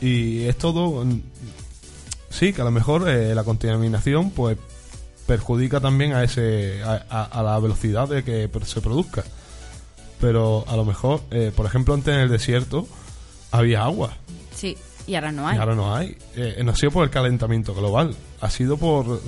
Y 0.00 0.42
es 0.44 0.56
todo... 0.58 1.04
mm, 1.04 1.20
Sí, 2.30 2.52
que 2.52 2.60
a 2.60 2.64
lo 2.64 2.70
mejor 2.70 3.08
eh, 3.08 3.34
la 3.34 3.42
contaminación 3.44 4.30
pues 4.30 4.56
perjudica 5.26 5.80
también 5.80 6.12
a 6.12 6.22
ese 6.22 6.80
a, 6.82 7.04
a- 7.10 7.24
a 7.24 7.42
la 7.42 7.58
velocidad 7.58 8.08
de 8.08 8.22
que 8.24 8.48
se 8.66 8.80
produzca. 8.80 9.24
Pero 10.20 10.64
a 10.68 10.76
lo 10.76 10.84
mejor, 10.84 11.22
eh, 11.30 11.50
por 11.54 11.66
ejemplo, 11.66 11.94
antes 11.94 12.14
en 12.14 12.20
el 12.20 12.28
desierto 12.28 12.86
había 13.50 13.82
agua. 13.84 14.16
Sí. 14.54 14.76
Y 15.10 15.14
ahora 15.16 15.32
no 15.32 15.48
hay. 15.48 15.56
Y 15.56 15.60
ahora 15.60 15.74
no 15.74 15.94
hay. 15.94 16.16
Eh, 16.36 16.62
no 16.64 16.70
ha 16.72 16.76
sido 16.76 16.92
por 16.92 17.04
el 17.04 17.10
calentamiento 17.10 17.74
global, 17.74 18.14
ha 18.40 18.48
sido 18.50 18.76
por 18.76 19.20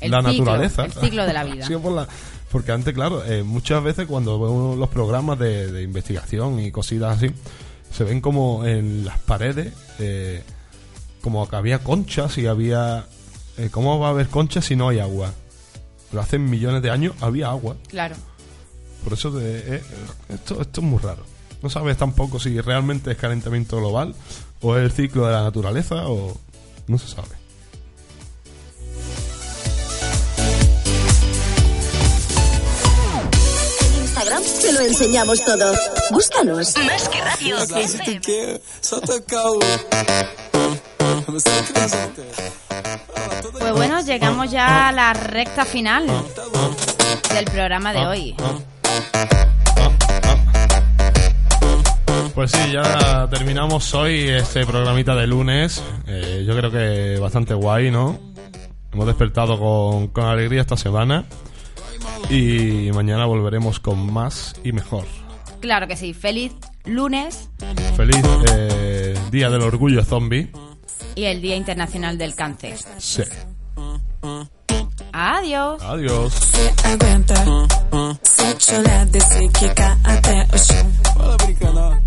El 0.00 0.10
la 0.10 0.18
ciclo, 0.18 0.32
naturaleza. 0.44 0.84
el 0.84 0.92
ciclo 0.92 1.26
de 1.26 1.32
la 1.32 1.44
vida. 1.50 1.64
Ha 1.64 1.66
sido 1.68 1.80
por 1.80 1.92
la- 1.92 2.08
porque 2.52 2.70
antes, 2.72 2.92
claro, 2.94 3.24
eh, 3.24 3.42
muchas 3.42 3.82
veces 3.82 4.06
cuando 4.06 4.38
vemos 4.38 4.78
los 4.78 4.88
programas 4.88 5.38
de, 5.38 5.72
de 5.72 5.82
investigación 5.82 6.60
y 6.60 6.70
cositas 6.70 7.16
así, 7.16 7.30
se 7.90 8.04
ven 8.04 8.20
como 8.20 8.64
en 8.66 9.04
las 9.04 9.18
paredes, 9.18 9.72
eh, 9.98 10.42
como 11.22 11.48
que 11.48 11.56
había 11.56 11.78
conchas 11.80 12.36
y 12.38 12.46
había... 12.46 13.06
eh, 13.56 13.70
¿Cómo 13.70 13.98
va 13.98 14.08
a 14.08 14.10
haber 14.10 14.28
conchas 14.28 14.66
si 14.66 14.76
no 14.76 14.88
hay 14.90 14.98
agua? 15.00 15.32
Pero 16.10 16.22
hace 16.22 16.38
millones 16.38 16.82
de 16.82 16.90
años 16.90 17.14
había 17.20 17.48
agua. 17.48 17.76
Claro. 17.88 18.14
Por 19.02 19.14
eso 19.14 19.30
de- 19.32 19.76
eh, 19.76 19.82
esto, 20.28 20.60
esto 20.60 20.80
es 20.80 20.86
muy 20.86 20.98
raro. 20.98 21.24
No 21.64 21.70
sabes 21.70 21.96
tampoco 21.96 22.38
si 22.38 22.60
realmente 22.60 23.12
es 23.12 23.16
calentamiento 23.16 23.78
global 23.78 24.14
o 24.60 24.76
es 24.76 24.84
el 24.84 24.92
ciclo 24.92 25.26
de 25.26 25.32
la 25.32 25.44
naturaleza 25.44 26.06
o 26.08 26.38
no 26.88 26.98
se 26.98 27.08
sabe. 27.08 27.28
En 33.80 34.02
Instagram 34.02 34.42
te 34.60 34.72
lo 34.74 34.80
enseñamos 34.80 35.42
todo. 35.42 35.74
Búscanos. 36.10 36.74
Más 36.84 37.08
que 37.08 37.20
radio. 37.22 37.56
Pues 43.58 43.72
bueno, 43.72 44.02
llegamos 44.02 44.50
ya 44.50 44.88
a 44.88 44.92
la 44.92 45.14
recta 45.14 45.64
final 45.64 46.06
del 47.32 47.44
programa 47.46 47.94
de 47.94 48.06
hoy. 48.06 48.36
Pues 52.34 52.50
sí, 52.50 52.72
ya 52.72 53.28
terminamos 53.30 53.94
hoy 53.94 54.28
este 54.28 54.66
programita 54.66 55.14
de 55.14 55.26
lunes. 55.26 55.82
Eh, 56.06 56.44
yo 56.46 56.56
creo 56.56 56.70
que 56.70 57.18
bastante 57.20 57.54
guay, 57.54 57.90
¿no? 57.92 58.18
Hemos 58.92 59.06
despertado 59.06 59.58
con, 59.58 60.08
con 60.08 60.24
alegría 60.24 60.60
esta 60.62 60.76
semana 60.76 61.24
y 62.30 62.90
mañana 62.92 63.24
volveremos 63.26 63.78
con 63.78 64.12
más 64.12 64.54
y 64.64 64.72
mejor. 64.72 65.04
Claro 65.60 65.86
que 65.86 65.96
sí. 65.96 66.12
Feliz 66.12 66.52
lunes 66.84 67.48
Feliz 67.96 68.22
eh, 68.52 69.16
Día 69.30 69.48
del 69.48 69.62
Orgullo 69.62 70.04
Zombie. 70.04 70.50
y 71.14 71.24
el 71.24 71.40
Día 71.40 71.56
Internacional 71.56 72.18
del 72.18 72.34
Cáncer. 72.34 72.76
Sí. 72.98 73.22
Adiós. 75.16 75.80
Adiós. 75.80 76.32
aguenta. 76.82 77.34
Sete 78.24 78.74
olhar 78.74 79.06
descer, 79.06 79.48
quicar 79.52 79.96
até 80.02 80.44
o 80.52 80.58
chão. 80.58 80.92
Fala 81.16 81.36
brincando. 81.36 82.02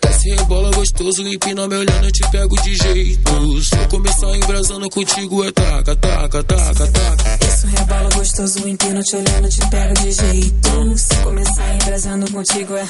Desce 0.00 0.30
rebola 0.36 0.70
gostoso, 0.70 1.26
empina 1.26 1.66
me 1.66 1.74
olhando, 1.78 2.04
eu 2.04 2.12
te 2.12 2.30
pego 2.30 2.54
de 2.62 2.76
jeito. 2.76 3.60
Se 3.60 3.76
eu 3.76 3.88
começar 3.88 4.36
embrasando 4.36 4.88
contigo, 4.90 5.44
é 5.44 5.50
taca, 5.50 5.96
taca, 5.96 6.44
taca, 6.44 6.86
taca. 6.86 7.44
Isso 7.44 7.66
rebola 7.66 8.08
gostoso, 8.14 8.68
empino 8.68 9.02
te 9.02 9.16
olhando, 9.16 9.48
te 9.48 9.68
pego 9.70 9.94
de 9.94 10.12
jeito. 10.12 10.96
Se 10.96 11.16
começar 11.16 11.74
embrasando 11.74 12.30
contigo 12.30 12.76
é. 12.76 12.86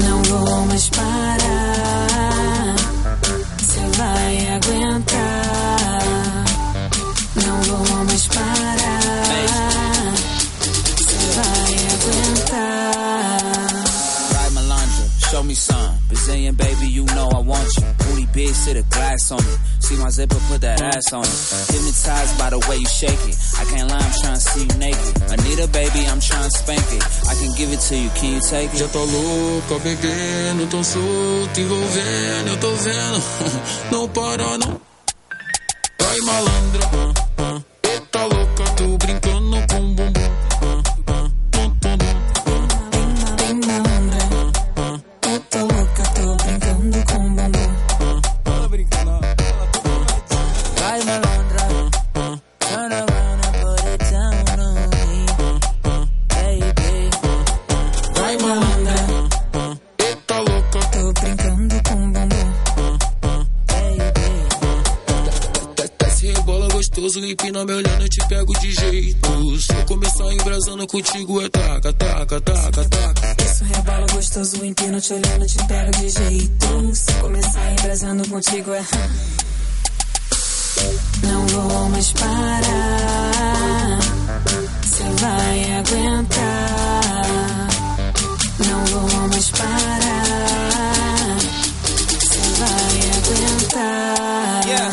Não 0.00 0.22
vou 0.22 0.66
mais 0.66 0.88
parar. 0.88 2.71
Você 3.72 3.80
vai 3.96 4.48
aguentar. 4.50 6.04
Não 7.42 7.62
vou 7.62 8.04
mais 8.04 8.26
parar. 8.26 10.12
Você 10.98 11.16
vai 11.36 11.72
aguentar. 11.94 13.41
Show 15.32 15.42
me 15.42 15.54
some. 15.54 15.96
Brazilian 16.08 16.54
baby, 16.56 16.88
you 16.88 17.06
know 17.06 17.26
I 17.34 17.38
want 17.40 17.66
you. 17.78 17.86
Booty 18.04 18.26
big, 18.34 18.52
sit 18.52 18.76
a 18.76 18.82
glass 18.82 19.32
on 19.32 19.38
it. 19.40 19.58
See 19.80 19.96
my 19.96 20.10
zipper, 20.10 20.36
put 20.50 20.60
that 20.60 20.78
ass 20.82 21.10
on 21.10 21.24
it. 21.24 21.72
Hypnotized 21.72 22.38
by 22.38 22.50
the 22.50 22.58
way 22.68 22.76
you 22.76 22.84
shake 22.84 23.22
it. 23.24 23.36
I 23.56 23.64
can't 23.64 23.88
lie, 23.88 23.96
I'm 23.96 24.12
trying 24.20 24.34
to 24.34 24.44
see 24.44 24.64
you 24.68 24.76
naked. 24.76 25.16
Anita, 25.32 25.68
baby, 25.72 26.04
I'm 26.04 26.20
trying 26.20 26.44
to 26.44 26.50
spank 26.50 26.84
it. 26.92 27.02
I 27.32 27.34
can 27.40 27.48
give 27.56 27.72
it 27.72 27.80
to 27.80 27.96
you, 27.96 28.10
can 28.10 28.34
you 28.34 28.40
take 28.44 28.74
it? 28.74 28.76
Já 28.76 28.88
tá 28.88 29.00
louca, 29.00 29.78
bebendo, 29.80 30.66
tão 30.68 30.84
solto, 30.84 31.56
envolvendo, 31.58 32.48
eu 32.48 32.56
tô 32.60 32.70
vendo. 32.76 33.22
Não 33.90 34.08
para, 34.10 34.58
não. 34.58 34.80
Vai 35.98 36.18
tá 38.10 38.26
louca, 38.26 38.41
empina 67.32 67.64
me 67.64 67.72
olhando, 67.72 68.02
eu 68.02 68.08
te 68.08 68.28
pego 68.28 68.52
de 68.60 68.72
jeito. 68.72 69.60
Se 69.60 69.72
eu 69.72 69.86
começar 69.86 70.32
embrasando 70.32 70.86
contigo, 70.86 71.42
é 71.42 71.48
taca, 71.48 71.92
taca, 71.92 72.40
taca, 72.40 72.84
taca. 72.84 73.36
Isso 73.44 73.64
rebola 73.64 74.06
gostoso, 74.12 74.64
empino 74.64 75.00
te 75.00 75.12
olhando, 75.14 75.46
te 75.46 75.66
pego 75.66 75.90
de 75.92 76.08
jeito. 76.08 76.94
Se 76.94 77.12
começar 77.14 77.72
embrasando 77.72 78.28
contigo 78.28 78.72
é. 78.72 78.84
Não 81.26 81.46
vou 81.46 81.88
mais 81.90 82.12
parar. 82.12 83.98
Você 84.82 85.04
vai 85.20 85.74
aguentar. 85.74 87.00
Não 88.58 88.84
vou 88.86 89.28
mais 89.28 89.50
parar. 89.50 91.38
Você 92.20 92.40
vai 92.58 93.00
aguentar. 93.16 94.66
Yeah. 94.66 94.90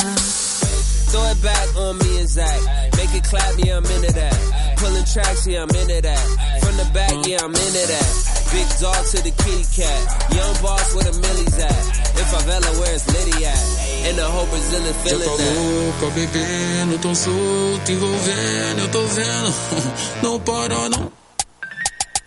Throw 1.10 1.24
it 1.26 1.42
back 1.42 1.76
on 1.76 1.98
me 1.98 2.09
millions 2.20 2.38
at. 2.38 2.96
Make 2.96 3.14
it 3.14 3.24
clap, 3.24 3.54
yeah, 3.58 3.76
I'm 3.76 3.84
into 3.84 4.12
that. 4.12 4.74
Pulling 4.76 5.04
tracks, 5.04 5.46
yeah, 5.46 5.62
I'm 5.62 5.70
into 5.70 6.00
that. 6.02 6.24
From 6.62 6.76
the 6.76 6.88
back, 6.92 7.26
yeah, 7.26 7.38
I'm 7.42 7.54
into 7.54 7.84
that. 7.92 8.08
Big 8.52 8.68
dog 8.80 9.04
to 9.12 9.18
the 9.22 9.30
kitty 9.30 9.64
cat. 9.76 10.00
Young 10.34 10.54
boss 10.62 10.94
where 10.94 11.04
the 11.04 11.14
millies 11.20 11.58
at. 11.58 11.80
If 12.20 12.26
favela, 12.32 12.70
where's 12.80 13.06
Liddy 13.08 13.44
at? 13.44 14.08
In 14.08 14.16
the 14.16 14.24
whole 14.24 14.46
Brazilian 14.46 14.94
feeling 15.04 15.36
that. 15.36 15.56
Eu 15.56 15.92
tô 16.00 16.10
bebendo, 16.10 16.98
tô 16.98 17.14
solto, 17.14 17.92
envolvendo, 17.92 18.80
eu 18.80 18.88
tô 18.88 19.02
vendo. 19.06 19.54
Não 20.22 20.40
para, 20.40 20.88
não. 20.88 21.12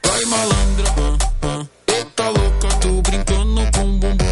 Vai 0.05 0.25
malandra. 0.25 0.93
Eita 1.87 2.29
louca, 2.29 2.67
tô 2.81 3.01
brincando 3.01 3.71
com 3.73 3.81
um 3.81 3.99
bumbum. 3.99 4.22